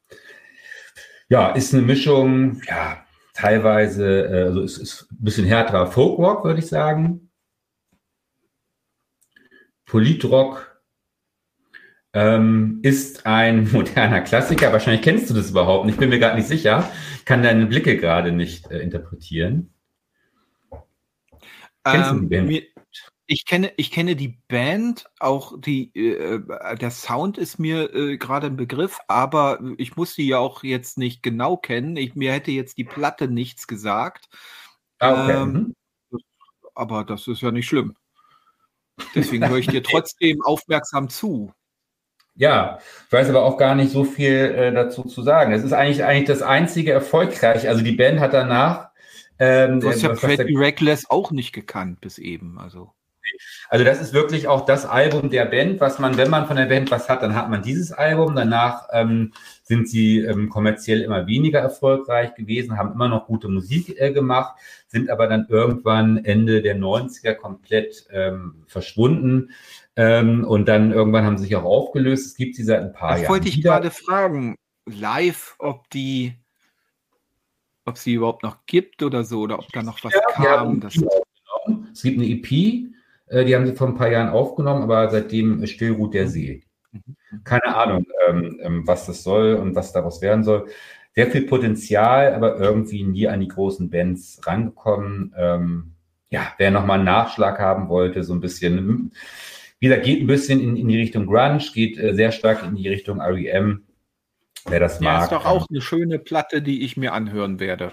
[1.29, 3.03] ja, ist eine Mischung, ja,
[3.33, 7.31] teilweise, äh, also es ist ein bisschen härterer Folkrock, würde ich sagen.
[9.85, 10.74] Politrock,
[12.15, 14.71] ähm, ist ein moderner Klassiker.
[14.71, 15.95] Wahrscheinlich kennst du das überhaupt nicht.
[15.95, 16.89] Ich bin mir gerade nicht sicher.
[17.25, 19.73] Kann deine Blicke gerade nicht äh, interpretieren.
[21.83, 22.47] Kennst ähm, du die Band?
[22.47, 22.63] Mir,
[23.27, 26.41] ich kenne, ich kenne die Band, auch die, äh,
[26.77, 30.97] der Sound ist mir äh, gerade ein Begriff, aber ich muss die ja auch jetzt
[30.97, 31.97] nicht genau kennen.
[31.97, 34.29] Ich, mir hätte jetzt die Platte nichts gesagt.
[34.99, 35.41] Ah, okay.
[35.41, 35.73] Ähm,
[36.11, 36.19] mhm.
[36.75, 37.95] aber das ist ja nicht schlimm.
[39.13, 41.51] Deswegen höre ich dir trotzdem aufmerksam zu.
[42.35, 45.53] Ja, ich weiß aber auch gar nicht so viel äh, dazu zu sagen.
[45.53, 47.67] Es ist eigentlich eigentlich das einzige erfolgreich.
[47.67, 48.89] Also die Band hat danach.
[49.39, 52.59] Ähm, du hast ja Pretty Reckless auch nicht gekannt bis eben.
[52.59, 52.91] Also.
[53.69, 56.65] Also das ist wirklich auch das Album der Band, was man, wenn man von der
[56.65, 58.35] Band was hat, dann hat man dieses Album.
[58.35, 59.33] Danach ähm,
[59.63, 64.59] sind sie ähm, kommerziell immer weniger erfolgreich gewesen, haben immer noch gute Musik äh, gemacht,
[64.87, 69.49] sind aber dann irgendwann Ende der 90er komplett ähm, verschwunden.
[69.97, 72.25] Ähm, und dann irgendwann haben sie sich auch aufgelöst.
[72.25, 73.31] Es gibt sie seit ein paar das Jahren.
[73.31, 73.71] wollte ich wieder.
[73.71, 74.55] gerade fragen,
[74.85, 76.33] live, ob die,
[77.85, 80.81] ob sie überhaupt noch gibt oder so, oder ob da noch was ja, kam.
[81.91, 82.51] Es gibt eine EP,
[83.27, 86.63] äh, die haben sie vor ein paar Jahren aufgenommen, aber seitdem still ruht der See.
[86.91, 87.43] Mhm.
[87.43, 90.67] Keine Ahnung, ähm, ähm, was das soll und was daraus werden soll.
[91.13, 95.33] Sehr viel Potenzial, aber irgendwie nie an die großen Bands rangekommen.
[95.37, 95.93] Ähm,
[96.29, 99.13] ja, wer nochmal einen Nachschlag haben wollte, so ein bisschen
[99.79, 102.75] wie gesagt, geht ein bisschen in, in die Richtung Grunge, geht äh, sehr stark in
[102.75, 103.85] die Richtung REM.
[104.67, 105.23] wer das Ja, mag.
[105.23, 107.91] ist doch auch eine schöne Platte, die ich mir anhören werde.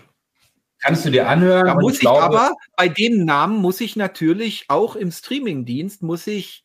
[0.80, 1.66] Kannst du dir anhören?
[1.66, 6.26] Da muss ich glaube- aber, bei dem Namen muss ich natürlich auch im Streamingdienst, muss
[6.26, 6.64] ich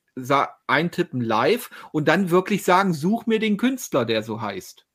[0.66, 4.86] eintippen live und dann wirklich sagen, such mir den Künstler, der so heißt.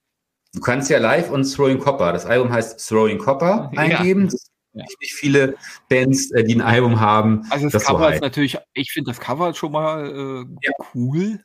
[0.55, 3.81] Du kannst ja live und Throwing Copper, das Album heißt Throwing Copper, Ja.
[3.81, 4.29] eingeben.
[4.75, 4.85] Ja.
[5.01, 5.57] nicht viele
[5.89, 7.43] Bands, äh, die ein Album haben.
[7.51, 8.23] Also das, das so Cover ist heißt.
[8.23, 10.73] natürlich, ich finde das Cover schon mal äh, Ja.
[10.95, 11.45] cool.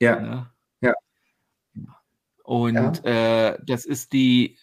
[0.00, 0.20] Ja.
[0.20, 0.50] Ne?
[0.80, 0.94] Ja.
[2.42, 4.58] Und Äh, das ist die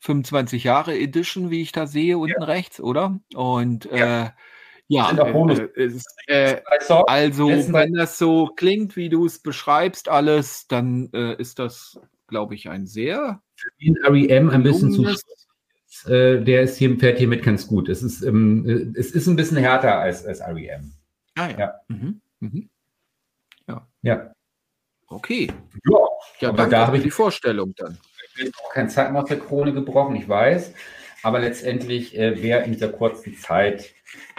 [0.00, 3.18] 25 Jahre Edition, wie ich da sehe, unten rechts, oder?
[3.34, 4.30] Und äh,
[4.88, 6.60] ja, äh, ist, äh,
[7.08, 11.98] also wenn das so klingt, wie du es beschreibst, alles, dann äh, ist das,
[12.28, 13.42] glaube ich, ein sehr
[13.80, 15.45] den REM ein bisschen zu gelungenes-
[16.06, 17.88] äh, der ist hier, fährt hiermit ganz gut.
[17.88, 20.92] Es ist, ähm, äh, es ist ein bisschen härter als, als REM.
[21.36, 21.58] Ah ja.
[21.58, 21.74] Ja.
[21.88, 22.20] Mhm.
[22.40, 22.68] Mhm.
[24.02, 24.32] Ja.
[25.08, 25.50] Okay.
[25.90, 25.98] Ja,
[26.40, 27.98] Ja, Aber da hab für ich- die Vorstellung dann.
[28.28, 30.72] ich bin auch kein Zeit mehr der Krone gebrochen, ich weiß.
[31.22, 33.92] Aber letztendlich äh, wäre in dieser kurzen Zeit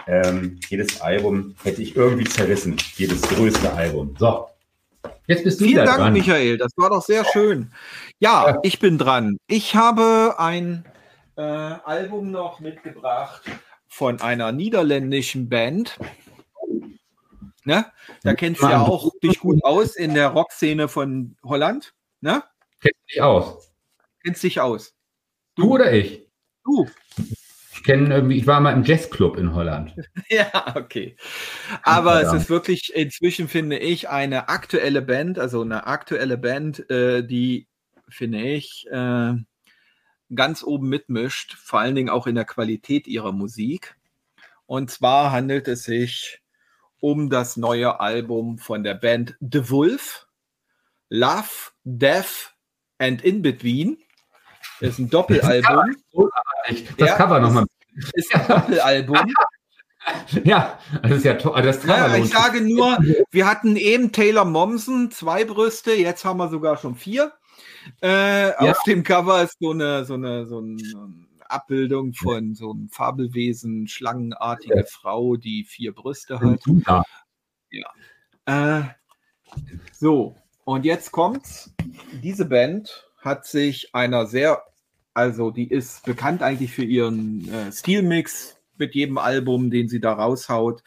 [0.06, 2.76] ähm, jedes Album, hätte ich irgendwie zerrissen.
[2.96, 4.14] Jedes größte Album.
[4.18, 4.46] So.
[5.26, 6.12] Jetzt bist du Vielen Dank, dran.
[6.14, 6.56] Michael.
[6.56, 7.70] Das war doch sehr schön.
[8.20, 8.58] Ja, Ja.
[8.62, 9.36] ich bin dran.
[9.46, 10.84] Ich habe ein
[11.38, 13.42] äh, Album noch mitgebracht
[13.86, 15.96] von einer niederländischen Band.
[17.64, 17.86] Ne?
[18.22, 21.94] Da kennst du ja auch dich gut aus in der Rockszene von Holland.
[22.20, 22.42] Ne?
[22.80, 23.72] Kennst du dich aus?
[24.24, 24.94] Kennst dich aus.
[25.54, 26.26] Du oder ich?
[26.64, 26.88] Du.
[27.72, 29.94] Ich kenne irgendwie, ich war mal im Jazzclub in Holland.
[30.28, 31.16] Ja, okay.
[31.82, 37.24] Aber es ist wirklich inzwischen, finde ich, eine aktuelle Band, also eine aktuelle Band, äh,
[37.24, 37.68] die,
[38.08, 39.34] finde ich, äh,
[40.34, 43.96] ganz oben mitmischt, vor allen Dingen auch in der Qualität ihrer Musik.
[44.66, 46.42] Und zwar handelt es sich
[47.00, 50.26] um das neue Album von der Band The Wolf,
[51.08, 52.54] Love, Death
[52.98, 53.98] and In Between.
[54.80, 55.96] Das ist ein Doppelalbum.
[56.96, 57.16] Das.
[57.16, 57.64] Cover nochmal.
[58.14, 59.18] Ist ein Doppelalbum.
[60.44, 61.60] Ja, das ist ja toll.
[61.60, 62.98] Das Ja, ich sage nur,
[63.30, 67.32] wir hatten eben Taylor Momsen, zwei Brüste, jetzt haben wir sogar schon vier.
[68.00, 70.76] Äh, Auf dem Cover ist so eine, so eine, so eine
[71.48, 76.60] Abbildung von so einem Fabelwesen, schlangenartige Frau, die vier Brüste hat.
[77.70, 77.90] Ja.
[78.46, 78.82] Äh,
[79.92, 81.72] so, und jetzt kommt's.
[82.22, 84.62] Diese Band hat sich einer sehr,
[85.14, 90.12] also die ist bekannt eigentlich für ihren äh, Stilmix mit jedem Album, den sie da
[90.12, 90.82] raushaut,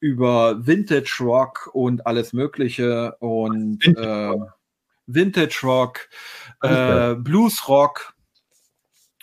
[0.00, 4.34] über Vintage Rock und alles Mögliche und äh,
[5.06, 6.08] Vintage Rock,
[6.62, 8.12] äh, Blues Rock.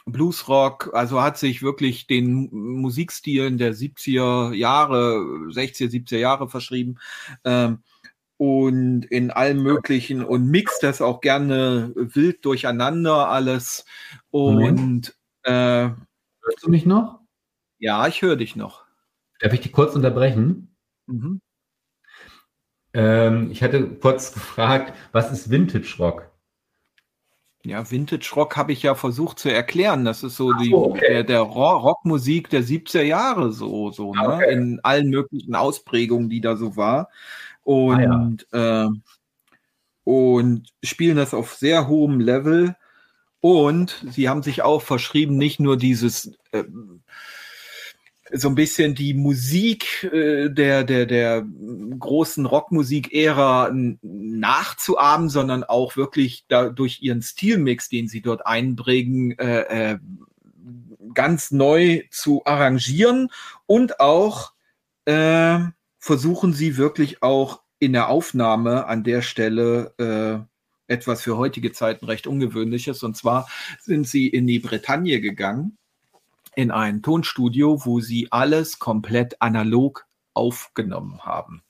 [0.05, 5.15] Blues Rock, also hat sich wirklich den Musikstilen der 70er Jahre,
[5.49, 6.97] 60er, 70er Jahre verschrieben.
[7.45, 7.79] Ähm,
[8.35, 13.85] und in allem Möglichen und mixt das auch gerne wild durcheinander alles.
[14.31, 15.89] Und äh,
[16.41, 17.21] Hörst du mich noch?
[17.79, 18.85] ja, ich höre dich noch.
[19.39, 20.75] Darf ich dich kurz unterbrechen?
[21.05, 21.41] Mhm.
[22.93, 26.29] Ähm, ich hatte kurz gefragt, was ist Vintage Rock?
[27.65, 30.03] Ja, Vintage Rock habe ich ja versucht zu erklären.
[30.03, 31.07] Das ist so die so, okay.
[31.09, 34.33] der, der Ro- Rockmusik der 70er Jahre so, so, Ah, ne?
[34.35, 34.53] okay.
[34.53, 37.09] In allen möglichen Ausprägungen, die da so war.
[37.63, 38.87] Und, äh,
[40.03, 42.75] und spielen das auf sehr hohem Level.
[43.39, 46.63] Und sie haben sich auch verschrieben, nicht nur dieses äh,
[48.35, 51.45] so ein bisschen die Musik äh, der, der, der
[51.99, 59.93] großen Rockmusik-Ära nachzuahmen, sondern auch wirklich da durch ihren Stilmix, den sie dort einbringen, äh,
[59.93, 59.99] äh,
[61.13, 63.29] ganz neu zu arrangieren
[63.67, 64.53] und auch
[65.05, 65.59] äh,
[65.99, 72.05] versuchen sie wirklich auch in der Aufnahme an der Stelle äh, etwas für heutige Zeiten
[72.05, 73.03] recht ungewöhnliches.
[73.03, 73.47] Und zwar
[73.81, 75.77] sind sie in die Bretagne gegangen
[76.55, 81.63] in ein Tonstudio, wo sie alles komplett analog aufgenommen haben.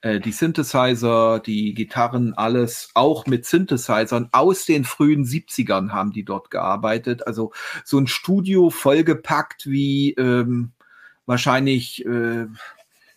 [0.00, 6.24] Äh, die Synthesizer, die Gitarren, alles auch mit Synthesizern aus den frühen 70ern haben die
[6.24, 7.26] dort gearbeitet.
[7.26, 7.52] Also
[7.84, 10.72] so ein Studio vollgepackt wie ähm,
[11.26, 12.46] wahrscheinlich äh,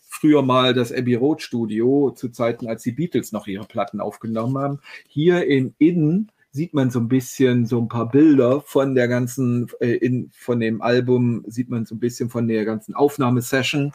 [0.07, 4.57] früher mal das Abbey Road Studio zu Zeiten, als die Beatles noch ihre Platten aufgenommen
[4.57, 4.79] haben.
[5.07, 9.69] Hier in Innen sieht man so ein bisschen so ein paar Bilder von der ganzen,
[9.79, 13.93] äh, in, von dem Album, sieht man so ein bisschen von der ganzen Aufnahmesession.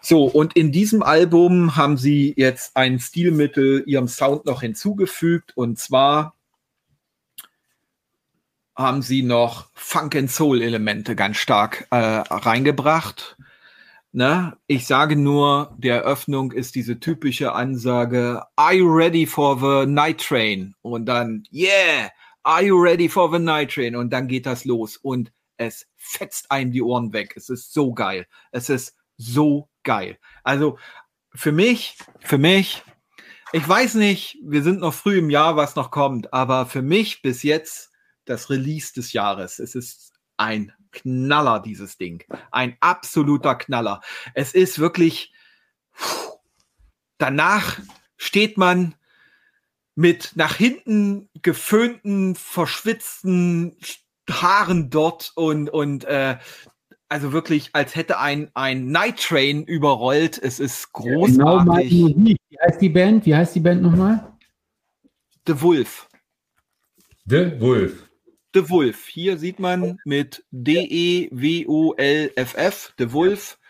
[0.00, 5.78] So, und in diesem Album haben sie jetzt ein Stilmittel ihrem Sound noch hinzugefügt und
[5.78, 6.34] zwar
[8.76, 13.36] haben sie noch Funk and Soul Elemente ganz stark äh, reingebracht.
[14.18, 14.56] Ne?
[14.66, 20.18] Ich sage nur, der Eröffnung ist diese typische Ansage, Are you ready for the night
[20.20, 20.74] train?
[20.82, 22.10] Und dann, yeah,
[22.42, 23.94] Are you ready for the night train?
[23.94, 27.34] Und dann geht das los und es fetzt einem die Ohren weg.
[27.36, 28.26] Es ist so geil.
[28.50, 30.18] Es ist so geil.
[30.42, 30.80] Also
[31.32, 32.82] für mich, für mich,
[33.52, 37.22] ich weiß nicht, wir sind noch früh im Jahr, was noch kommt, aber für mich
[37.22, 37.92] bis jetzt
[38.24, 39.60] das Release des Jahres.
[39.60, 42.24] Es ist ein Knaller, dieses Ding.
[42.50, 44.00] Ein absoluter Knaller.
[44.34, 45.32] Es ist wirklich,
[47.18, 47.78] danach
[48.16, 48.94] steht man
[49.94, 53.76] mit nach hinten geföhnten, verschwitzten
[54.30, 56.38] Haaren dort und, und äh,
[57.08, 60.38] also wirklich, als hätte ein, ein Night Train überrollt.
[60.38, 61.90] Es ist großartig.
[61.90, 63.26] Genau Wie heißt die Band?
[63.26, 64.32] Wie heißt die Band nochmal?
[65.46, 66.08] The Wolf.
[67.24, 68.07] The Wolf.
[68.58, 69.06] The Wolf.
[69.06, 71.32] Hier sieht man mit D-E-W-O-L-F-F,
[72.98, 73.60] The Wolf.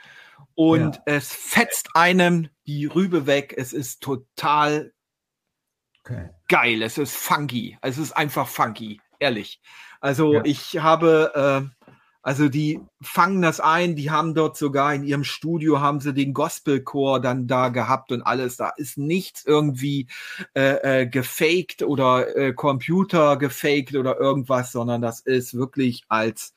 [0.54, 1.02] Und ja.
[1.04, 3.52] es fetzt einem die Rübe weg.
[3.54, 4.94] Es ist total
[6.04, 6.30] okay.
[6.48, 6.80] geil.
[6.80, 7.76] Es ist funky.
[7.82, 9.60] Es ist einfach funky, ehrlich.
[10.00, 10.40] Also ja.
[10.44, 11.77] ich habe, äh,
[12.28, 16.34] also die fangen das ein, die haben dort sogar in ihrem Studio haben sie den
[16.34, 18.58] Gospelchor dann da gehabt und alles.
[18.58, 20.08] Da ist nichts irgendwie
[20.54, 26.54] äh, äh, gefaked oder äh, Computer gefaked oder irgendwas, sondern das ist wirklich als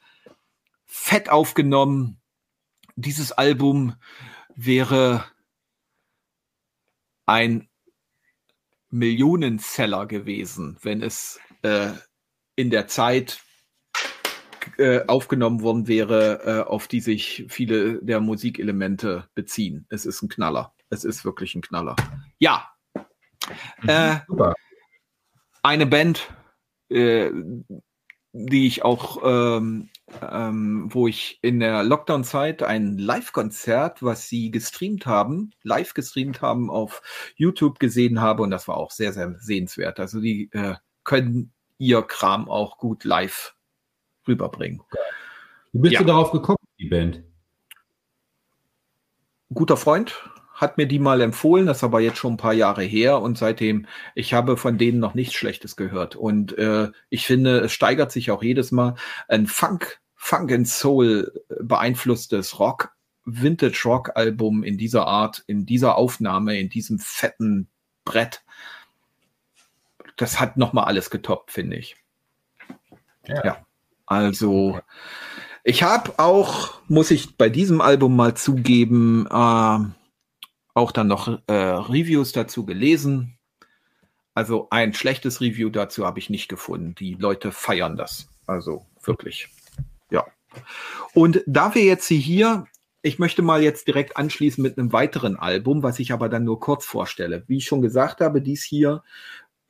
[0.86, 2.20] fett aufgenommen.
[2.98, 3.96] Dieses Album
[4.58, 5.24] wäre
[7.26, 7.70] ein
[8.90, 11.92] Millionenseller gewesen, wenn es äh,
[12.58, 13.42] in der Zeit
[14.82, 19.86] äh, aufgenommen worden wäre, äh, auf die sich viele der Musikelemente beziehen.
[19.90, 20.74] Es ist ein Knaller.
[20.90, 21.96] Es ist wirklich ein Knaller.
[22.40, 22.68] Ja.
[23.82, 24.54] Mhm, äh, super.
[25.62, 26.34] Eine Band,
[26.90, 27.30] äh,
[28.34, 29.90] die ich auch, ähm,
[30.22, 36.72] ähm, wo ich in der Lockdown-Zeit ein Live-Konzert, was sie gestreamt haben, live gestreamt haben,
[36.72, 37.04] auf
[37.36, 40.00] YouTube gesehen habe und das war auch sehr, sehr sehenswert.
[40.00, 43.56] Also die äh, können ihr Kram auch gut live
[44.32, 44.82] rüberbringen.
[45.74, 46.00] Wie bist ja.
[46.00, 47.24] du darauf gekommen, die Band?
[49.54, 52.84] Guter Freund hat mir die mal empfohlen, das ist aber jetzt schon ein paar Jahre
[52.84, 56.16] her und seitdem, ich habe von denen noch nichts Schlechtes gehört.
[56.16, 58.94] Und äh, ich finde, es steigert sich auch jedes Mal
[59.28, 62.92] ein Funk, Funk and Soul beeinflusstes Rock,
[63.26, 67.68] Vintage Rock Album in dieser Art, in dieser Aufnahme, in diesem fetten
[68.06, 68.44] Brett.
[70.16, 71.96] Das hat nochmal alles getoppt, finde ich.
[73.26, 73.44] ja.
[73.44, 73.66] ja.
[74.12, 74.78] Also
[75.64, 79.80] ich habe auch, muss ich bei diesem Album mal zugeben, äh,
[80.74, 83.38] auch dann noch äh, Reviews dazu gelesen.
[84.34, 86.94] Also ein schlechtes Review dazu habe ich nicht gefunden.
[86.96, 88.28] Die Leute feiern das.
[88.48, 89.48] Also wirklich.
[90.10, 90.26] Ja.
[91.14, 92.66] Und da wir jetzt hier,
[93.04, 96.60] ich möchte mal jetzt direkt anschließen mit einem weiteren Album, was ich aber dann nur
[96.60, 97.46] kurz vorstelle.
[97.48, 99.04] Wie ich schon gesagt habe, dies hier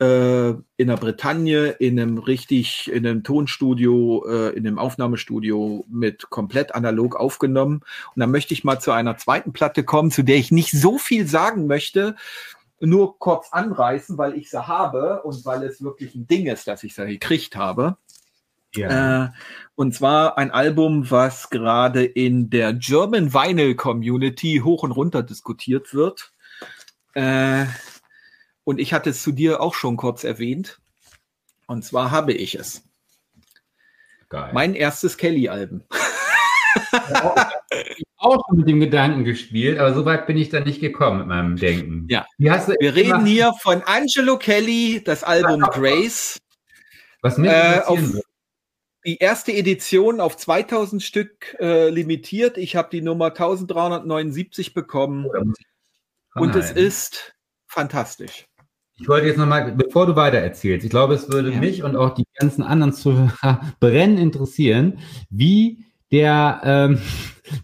[0.02, 6.32] äh, in der Bretagne in einem richtig, in einem Tonstudio, äh, in einem Aufnahmestudio mit
[6.32, 7.82] komplett analog aufgenommen.
[8.16, 10.98] Und dann möchte ich mal zu einer zweiten Platte kommen, zu der ich nicht so
[10.98, 12.16] viel sagen möchte,
[12.80, 16.84] nur kurz anreißen, weil ich sie habe und weil es wirklich ein Ding ist, dass
[16.84, 17.98] ich sie gekriegt habe.
[18.74, 19.26] Ja.
[19.26, 19.30] Äh,
[19.76, 25.94] und zwar ein Album, was gerade in der German Vinyl Community hoch und runter diskutiert
[25.94, 26.34] wird.
[27.14, 27.66] Äh,
[28.64, 30.80] und ich hatte es zu dir auch schon kurz erwähnt.
[31.68, 32.84] Und zwar habe ich es.
[34.30, 34.52] Geil.
[34.54, 35.84] Mein erstes Kelly-Album.
[37.98, 41.20] ich auch schon mit dem Gedanken gespielt, aber so weit bin ich dann nicht gekommen
[41.20, 42.08] mit meinem Denken.
[42.10, 42.26] Ja.
[42.38, 46.40] Wir reden hier von Angelo Kelly, das Album Grace.
[47.22, 48.00] Was mich äh, auf
[49.06, 52.58] die erste Edition auf 2000 Stück äh, limitiert.
[52.58, 55.28] Ich habe die Nummer 1379 bekommen.
[56.36, 57.34] Oh, und es ist
[57.68, 58.48] fantastisch.
[59.02, 61.60] Ich wollte jetzt nochmal, bevor du weiter erzählst, ich glaube, es würde ja.
[61.60, 65.00] mich und auch die ganzen anderen Zuhörer brennend interessieren,
[65.32, 67.02] wie der, ähm,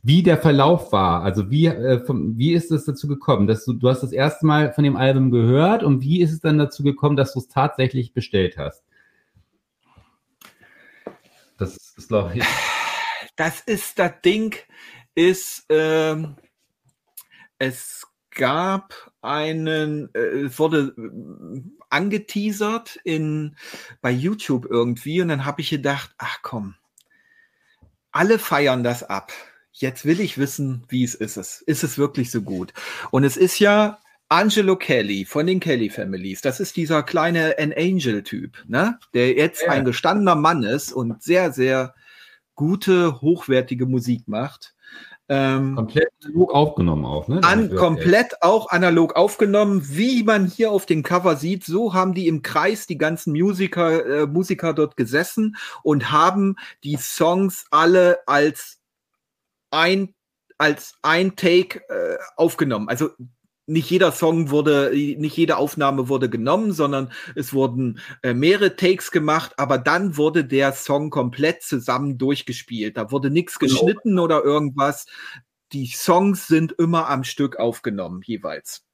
[0.01, 1.21] wie der Verlauf war.
[1.21, 4.47] Also wie, äh, vom, wie ist es dazu gekommen, dass du, du hast das erste
[4.47, 7.47] Mal von dem Album gehört und wie ist es dann dazu gekommen, dass du es
[7.47, 8.83] tatsächlich bestellt hast?
[11.59, 12.43] Das ist, glaube ich.
[13.35, 14.55] Das ist das Ding,
[15.13, 16.37] ist, ähm,
[17.59, 20.93] es gab einen, äh, es wurde
[21.89, 23.55] angeteasert in,
[24.01, 26.75] bei YouTube irgendwie und dann habe ich gedacht, ach komm,
[28.11, 29.31] alle feiern das ab.
[29.71, 31.37] Jetzt will ich wissen, wie es ist.
[31.37, 32.73] Ist es wirklich so gut?
[33.11, 33.99] Und es ist ja
[34.29, 36.41] Angelo Kelly von den Kelly Families.
[36.41, 38.99] Das ist dieser kleine An Angel-Typ, ne?
[39.13, 39.71] Der jetzt ja.
[39.71, 41.93] ein gestandener Mann ist und sehr, sehr
[42.55, 44.73] gute, hochwertige Musik macht.
[45.29, 47.41] Ähm, komplett analog aufgenommen auch, ne?
[47.43, 51.65] An, komplett auch analog aufgenommen, wie man hier auf dem Cover sieht.
[51.65, 56.95] So haben die im Kreis die ganzen Musiker, äh, Musiker dort gesessen und haben die
[56.95, 58.79] Songs alle als
[59.69, 60.13] ein
[60.57, 62.89] als ein Take äh, aufgenommen.
[62.89, 63.09] Also
[63.67, 69.11] nicht jeder Song wurde, nicht jede Aufnahme wurde genommen, sondern es wurden äh, mehrere Takes
[69.11, 72.97] gemacht, aber dann wurde der Song komplett zusammen durchgespielt.
[72.97, 73.73] Da wurde nichts genau.
[73.73, 75.05] geschnitten oder irgendwas.
[75.73, 78.86] Die Songs sind immer am Stück aufgenommen, jeweils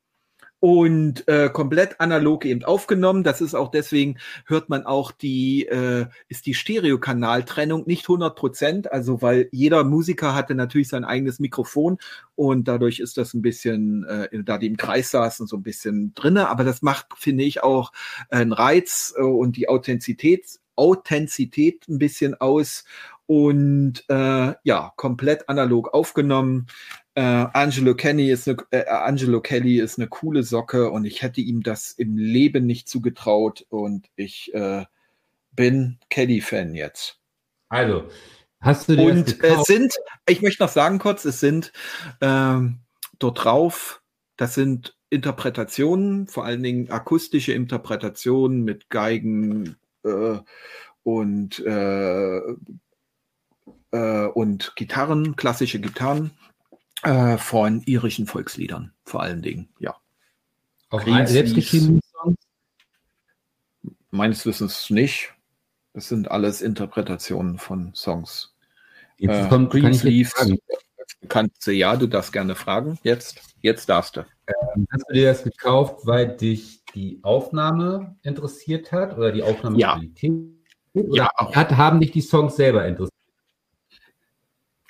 [0.64, 3.26] und äh, komplett analog eben aufgenommen.
[3.26, 8.90] Das ist auch deswegen hört man auch die äh, ist die Stereokanaltrennung nicht 100 Prozent,
[8.90, 11.98] also weil jeder Musiker hatte natürlich sein eigenes Mikrofon
[12.36, 16.14] und dadurch ist das ein bisschen, äh, da die im Kreis saßen, so ein bisschen
[16.14, 16.48] drinne.
[16.48, 17.92] Aber das macht, finde ich, auch
[18.30, 22.86] einen Reiz äh, und die Authentizität Authentizität ein bisschen aus
[23.26, 26.68] und äh, ja komplett analog aufgenommen.
[27.16, 31.42] Äh, Angelo Kelly ist eine äh, Angelo Kelly ist eine coole Socke und ich hätte
[31.42, 34.86] ihm das im Leben nicht zugetraut und ich äh,
[35.52, 37.20] bin Kelly-Fan jetzt.
[37.70, 38.10] Also,
[38.62, 39.94] hast du dir Und es sind,
[40.28, 41.72] ich möchte noch sagen kurz, es sind
[42.20, 42.80] ähm,
[43.20, 44.02] dort drauf,
[44.36, 50.40] das sind Interpretationen, vor allen Dingen akustische Interpretationen mit Geigen äh,
[51.04, 52.40] und äh,
[53.92, 56.32] äh, und Gitarren, klassische Gitarren
[57.04, 59.96] äh, von irischen Volksliedern, vor allen Dingen, ja.
[60.90, 62.38] Auch selbstgeschriebene Songs?
[64.12, 65.34] Meines Wissens nicht.
[65.94, 68.54] Das sind alles Interpretationen von Songs.
[69.18, 70.34] Jetzt äh, kommt, Greensleeves,
[71.30, 73.00] kannst du, ja, du darfst gerne fragen.
[73.04, 74.22] Jetzt, jetzt darfst du.
[74.48, 80.32] Ähm, hast du dir das gekauft, weil dich die Aufnahme interessiert hat oder die Aufnahmequalität?
[80.94, 81.04] Ja.
[81.12, 81.56] ja, auch.
[81.56, 83.13] Hat, haben dich die Songs selber interessiert?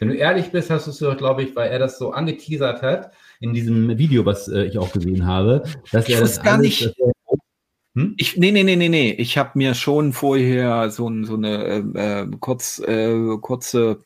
[0.04, 2.82] Wenn du ehrlich bist, hast du es doch, glaube ich, weil er das so angeteasert
[2.82, 5.64] hat in diesem Video, was äh, ich auch gesehen habe,
[5.94, 6.96] dass ich er das gar alles, nicht.
[7.96, 8.14] Hm?
[8.18, 9.12] Ich, nee, nee, nee, nee, nee.
[9.14, 11.64] Ich habe mir schon vorher so, so eine
[11.96, 14.00] äh, äh, kurz, äh, kurze,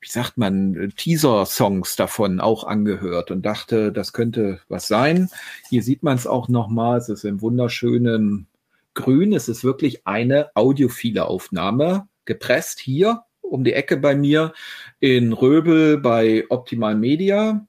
[0.00, 5.30] wie sagt man, Teaser-Songs davon auch angehört und dachte, das könnte was sein.
[5.68, 6.98] Hier sieht man es auch nochmal.
[6.98, 8.48] Es ist im wunderschönen
[8.94, 9.32] Grün.
[9.34, 13.22] Es ist wirklich eine audiophile Aufnahme, gepresst hier
[13.52, 14.54] um die Ecke bei mir
[14.98, 17.66] in Röbel bei Optimal Media.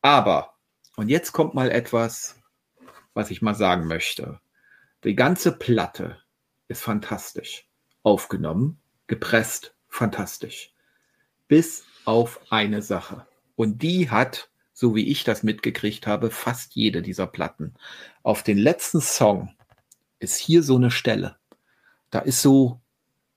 [0.00, 0.54] Aber,
[0.96, 2.40] und jetzt kommt mal etwas,
[3.12, 4.40] was ich mal sagen möchte.
[5.02, 6.18] Die ganze Platte
[6.68, 7.68] ist fantastisch.
[8.04, 8.78] Aufgenommen,
[9.08, 10.72] gepresst, fantastisch.
[11.48, 13.26] Bis auf eine Sache.
[13.56, 17.74] Und die hat, so wie ich das mitgekriegt habe, fast jede dieser Platten.
[18.22, 19.54] Auf den letzten Song
[20.20, 21.36] ist hier so eine Stelle.
[22.10, 22.80] Da ist so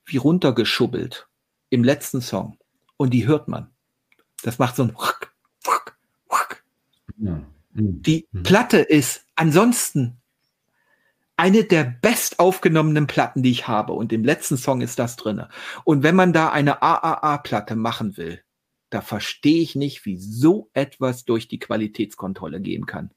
[0.05, 1.28] wie runtergeschubbelt
[1.69, 2.57] im letzten Song.
[2.97, 3.69] Und die hört man.
[4.43, 4.95] Das macht so ein
[7.19, 7.41] ja.
[7.73, 8.01] Mhm.
[8.01, 8.43] Die mhm.
[8.43, 10.17] Platte ist ansonsten
[11.37, 13.93] eine der best aufgenommenen Platten, die ich habe.
[13.93, 15.49] Und im letzten Song ist das drinne.
[15.85, 18.41] Und wenn man da eine AAA-Platte machen will,
[18.89, 23.11] da verstehe ich nicht, wie so etwas durch die Qualitätskontrolle gehen kann.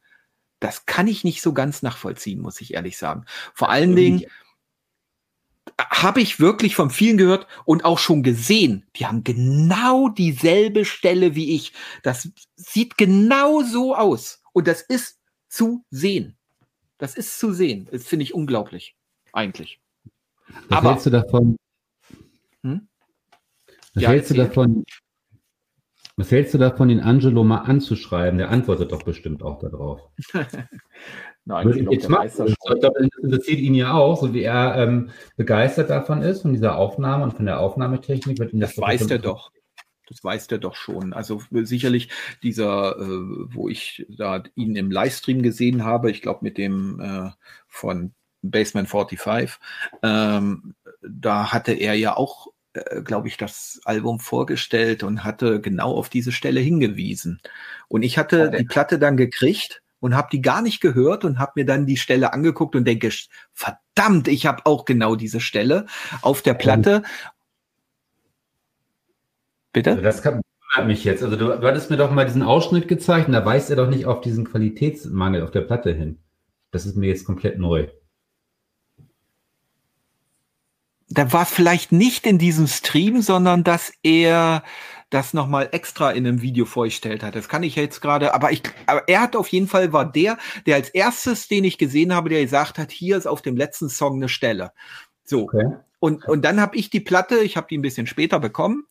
[0.60, 3.24] Das kann ich nicht so ganz nachvollziehen, muss ich ehrlich sagen.
[3.54, 4.24] Vor allen Dingen,
[5.78, 8.86] habe ich wirklich von vielen gehört und auch schon gesehen.
[8.96, 11.72] Die haben genau dieselbe Stelle wie ich.
[12.02, 14.42] Das sieht genau so aus.
[14.52, 16.36] Und das ist zu sehen.
[16.98, 17.88] Das ist zu sehen.
[17.90, 18.96] Das finde ich unglaublich.
[19.32, 19.80] Eigentlich.
[20.68, 21.56] Was Aber, hältst du davon?
[22.62, 22.88] Hm?
[23.94, 24.84] Was ja, hältst du davon?
[26.22, 28.38] Was hältst du davon, den Angelo mal anzuschreiben?
[28.38, 29.98] Der antwortet doch bestimmt auch darauf.
[31.44, 32.30] Nein, Würde ich jetzt machen.
[32.46, 36.52] Ich glaube, das interessiert ihn ja auch, so wie er ähm, begeistert davon ist, von
[36.52, 38.38] dieser Aufnahme und von der Aufnahmetechnik.
[38.38, 39.50] Wird ihn das, das weiß er doch.
[40.06, 41.12] Das weiß der doch schon.
[41.12, 42.08] Also sicherlich
[42.44, 43.04] dieser, äh,
[43.52, 47.30] wo ich da ihn im Livestream gesehen habe, ich glaube mit dem äh,
[47.66, 49.58] von Basement 45,
[50.04, 55.94] ähm, da hatte er ja auch, äh, glaube ich, das Album vorgestellt und hatte genau
[55.94, 57.40] auf diese Stelle hingewiesen.
[57.88, 61.52] Und ich hatte die Platte dann gekriegt und habe die gar nicht gehört und habe
[61.56, 63.10] mir dann die Stelle angeguckt und denke,
[63.52, 65.86] verdammt, ich habe auch genau diese Stelle
[66.22, 67.02] auf der Platte.
[69.72, 69.90] Bitte?
[69.90, 70.40] Also das kann,
[70.86, 71.22] mich jetzt.
[71.22, 73.88] Also du, du hattest mir doch mal diesen Ausschnitt gezeigt und da weist er doch
[73.88, 76.18] nicht auf diesen Qualitätsmangel auf der Platte hin.
[76.70, 77.88] Das ist mir jetzt komplett neu.
[81.14, 84.62] Da war vielleicht nicht in diesem Stream, sondern dass er
[85.10, 87.34] das nochmal extra in einem Video vorgestellt hat.
[87.34, 90.38] Das kann ich jetzt gerade, aber ich, aber er hat auf jeden Fall war der,
[90.64, 93.90] der als erstes, den ich gesehen habe, der gesagt hat, hier ist auf dem letzten
[93.90, 94.72] Song eine Stelle.
[95.24, 95.42] So.
[95.42, 95.76] Okay.
[96.00, 98.86] Und, und dann habe ich die Platte, ich habe die ein bisschen später bekommen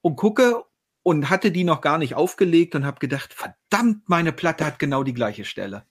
[0.00, 0.62] und gucke
[1.02, 5.02] und hatte die noch gar nicht aufgelegt und habe gedacht, verdammt, meine Platte hat genau
[5.02, 5.84] die gleiche Stelle.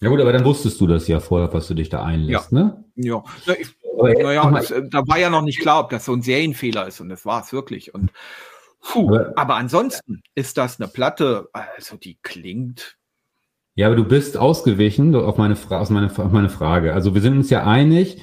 [0.00, 2.58] Ja gut, aber dann wusstest du das ja vorher, was du dich da einlässt, ja.
[2.58, 2.84] ne?
[2.96, 3.24] Ja,
[3.58, 6.86] ich, naja, das, äh, da war ja noch nicht klar, ob das so ein Serienfehler
[6.86, 7.94] ist und das war es wirklich.
[7.94, 8.10] Und
[8.80, 12.96] puh, aber, ansonsten ist das eine Platte, also die klingt.
[13.74, 16.94] Ja, aber du bist ausgewichen auf meine, auf meine, auf meine Frage.
[16.94, 18.22] Also wir sind uns ja einig,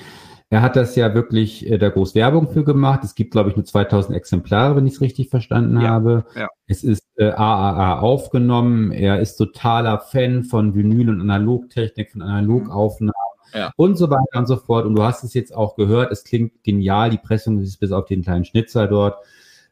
[0.53, 3.03] er hat das ja wirklich äh, da groß Werbung für gemacht.
[3.03, 6.25] Es gibt, glaube ich, nur 2000 Exemplare, wenn ich es richtig verstanden ja, habe.
[6.35, 6.47] Ja.
[6.67, 8.91] Es ist äh, AAA aufgenommen.
[8.91, 13.13] Er ist totaler Fan von Vinyl und Analogtechnik, von Analogaufnahmen
[13.53, 13.71] ja.
[13.75, 14.85] und so weiter und so fort.
[14.85, 16.11] Und du hast es jetzt auch gehört.
[16.11, 17.09] Es klingt genial.
[17.09, 19.23] Die Pressung ist bis auf den kleinen Schnitzer dort.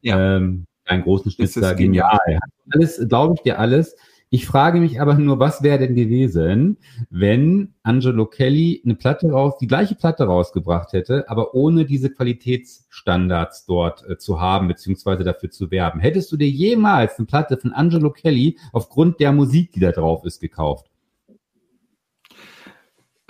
[0.01, 0.37] Ja.
[0.37, 2.17] Ähm, einen großen Schnitzer, genial.
[2.25, 2.41] genial.
[2.71, 3.95] Alles, glaube ich dir alles.
[4.33, 6.77] Ich frage mich aber nur, was wäre denn gewesen,
[7.09, 13.65] wenn Angelo Kelly eine Platte raus, die gleiche Platte rausgebracht hätte, aber ohne diese Qualitätsstandards
[13.65, 15.99] dort äh, zu haben, beziehungsweise dafür zu werben.
[15.99, 20.23] Hättest du dir jemals eine Platte von Angelo Kelly aufgrund der Musik, die da drauf
[20.23, 20.90] ist, gekauft?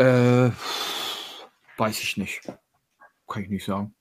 [0.02, 0.52] Äh,
[1.78, 2.52] weiß ich nicht.
[3.28, 3.94] Kann ich nicht sagen.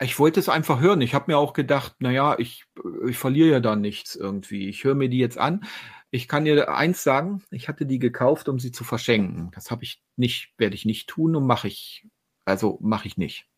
[0.00, 1.00] Ich wollte es einfach hören.
[1.00, 2.66] Ich habe mir auch gedacht, naja, ich,
[3.08, 4.68] ich verliere ja da nichts irgendwie.
[4.68, 5.64] Ich höre mir die jetzt an.
[6.12, 9.50] Ich kann dir eins sagen, ich hatte die gekauft, um sie zu verschenken.
[9.52, 12.06] Das habe ich nicht, werde ich nicht tun und mache ich,
[12.44, 13.48] also mache ich nicht.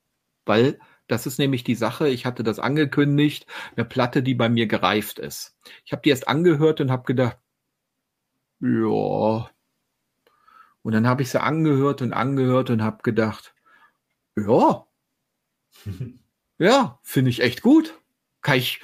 [0.46, 4.66] Weil das ist nämlich die Sache, ich hatte das angekündigt, eine Platte, die bei mir
[4.66, 5.54] gereift ist.
[5.84, 7.38] Ich habe die erst angehört und habe gedacht,
[8.60, 9.53] ja.
[10.84, 13.54] Und dann habe ich sie angehört und angehört und habe gedacht,
[14.36, 14.86] ja.
[16.56, 17.98] Ja, finde ich echt gut.
[18.40, 18.80] Kann ich,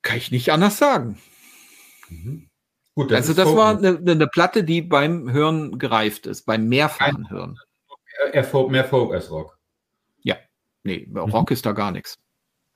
[0.00, 1.20] kann ich nicht anders sagen.
[2.08, 2.48] Mhm.
[2.94, 7.28] Gut, das also das war eine, eine, Platte, die beim Hören gereift ist, beim mehrfachen
[7.28, 7.58] Hören.
[8.32, 9.58] Mehr Folk, mehr Folk als Rock.
[10.22, 10.36] Ja,
[10.84, 11.54] nee, Rock mhm.
[11.54, 12.18] ist da gar nichts.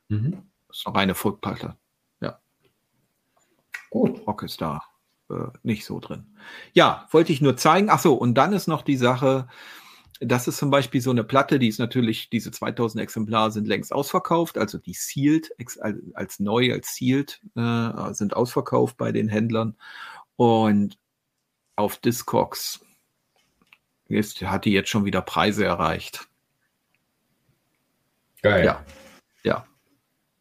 [0.08, 0.42] Mhm.
[0.68, 1.78] Das ist eine reine Folkplatte.
[2.20, 2.38] Ja.
[3.88, 4.26] Gut.
[4.26, 4.82] Rock ist da
[5.30, 6.26] äh, nicht so drin.
[6.72, 7.90] Ja, wollte ich nur zeigen.
[7.90, 9.48] Ach so, und dann ist noch die Sache,
[10.20, 13.92] das ist zum Beispiel so eine Platte, die ist natürlich, diese 2000 Exemplare sind längst
[13.92, 15.50] ausverkauft, also die Sealed,
[16.14, 19.76] als neu, als Sealed, äh, sind ausverkauft bei den Händlern.
[20.36, 20.98] Und
[21.76, 22.80] auf Discogs
[24.06, 26.28] ist, hat die jetzt schon wieder Preise erreicht.
[28.42, 28.64] Geil.
[28.64, 28.84] Ja.
[29.42, 29.66] Ja.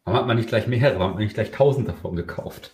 [0.04, 0.98] Warum hat man nicht gleich mehrere?
[0.98, 2.72] Warum hat man nicht gleich tausend davon gekauft?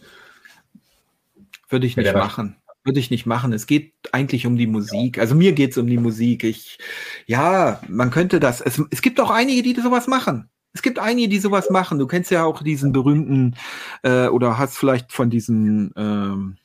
[1.71, 3.53] Würde ich nicht machen würde ich nicht machen.
[3.53, 5.19] Es geht eigentlich um die Musik.
[5.19, 6.45] Also mir geht es um die Musik.
[6.45, 6.79] Ich,
[7.27, 8.61] ja, man könnte das.
[8.61, 10.49] Es, es gibt auch einige, die sowas machen.
[10.73, 11.99] Es gibt einige, die sowas machen.
[11.99, 13.57] Du kennst ja auch diesen berühmten
[14.03, 16.57] äh, oder hast vielleicht von diesen ähm,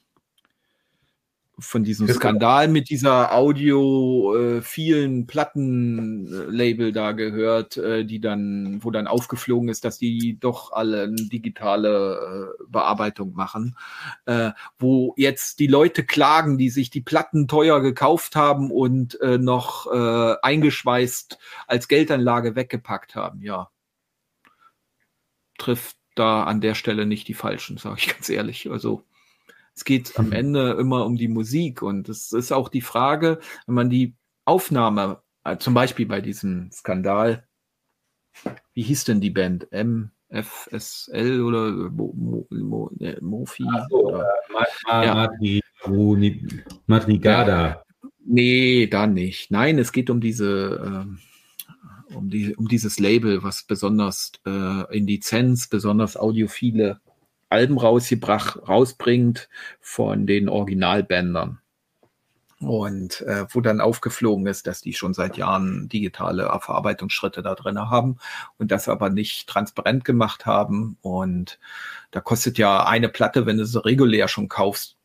[1.57, 8.91] von diesem Skandal mit dieser Audio äh, vielen Plattenlabel da gehört, äh, die dann, wo
[8.91, 13.77] dann aufgeflogen ist, dass die doch alle eine digitale äh, Bearbeitung machen,
[14.26, 19.38] äh, wo jetzt die Leute klagen, die sich die Platten teuer gekauft haben und äh,
[19.38, 21.38] noch äh, eingeschweißt
[21.68, 23.41] als Geldanlage weggepackt haben.
[23.41, 23.69] Ja,
[25.57, 28.69] trifft da an der Stelle nicht die falschen, sage ich ganz ehrlich.
[28.69, 29.03] Also
[29.76, 30.31] es geht am mhm.
[30.31, 34.15] Ende immer um die Musik und es ist auch die Frage, wenn man die
[34.45, 37.45] Aufnahme, äh, zum Beispiel bei diesem Skandal,
[38.73, 39.68] wie hieß denn die Band?
[39.72, 43.65] MFSL oder Mo, Mo, Mo, ne, Mofi?
[43.89, 44.27] So, oder?
[44.89, 45.30] Äh, ja.
[46.88, 47.84] Madrigada.
[48.26, 49.52] Nee, da nicht.
[49.52, 51.19] Nein, es geht um diese, ähm,
[52.14, 57.02] um, die, um dieses Label, was besonders äh, in Lizenz, besonders audiophile
[57.56, 59.48] Alben rausgebracht, rausbringt
[59.80, 61.60] von den Originalbändern.
[62.60, 67.80] Und äh, wo dann aufgeflogen ist, dass die schon seit Jahren digitale Verarbeitungsschritte da drin
[67.80, 68.18] haben
[68.57, 70.98] und das aber nicht transparent gemacht haben.
[71.02, 71.60] Und
[72.11, 74.98] da kostet ja eine Platte, wenn du sie regulär schon kaufst,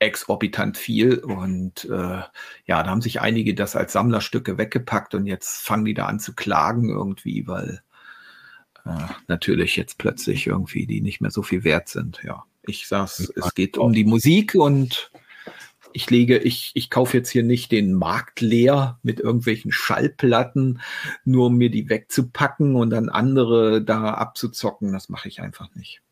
[0.00, 1.18] exorbitant viel.
[1.18, 2.22] Und äh,
[2.64, 6.18] ja, da haben sich einige das als Sammlerstücke weggepackt und jetzt fangen die da an
[6.18, 7.82] zu klagen irgendwie, weil
[8.86, 12.20] äh, natürlich jetzt plötzlich irgendwie die nicht mehr so viel wert sind.
[12.22, 15.10] Ja, ich sag's, es geht um die Musik und
[15.92, 20.80] ich lege, ich, ich kaufe jetzt hier nicht den Markt leer mit irgendwelchen Schallplatten,
[21.24, 24.92] nur um mir die wegzupacken und dann andere da abzuzocken.
[24.92, 26.02] Das mache ich einfach nicht.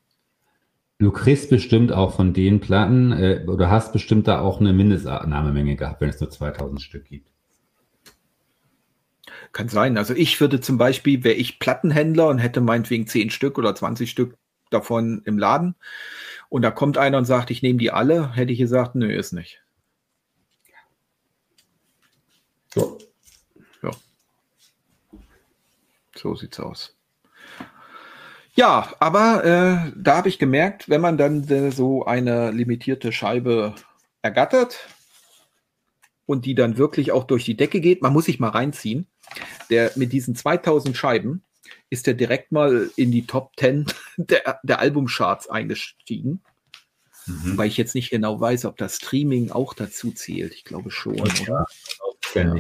[0.99, 5.77] Du kriegst bestimmt auch von den Platten äh, oder hast bestimmt da auch eine Mindestannahmemenge
[5.77, 7.34] gehabt, wenn es nur 2000 Stück gibt.
[9.53, 9.99] Kann sein.
[9.99, 14.11] Also ich würde zum Beispiel, wäre ich Plattenhändler und hätte meinetwegen 10 Stück oder 20
[14.11, 14.37] Stück
[14.71, 15.75] davon im Laden
[16.49, 19.33] und da kommt einer und sagt, ich nehme die alle, hätte ich gesagt, nö, ist
[19.33, 19.63] nicht.
[22.75, 22.99] So.
[23.83, 23.91] Ja.
[26.17, 26.97] So sieht's aus.
[28.55, 33.75] Ja, aber äh, da habe ich gemerkt, wenn man dann äh, so eine limitierte Scheibe
[34.23, 34.89] ergattert
[36.25, 39.09] und die dann wirklich auch durch die Decke geht, man muss sich mal reinziehen.
[39.71, 41.43] Der mit diesen 2000 Scheiben
[41.91, 43.87] ist er direkt mal in die Top 10
[44.17, 46.43] der, der Albumcharts eingestiegen.
[47.27, 47.57] Mhm.
[47.57, 50.55] Weil ich jetzt nicht genau weiß, ob das Streaming auch dazu zählt.
[50.55, 51.67] Ich glaube schon, ja, oder?
[52.35, 52.55] Ja.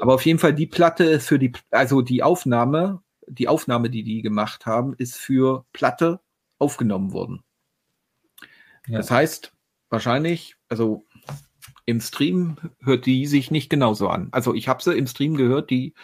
[0.00, 4.22] Aber auf jeden Fall die Platte für die, also die Aufnahme, die Aufnahme, die die
[4.22, 6.20] gemacht haben, ist für Platte
[6.58, 7.42] aufgenommen worden.
[8.86, 8.98] Ja.
[8.98, 9.52] Das heißt,
[9.90, 11.06] wahrscheinlich, also
[11.88, 14.28] im Stream hört die sich nicht genauso an.
[14.30, 15.94] Also ich habe sie im Stream gehört, die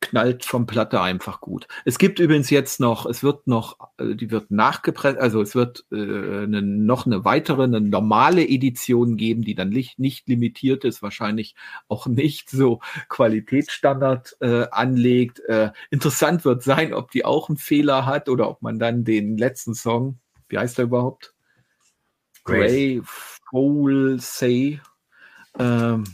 [0.00, 1.68] knallt vom Platte einfach gut.
[1.84, 5.84] Es gibt übrigens jetzt noch, es wird noch, äh, die wird nachgepresst, also es wird
[5.92, 11.02] äh, eine, noch eine weitere, eine normale Edition geben, die dann nicht, nicht limitiert ist,
[11.02, 11.56] wahrscheinlich
[11.88, 12.80] auch nicht so
[13.10, 15.40] Qualitätsstandard äh, anlegt.
[15.40, 19.36] Äh, interessant wird sein, ob die auch einen Fehler hat oder ob man dann den
[19.36, 20.18] letzten Song,
[20.48, 21.34] wie heißt der überhaupt?
[22.44, 24.80] Grey Foul Say.
[25.58, 26.04] Ähm,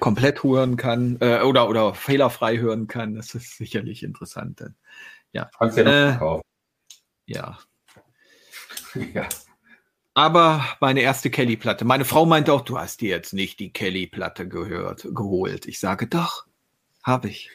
[0.00, 3.14] komplett hören kann äh, oder, oder fehlerfrei hören kann.
[3.14, 4.60] Das ist sicherlich interessant.
[4.60, 4.74] Denn,
[5.32, 5.50] ja.
[5.58, 6.42] Kannst ja noch äh, verkaufen.
[7.26, 7.58] Ja.
[9.14, 9.28] ja.
[10.14, 11.84] Aber meine erste Kelly-Platte.
[11.84, 15.66] Meine Frau meinte auch, du hast dir jetzt nicht die Kelly-Platte gehört, geholt.
[15.66, 16.46] Ich sage, doch,
[17.04, 17.50] habe ich.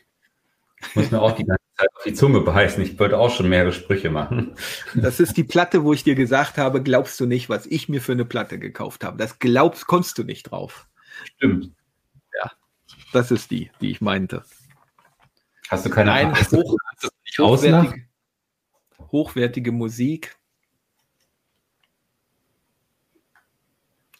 [0.79, 2.81] Ich muss mir auch die ganze Zeit auf die Zunge beißen.
[2.83, 4.55] Ich wollte auch schon mehrere Sprüche machen.
[4.93, 8.01] Das ist die Platte, wo ich dir gesagt habe, glaubst du nicht, was ich mir
[8.01, 9.17] für eine Platte gekauft habe.
[9.17, 10.87] Das glaubst, kommst du nicht drauf.
[11.35, 11.71] Stimmt.
[13.15, 14.43] Das ist die, die ich meinte.
[15.69, 16.75] Hast du keine Nein, hoch,
[17.39, 18.07] hochwertige,
[19.09, 20.35] hochwertige Musik.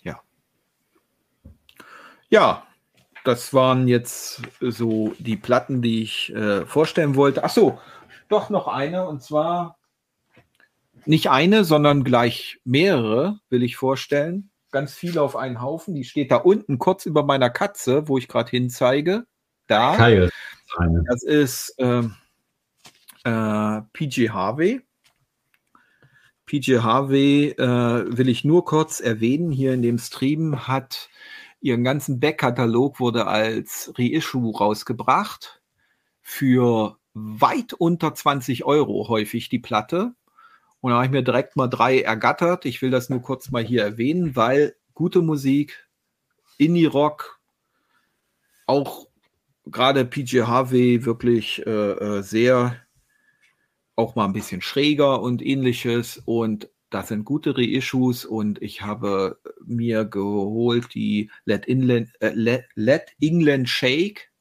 [0.02, 0.22] Ja.
[2.30, 2.66] Ja,
[3.26, 7.44] das waren jetzt so die Platten, die ich äh, vorstellen wollte.
[7.44, 7.80] Ach so,
[8.30, 9.78] doch noch eine und zwar
[11.06, 15.96] nicht eine, sondern gleich mehrere will ich vorstellen ganz viele auf einen Haufen.
[15.96, 19.26] Die steht da unten kurz über meiner Katze, wo ich gerade hinzeige.
[19.68, 19.96] Da.
[19.96, 20.30] Kyle.
[21.08, 22.16] Das ist ähm,
[23.24, 24.82] äh, PG Harvey.
[26.46, 29.50] PG Harvey äh, will ich nur kurz erwähnen.
[29.50, 31.08] Hier in dem Stream hat
[31.62, 35.62] ihren ganzen Backkatalog wurde als Reissue rausgebracht.
[36.22, 40.14] Für weit unter 20 Euro häufig die Platte.
[40.82, 42.66] Und da habe ich mir direkt mal drei ergattert.
[42.66, 45.88] Ich will das nur kurz mal hier erwähnen, weil gute Musik,
[46.58, 47.40] Indie-Rock,
[48.68, 49.08] auch
[49.66, 52.76] gerade PJ Harvey wirklich äh, äh, sehr
[53.96, 56.22] auch mal ein bisschen schräger und ähnliches.
[56.26, 62.68] Und das sind gute Reissues und ich habe mir geholt die Let England, äh, Let,
[62.76, 64.32] Let England Shake.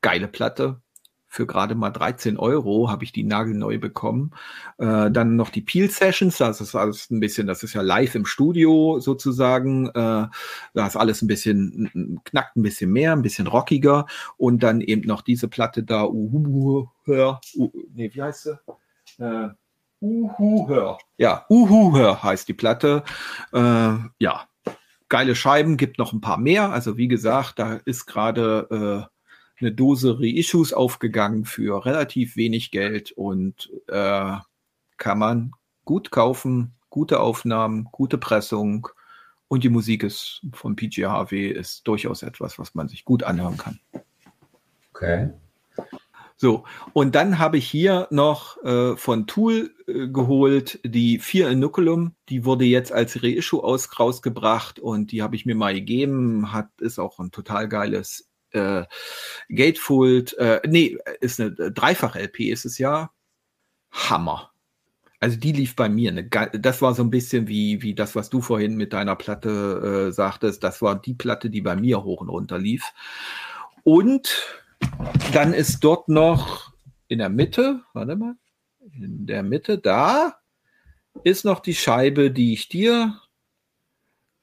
[0.00, 0.80] Geile Platte
[1.26, 4.30] für gerade mal 13 Euro habe ich die nagelneu bekommen.
[4.78, 8.14] Äh, dann noch die Peel Sessions, das ist alles ein bisschen, das ist ja live
[8.14, 9.88] im Studio sozusagen.
[9.88, 14.06] Äh, da ist alles ein bisschen, knackt ein bisschen mehr, ein bisschen rockiger.
[14.38, 19.54] Und dann eben noch diese Platte da, Uhu, hör, uh, nee, wie heißt sie?
[20.04, 20.98] Uhu, hör.
[21.16, 23.04] Ja, Uhu, hör heißt die Platte.
[23.52, 24.46] Äh, ja,
[25.08, 26.70] geile Scheiben, gibt noch ein paar mehr.
[26.70, 33.12] Also wie gesagt, da ist gerade äh, eine Dose Reissues aufgegangen für relativ wenig Geld
[33.12, 34.36] und äh,
[34.98, 35.52] kann man
[35.86, 38.88] gut kaufen, gute Aufnahmen, gute Pressung
[39.48, 43.80] und die Musik ist von PGHW ist durchaus etwas, was man sich gut anhören kann.
[44.90, 45.30] Okay.
[46.44, 52.16] So, und dann habe ich hier noch äh, von Tool äh, geholt die 4 Inoculum.
[52.28, 56.52] Die wurde jetzt als Reissue aus, rausgebracht und die habe ich mir mal gegeben.
[56.52, 58.84] Hat, ist auch ein total geiles äh,
[59.48, 63.10] Gatefold, äh, nee, ist eine Dreifach-LP, ist es ja.
[63.90, 64.50] Hammer.
[65.20, 66.10] Also die lief bei mir.
[66.10, 70.08] Eine, das war so ein bisschen wie, wie das, was du vorhin mit deiner Platte
[70.08, 70.62] äh, sagtest.
[70.62, 72.92] Das war die Platte, die bei mir hoch und runter lief.
[73.82, 74.63] Und
[75.32, 76.72] dann ist dort noch
[77.08, 78.36] in der Mitte, warte mal,
[78.92, 80.36] in der Mitte, da
[81.22, 83.20] ist noch die Scheibe, die ich dir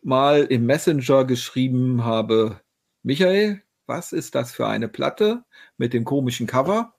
[0.01, 2.61] mal im Messenger geschrieben habe.
[3.03, 5.43] Michael, was ist das für eine Platte
[5.77, 6.93] mit dem komischen Cover?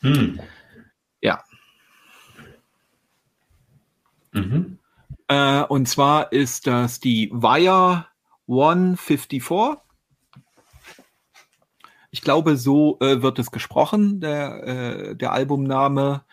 [0.00, 0.40] Hm.
[1.20, 1.44] Ja.
[4.32, 4.78] Mhm.
[5.28, 8.06] Äh, und zwar ist das die Wire
[8.48, 9.78] 154.
[12.10, 16.24] Ich glaube, so äh, wird es gesprochen, der, äh, der Albumname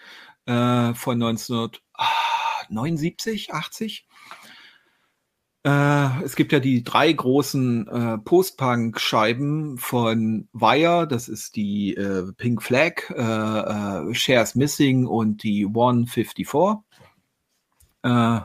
[0.45, 4.07] äh, von 1979, 80.
[5.65, 12.31] Äh, es gibt ja die drei großen äh, Post-Punk-Scheiben von Wire, das ist die äh,
[12.37, 16.83] Pink Flag, äh, äh, Shares Missing und die 154.
[18.03, 18.41] Äh,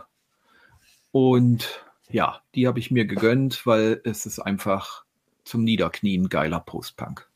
[1.13, 5.05] und ja, die habe ich mir gegönnt, weil es ist einfach
[5.51, 7.29] zum Niederknien geiler Post-Punk.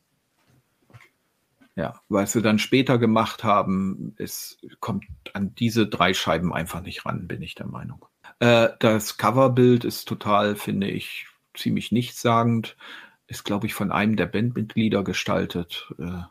[1.76, 7.04] Ja, weil sie dann später gemacht haben, es kommt an diese drei Scheiben einfach nicht
[7.04, 8.06] ran, bin ich der Meinung.
[8.38, 12.76] Äh, das Coverbild ist total, finde ich, ziemlich nichtssagend.
[13.26, 15.90] Ist, glaube ich, von einem der Bandmitglieder gestaltet.
[15.98, 16.22] Äh,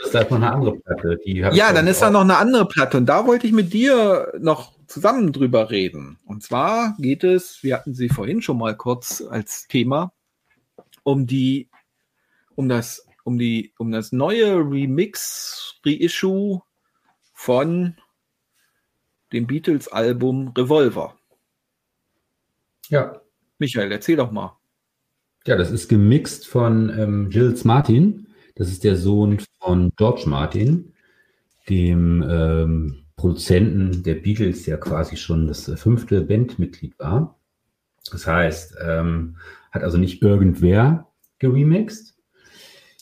[0.00, 1.18] das ist einfach eine andere Platte.
[1.24, 2.96] ja, dann ist da noch eine andere Platte.
[2.96, 6.18] Und da wollte ich mit dir noch zusammen drüber reden.
[6.24, 10.12] Und zwar geht es, wir hatten sie vorhin schon mal kurz als Thema,
[11.02, 11.68] um die,
[12.54, 16.60] um das, um die, um das neue Remix, Reissue
[17.32, 17.96] von
[19.32, 21.16] dem Beatles-Album Revolver.
[22.88, 23.20] Ja.
[23.58, 24.58] Michael, erzähl doch mal.
[25.46, 28.26] Ja, das ist gemixt von ähm, Gilles Martin.
[28.56, 30.92] Das ist der Sohn von George Martin,
[31.68, 37.38] dem ähm, Produzenten der Beatles, der quasi schon das äh, fünfte Bandmitglied war.
[38.10, 39.36] Das heißt, ähm,
[39.70, 42.14] hat also nicht irgendwer geremixed.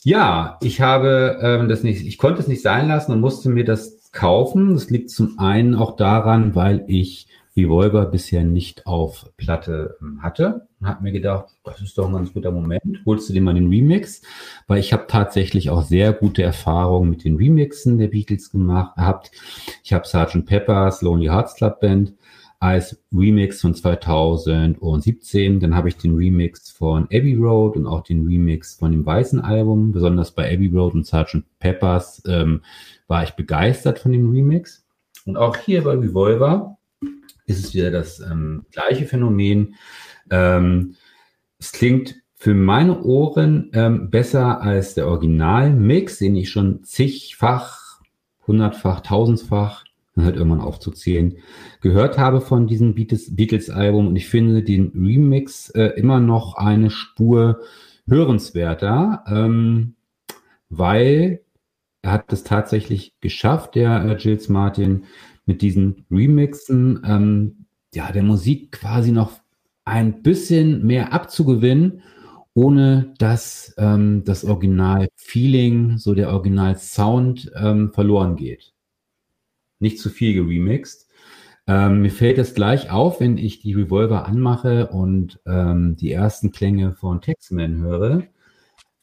[0.03, 3.65] Ja, ich habe ähm, das nicht, ich konnte es nicht sein lassen und musste mir
[3.65, 4.73] das kaufen.
[4.73, 7.27] Das liegt zum einen auch daran, weil ich
[7.57, 10.67] Revolver bisher nicht auf Platte ähm, hatte.
[10.79, 13.01] Und habe mir gedacht, das ist doch ein ganz guter Moment.
[13.05, 14.21] Holst du dir mal den Remix?
[14.67, 19.31] Weil ich habe tatsächlich auch sehr gute Erfahrungen mit den Remixen der Beatles gemacht gehabt.
[19.83, 20.45] Ich habe Sgt.
[20.45, 22.13] Pepper's Lonely Hearts Club Band
[22.59, 25.59] als Remix von 2017.
[25.59, 29.39] Dann habe ich den Remix von Abbey Road und auch den Remix von dem weißen
[29.39, 29.91] Album.
[29.91, 31.43] Besonders bei Abbey Road und Sgt.
[31.59, 32.61] Peppers ähm,
[33.07, 34.85] war ich begeistert von dem Remix.
[35.25, 36.77] Und auch hier bei Revolver
[37.45, 39.75] ist es wieder das ähm, gleiche Phänomen.
[40.29, 40.95] Ähm,
[41.59, 47.99] es klingt für meine Ohren ähm, besser als der Originalmix, den ich schon zigfach,
[48.47, 49.83] hundertfach, tausendfach,
[50.19, 51.37] man hört irgendwann aufzuzählen,
[51.81, 54.07] gehört habe von diesem Beatles-Album.
[54.07, 57.61] Und ich finde den Remix äh, immer noch eine Spur
[58.07, 59.95] hörenswerter, ähm,
[60.69, 61.41] weil
[62.01, 65.05] er hat es tatsächlich geschafft, der äh, Gilles Martin,
[65.45, 69.31] mit diesen Remixen ähm, ja, der Musik quasi noch
[69.83, 72.03] ein bisschen mehr abzugewinnen,
[72.53, 78.73] ohne dass ähm, das Original-Feeling, so der Original-Sound ähm, verloren geht.
[79.79, 81.07] Nicht zu viel geremixed.
[81.67, 86.51] Ähm, mir fällt es gleich auf, wenn ich die Revolver anmache und ähm, die ersten
[86.51, 88.23] Klänge von Textman höre.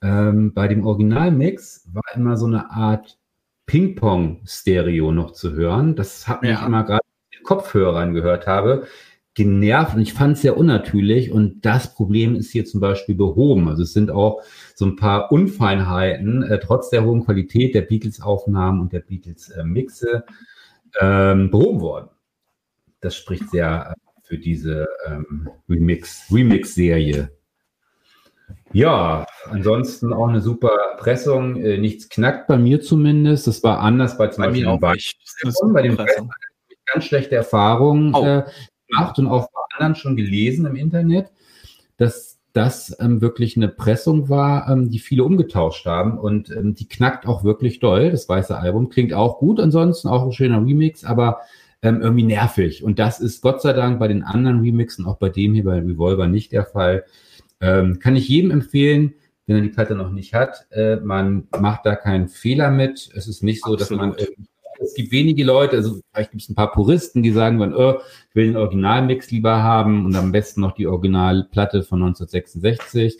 [0.02, 3.18] Ähm, bei dem Originalmix war immer so eine Art
[3.66, 5.94] Ping-Pong-Stereo noch zu hören.
[5.94, 6.66] Das hat mich ja.
[6.66, 8.86] immer gerade mit Kopfhörern gehört habe,
[9.34, 13.68] genervt und ich fand es sehr unnatürlich und das Problem ist hier zum Beispiel behoben.
[13.68, 14.42] Also es sind auch
[14.74, 20.32] so ein paar Unfeinheiten, äh, trotz der hohen Qualität der Beatles-Aufnahmen und der Beatles-Mixe äh,
[21.00, 22.08] ähm, behoben worden.
[23.00, 27.30] Das spricht sehr äh, für diese ähm, Remix, Remix-Serie.
[28.72, 31.56] Ja, ansonsten auch eine super Pressung.
[31.56, 33.46] Äh, nichts knackt bei mir zumindest.
[33.46, 36.30] Das war anders bei zum bei Beispiel bei, bei den Pressungen.
[36.92, 38.24] Ganz schlechte Erfahrungen oh.
[38.24, 38.44] äh,
[38.88, 41.30] gemacht und auch bei anderen schon gelesen im Internet,
[41.96, 46.88] dass das ähm, wirklich eine Pressung war, ähm, die viele umgetauscht haben und ähm, die
[46.88, 48.10] knackt auch wirklich doll.
[48.10, 51.40] Das weiße Album klingt auch gut, ansonsten auch ein schöner Remix, aber
[51.82, 52.82] ähm, irgendwie nervig.
[52.82, 55.78] Und das ist Gott sei Dank bei den anderen Remixen, auch bei dem hier bei
[55.78, 57.04] Revolver nicht der Fall.
[57.60, 59.14] Ähm, kann ich jedem empfehlen,
[59.46, 60.66] wenn er die Platte noch nicht hat.
[60.70, 63.10] Äh, man macht da keinen Fehler mit.
[63.14, 64.18] Es ist nicht so, Absolut.
[64.18, 64.26] dass man.
[64.86, 67.98] Es gibt wenige Leute, also vielleicht gibt es ein paar Puristen, die sagen, wenn, oh,
[68.28, 73.18] ich will den Originalmix lieber haben und am besten noch die Originalplatte von 1966.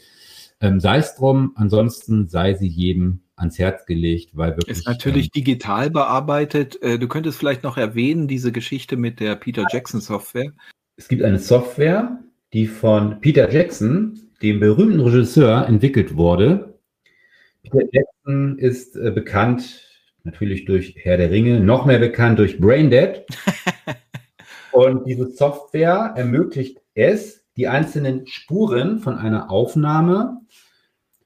[0.60, 4.78] Ähm, sei es drum, ansonsten sei sie jedem ans Herz gelegt, weil wirklich.
[4.78, 6.80] Ist natürlich ähm, digital bearbeitet.
[6.82, 10.52] Äh, du könntest vielleicht noch erwähnen, diese Geschichte mit der Peter Jackson Software.
[10.96, 12.18] Es gibt eine Software,
[12.52, 16.78] die von Peter Jackson dem berühmten Regisseur entwickelt wurde.
[17.62, 19.85] Peter Jackson ist äh, bekannt
[20.26, 23.24] natürlich durch Herr der Ringe, noch mehr bekannt durch Braindead.
[24.72, 30.42] Und diese Software ermöglicht es, die einzelnen Spuren von einer Aufnahme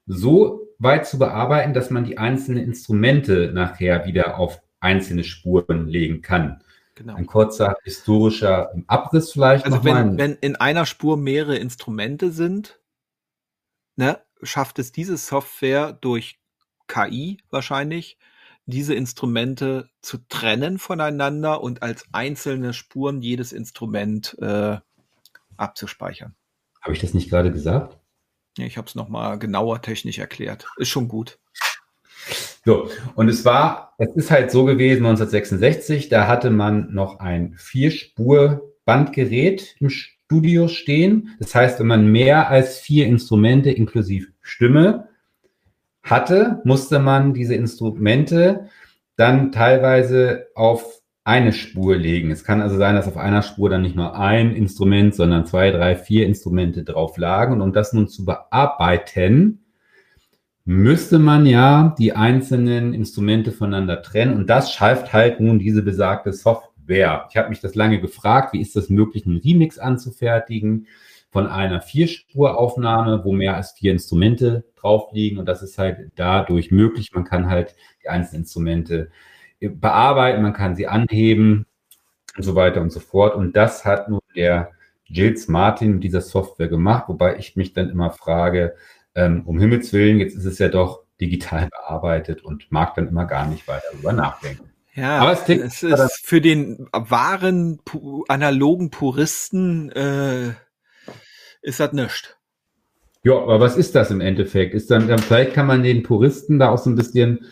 [0.05, 6.21] so weit zu bearbeiten, dass man die einzelnen Instrumente nachher wieder auf einzelne Spuren legen
[6.21, 6.63] kann.
[6.95, 7.15] Genau.
[7.15, 9.65] Ein kurzer historischer Abriss vielleicht.
[9.65, 12.79] Also wenn, wenn in einer Spur mehrere Instrumente sind,
[13.95, 16.39] ne, schafft es diese Software durch
[16.87, 18.17] KI wahrscheinlich,
[18.65, 24.77] diese Instrumente zu trennen voneinander und als einzelne Spuren jedes Instrument äh,
[25.57, 26.35] abzuspeichern.
[26.81, 27.97] Habe ich das nicht gerade gesagt?
[28.57, 30.67] Ich habe es nochmal genauer technisch erklärt.
[30.77, 31.39] Ist schon gut.
[32.63, 37.55] So, und es war, es ist halt so gewesen, 1966, da hatte man noch ein
[37.57, 41.35] Vierspur-Bandgerät im Studio stehen.
[41.39, 45.07] Das heißt, wenn man mehr als vier Instrumente inklusive Stimme
[46.03, 48.69] hatte, musste man diese Instrumente
[49.15, 52.31] dann teilweise auf eine Spur legen.
[52.31, 55.69] Es kann also sein, dass auf einer Spur dann nicht nur ein Instrument, sondern zwei,
[55.71, 57.53] drei, vier Instrumente drauf lagen.
[57.53, 59.63] Und um das nun zu bearbeiten,
[60.65, 64.35] müsste man ja die einzelnen Instrumente voneinander trennen.
[64.35, 67.27] Und das schafft halt nun diese besagte Software.
[67.29, 70.87] Ich habe mich das lange gefragt, wie ist das möglich, einen Remix anzufertigen
[71.31, 75.37] von einer Vierspuraufnahme, wo mehr als vier Instrumente drauf liegen.
[75.37, 77.11] Und das ist halt dadurch möglich.
[77.13, 79.09] Man kann halt die einzelnen Instrumente
[79.59, 81.65] bearbeiten, man kann sie anheben
[82.35, 83.35] und so weiter und so fort.
[83.35, 84.71] Und das hat nun der
[85.05, 88.75] Gilles Martin mit dieser Software gemacht, wobei ich mich dann immer frage,
[89.15, 93.25] ähm, um Himmels Willen, jetzt ist es ja doch digital bearbeitet und mag dann immer
[93.25, 94.71] gar nicht weiter darüber nachdenken.
[94.93, 97.79] Ja, aber es, es ist für den wahren
[98.27, 100.53] analogen Puristen äh,
[101.61, 102.35] ist das nichts.
[103.23, 104.73] Ja, aber was ist das im Endeffekt?
[104.73, 107.45] Ist dann, vielleicht kann man den Puristen da auch so ein bisschen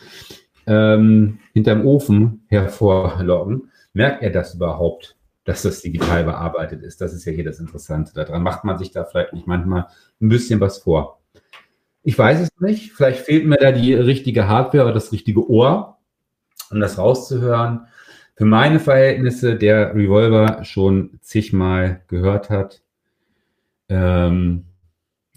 [0.65, 3.71] ähm, hinterm Ofen hervorlocken.
[3.93, 5.15] Merkt er das überhaupt,
[5.45, 7.01] dass das digital bearbeitet ist?
[7.01, 8.13] Das ist ja hier das Interessante.
[8.13, 9.87] Daran macht man sich da vielleicht nicht manchmal
[10.19, 11.21] ein bisschen was vor.
[12.01, 12.93] Ich weiß es nicht.
[12.93, 15.99] Vielleicht fehlt mir da die richtige Hardware oder das richtige Ohr,
[16.71, 17.85] um das rauszuhören.
[18.35, 22.81] Für meine Verhältnisse, der Revolver schon zigmal gehört hat,
[23.89, 24.65] ähm,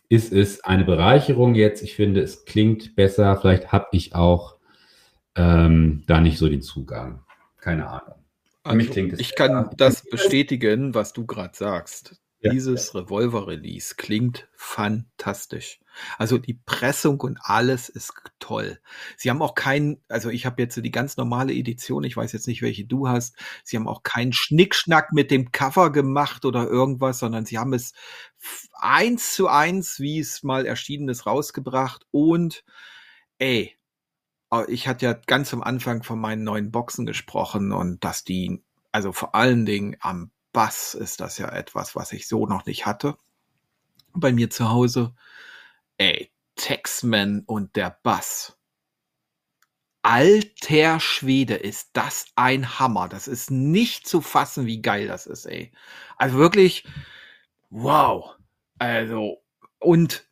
[0.08, 1.82] ist es eine Bereicherung jetzt.
[1.82, 3.36] Ich finde, es klingt besser.
[3.36, 4.56] Vielleicht habe ich auch
[5.34, 7.24] ähm, da nicht so den Zugang.
[7.58, 8.22] Keine Ahnung.
[8.64, 12.21] Also, ich kann das bestätigen, was du gerade sagst.
[12.50, 12.94] Dieses.
[12.94, 15.80] Revolver-Release klingt fantastisch.
[16.18, 18.80] Also die Pressung und alles ist toll.
[19.16, 22.46] Sie haben auch keinen, also ich habe jetzt die ganz normale Edition, ich weiß jetzt
[22.46, 23.36] nicht, welche du hast.
[23.62, 27.92] Sie haben auch keinen Schnickschnack mit dem Cover gemacht oder irgendwas, sondern sie haben es
[28.72, 32.06] eins zu eins, wie es mal erschienen ist, rausgebracht.
[32.10, 32.64] Und
[33.38, 33.76] ey,
[34.68, 39.12] ich hatte ja ganz am Anfang von meinen neuen Boxen gesprochen und dass die, also
[39.12, 43.16] vor allen Dingen am Bass ist das ja etwas, was ich so noch nicht hatte.
[44.12, 45.14] Bei mir zu Hause.
[45.96, 48.58] Ey, Texman und der Bass.
[50.02, 53.08] Alter Schwede, ist das ein Hammer.
[53.08, 55.72] Das ist nicht zu fassen, wie geil das ist, ey.
[56.16, 56.84] Also wirklich,
[57.70, 58.36] wow.
[58.78, 59.42] Also,
[59.78, 60.28] und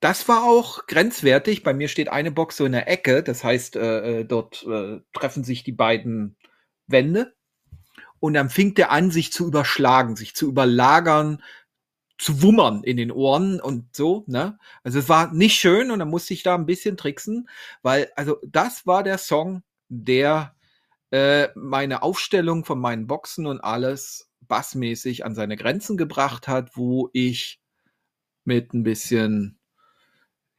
[0.00, 1.62] das war auch grenzwertig.
[1.62, 3.22] Bei mir steht eine Box so in der Ecke.
[3.22, 6.36] Das heißt, äh, äh dort äh, treffen sich die beiden
[6.86, 7.37] Wände
[8.20, 11.42] und dann fing der an, sich zu überschlagen, sich zu überlagern,
[12.18, 14.58] zu wummern in den Ohren und so, ne?
[14.82, 17.48] Also es war nicht schön und dann musste ich da ein bisschen tricksen,
[17.82, 20.54] weil, also das war der Song, der
[21.10, 27.10] äh, meine Aufstellung von meinen Boxen und alles bassmäßig an seine Grenzen gebracht hat, wo
[27.12, 27.60] ich
[28.44, 29.57] mit ein bisschen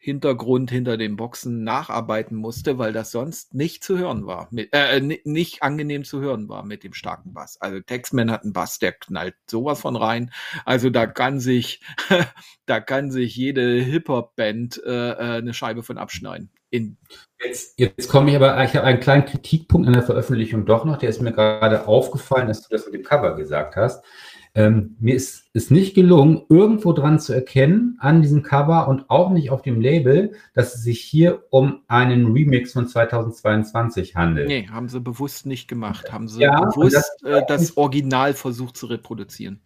[0.01, 5.01] Hintergrund hinter den Boxen nacharbeiten musste, weil das sonst nicht zu hören war, mit, äh,
[5.01, 7.57] nicht angenehm zu hören war mit dem starken Bass.
[7.59, 10.31] Also Texman hat einen Bass, der knallt sowas von rein.
[10.63, 11.81] Also da kann sich,
[12.65, 16.49] da kann sich jede Hip-Hop-Band äh, äh, eine Scheibe von abschneiden.
[16.69, 16.97] In
[17.43, 20.97] jetzt, jetzt komme ich aber, ich habe einen kleinen Kritikpunkt in der Veröffentlichung doch noch,
[20.97, 24.05] der ist mir gerade aufgefallen, dass du das mit dem Cover gesagt hast.
[24.59, 29.29] Ähm, mir ist es nicht gelungen, irgendwo dran zu erkennen an diesem Cover und auch
[29.29, 34.49] nicht auf dem Label, dass es sich hier um einen Remix von 2022 handelt.
[34.49, 36.11] Nee, haben sie bewusst nicht gemacht.
[36.11, 39.61] Haben sie ja, bewusst das, äh, das Original versucht zu reproduzieren.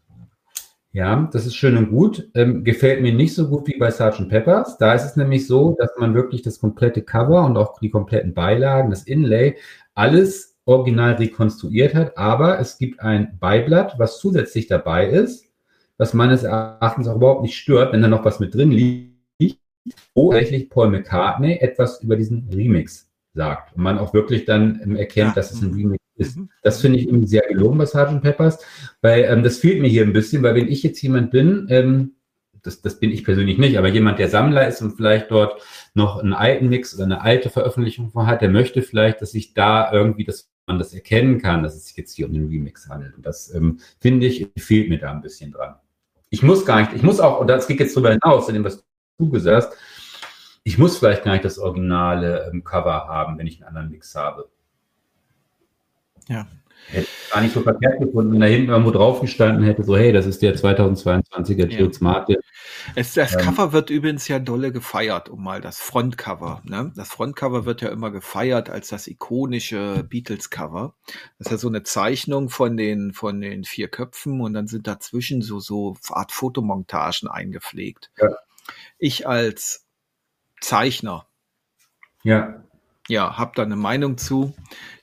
[0.91, 2.29] Ja, das ist schön und gut.
[2.35, 4.29] Ähm, gefällt mir nicht so gut wie bei Sgt.
[4.29, 4.77] Peppers.
[4.77, 8.35] Da ist es nämlich so, dass man wirklich das komplette Cover und auch die kompletten
[8.35, 9.57] Beilagen, das Inlay,
[9.95, 15.51] alles original rekonstruiert hat, aber es gibt ein Beiblatt, was zusätzlich dabei ist,
[15.97, 19.59] was meines Erachtens auch überhaupt nicht stört, wenn da noch was mit drin liegt,
[20.15, 25.29] wo tatsächlich Paul McCartney etwas über diesen Remix sagt und man auch wirklich dann erkennt,
[25.29, 25.35] ja.
[25.35, 26.37] dass es ein Remix ist.
[26.37, 26.49] Mhm.
[26.61, 28.21] Das finde ich irgendwie sehr gelungen bei Sgt.
[28.21, 28.59] Peppers,
[29.01, 32.13] weil ähm, das fehlt mir hier ein bisschen, weil wenn ich jetzt jemand bin, ähm,
[32.61, 35.61] das, das bin ich persönlich nicht, aber jemand, der Sammler ist und vielleicht dort
[35.93, 39.91] noch einen alten Mix oder eine alte Veröffentlichung hat, der möchte vielleicht, dass ich da
[39.91, 43.15] irgendwie das man das erkennen kann, dass es sich jetzt hier um den Remix handelt.
[43.15, 45.75] Und das ähm, finde ich, fehlt mir da ein bisschen dran.
[46.29, 48.63] Ich muss gar nicht, ich muss auch, und das geht jetzt darüber hinaus, in dem,
[48.63, 48.83] was
[49.17, 49.77] du gesagt hast,
[50.63, 54.15] ich muss vielleicht gar nicht das originale ähm, Cover haben, wenn ich einen anderen Mix
[54.15, 54.49] habe.
[56.29, 56.47] Ja.
[56.87, 60.11] Hätte gar nicht so verkehrt gefunden, wenn da hinten irgendwo drauf gestanden hätte, so hey,
[60.11, 61.91] das ist der 2022er ja.
[61.91, 62.29] Smart.
[62.95, 66.61] Es, das ähm, Cover wird übrigens ja dolle gefeiert, um mal das Frontcover.
[66.65, 66.91] Ne?
[66.95, 70.95] Das Frontcover wird ja immer gefeiert als das ikonische Beatles-Cover.
[71.37, 74.87] Das ist ja so eine Zeichnung von den, von den vier Köpfen und dann sind
[74.87, 78.11] dazwischen so, so Art Fotomontagen eingepflegt.
[78.19, 78.29] Ja.
[78.97, 79.85] Ich als
[80.61, 81.27] Zeichner.
[82.23, 82.62] Ja
[83.07, 84.55] ja, habe da eine Meinung zu,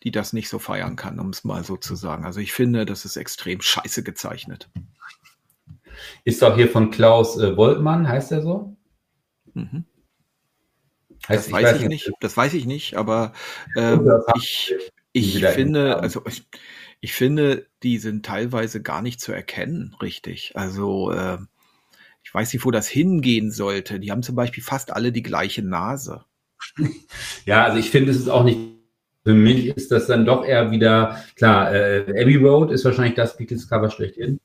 [0.03, 2.25] die das nicht so feiern kann, um es mal so zu sagen.
[2.25, 4.71] Also ich finde, das ist extrem scheiße gezeichnet.
[6.25, 8.77] Ist doch hier von Klaus äh, Woltmann, heißt er so?
[9.53, 9.85] Mhm.
[11.29, 13.33] Heißt, das ich weiß, weiß ich nicht, das weiß ich nicht, aber
[13.77, 13.99] äh,
[14.37, 14.75] ich,
[15.13, 16.47] ich finde, also ich,
[17.01, 20.53] ich finde, die sind teilweise gar nicht zu erkennen, richtig.
[20.55, 21.39] Also äh,
[22.23, 24.01] ich weiß nicht, wo das hingehen sollte.
[24.01, 26.25] Die haben zum Beispiel fast alle die gleiche Nase.
[27.47, 28.59] Ja, also ich finde, es ist auch nicht.
[29.23, 33.37] Für mich ist das dann doch eher wieder, klar, äh, Abbey Road ist wahrscheinlich das
[33.37, 34.41] Beatles-Cover schlechthin,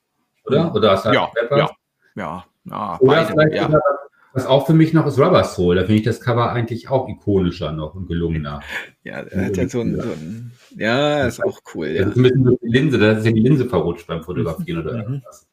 [0.46, 0.76] oder?
[0.76, 1.70] Oder hast du ja, ja,
[2.16, 3.80] ja, ja, Oder beide, vielleicht ja.
[4.34, 5.76] was auch für mich noch ist Rubber Soul.
[5.76, 8.60] Da finde ich das Cover eigentlich auch ikonischer noch und gelungener.
[9.04, 11.88] Ja, hat ja so ein, so ein, ja, ist auch cool.
[11.88, 12.04] Ja.
[12.04, 14.82] Das ist ein bisschen so die Linse, da ist ja die Linse verrutscht beim Fotografieren
[14.82, 15.00] oder mhm.
[15.00, 15.48] irgendwas.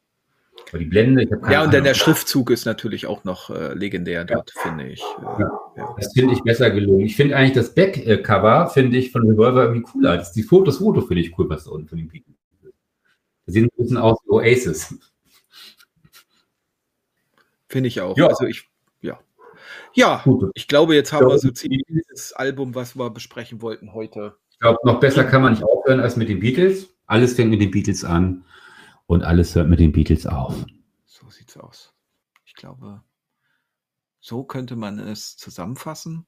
[0.73, 1.71] Aber die Blende, Ja, und Ahnung.
[1.71, 4.61] dann der Schriftzug ist natürlich auch noch äh, legendär dort, ja.
[4.63, 5.01] finde ich.
[5.01, 5.51] Äh, ja.
[5.77, 5.95] ja.
[5.95, 7.01] Das finde ich besser gelungen.
[7.01, 10.17] Ich finde eigentlich das Backcover, finde ich, von Revolver irgendwie cooler.
[10.17, 12.33] Das, die Fotos, Foto finde ich cool, was da unten von den Beatles
[12.63, 14.95] Da sehen ein bisschen aus wie Oasis.
[17.67, 18.17] Finde ich auch.
[18.17, 18.29] Ja.
[18.29, 18.67] Also ich,
[19.01, 19.19] ja.
[19.93, 20.49] Ja, Gut.
[20.55, 24.37] ich glaube, jetzt haben wir so ziemlich das Album, was wir besprechen wollten heute.
[24.49, 26.89] Ich glaube, noch besser kann man nicht aufhören als mit den Beatles.
[27.05, 28.43] Alles fängt mit den Beatles an.
[29.13, 30.65] Und alles hört mit den Beatles auf.
[31.05, 31.93] So sieht's aus.
[32.45, 33.03] Ich glaube,
[34.19, 36.25] so könnte man es zusammenfassen.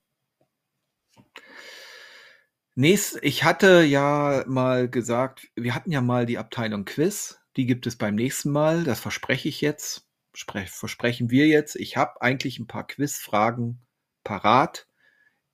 [2.76, 7.40] Nächst, ich hatte ja mal gesagt, wir hatten ja mal die Abteilung Quiz.
[7.56, 8.84] Die gibt es beim nächsten Mal.
[8.84, 10.08] Das verspreche ich jetzt.
[10.36, 11.78] Versprechen wir jetzt.
[11.78, 13.80] Ich habe eigentlich ein paar Quizfragen
[14.24, 14.88] parat,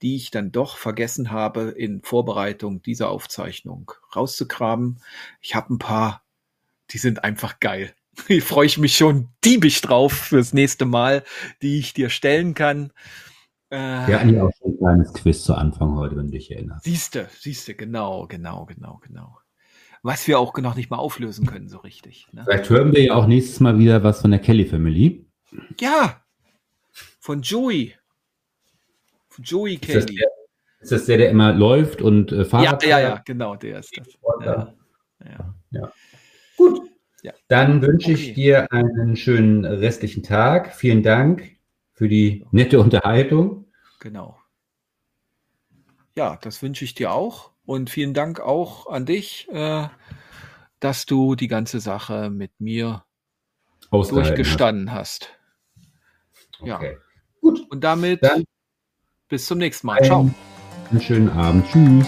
[0.01, 5.01] die ich dann doch vergessen habe in Vorbereitung dieser Aufzeichnung rauszugraben.
[5.39, 6.20] Ich habe ein paar
[6.91, 7.93] die sind einfach geil.
[8.27, 11.23] Hier freue ich mich schon diebisch drauf fürs nächste Mal,
[11.61, 12.91] die ich dir stellen kann.
[13.69, 16.51] Äh, Wir hatten ja auch schon ein kleines Quiz zu Anfang heute, wenn du dich
[16.51, 16.84] erinnerst.
[16.84, 19.38] Siehste, siehste, genau, genau, genau, genau.
[20.03, 22.27] Was wir auch noch nicht mal auflösen können, so richtig.
[22.31, 22.43] Ne?
[22.43, 25.26] Vielleicht hören wir ja auch nächstes Mal wieder was von der Kelly Family.
[25.80, 26.22] Ja,
[27.19, 27.95] von Joey.
[29.30, 29.99] Von Joey Kelly.
[29.99, 30.27] Ist das der,
[30.81, 32.84] ist das der, der immer läuft und äh, Fahrrad?
[32.84, 34.07] Ja, ja, ja, genau, der ist das.
[34.43, 34.73] Ja,
[35.23, 35.53] ja.
[35.69, 35.93] ja.
[37.22, 37.34] Ja.
[37.48, 38.22] Dann wünsche okay.
[38.22, 40.73] ich dir einen schönen restlichen Tag.
[40.73, 41.57] Vielen Dank
[41.93, 43.65] für die nette Unterhaltung.
[43.99, 44.38] Genau.
[46.15, 47.52] Ja, das wünsche ich dir auch.
[47.65, 49.88] Und vielen Dank auch an dich, äh,
[50.80, 53.06] dass du die ganze Sache mit mir
[53.91, 55.30] durchgestanden hast.
[56.49, 56.68] hast.
[56.68, 56.77] Ja.
[56.77, 56.98] Okay.
[57.39, 57.61] Gut.
[57.69, 58.43] Und damit Dann
[59.30, 60.03] bis zum nächsten Mal.
[60.03, 60.30] Ciao.
[60.89, 61.65] Einen schönen Abend.
[61.68, 62.07] Tschüss.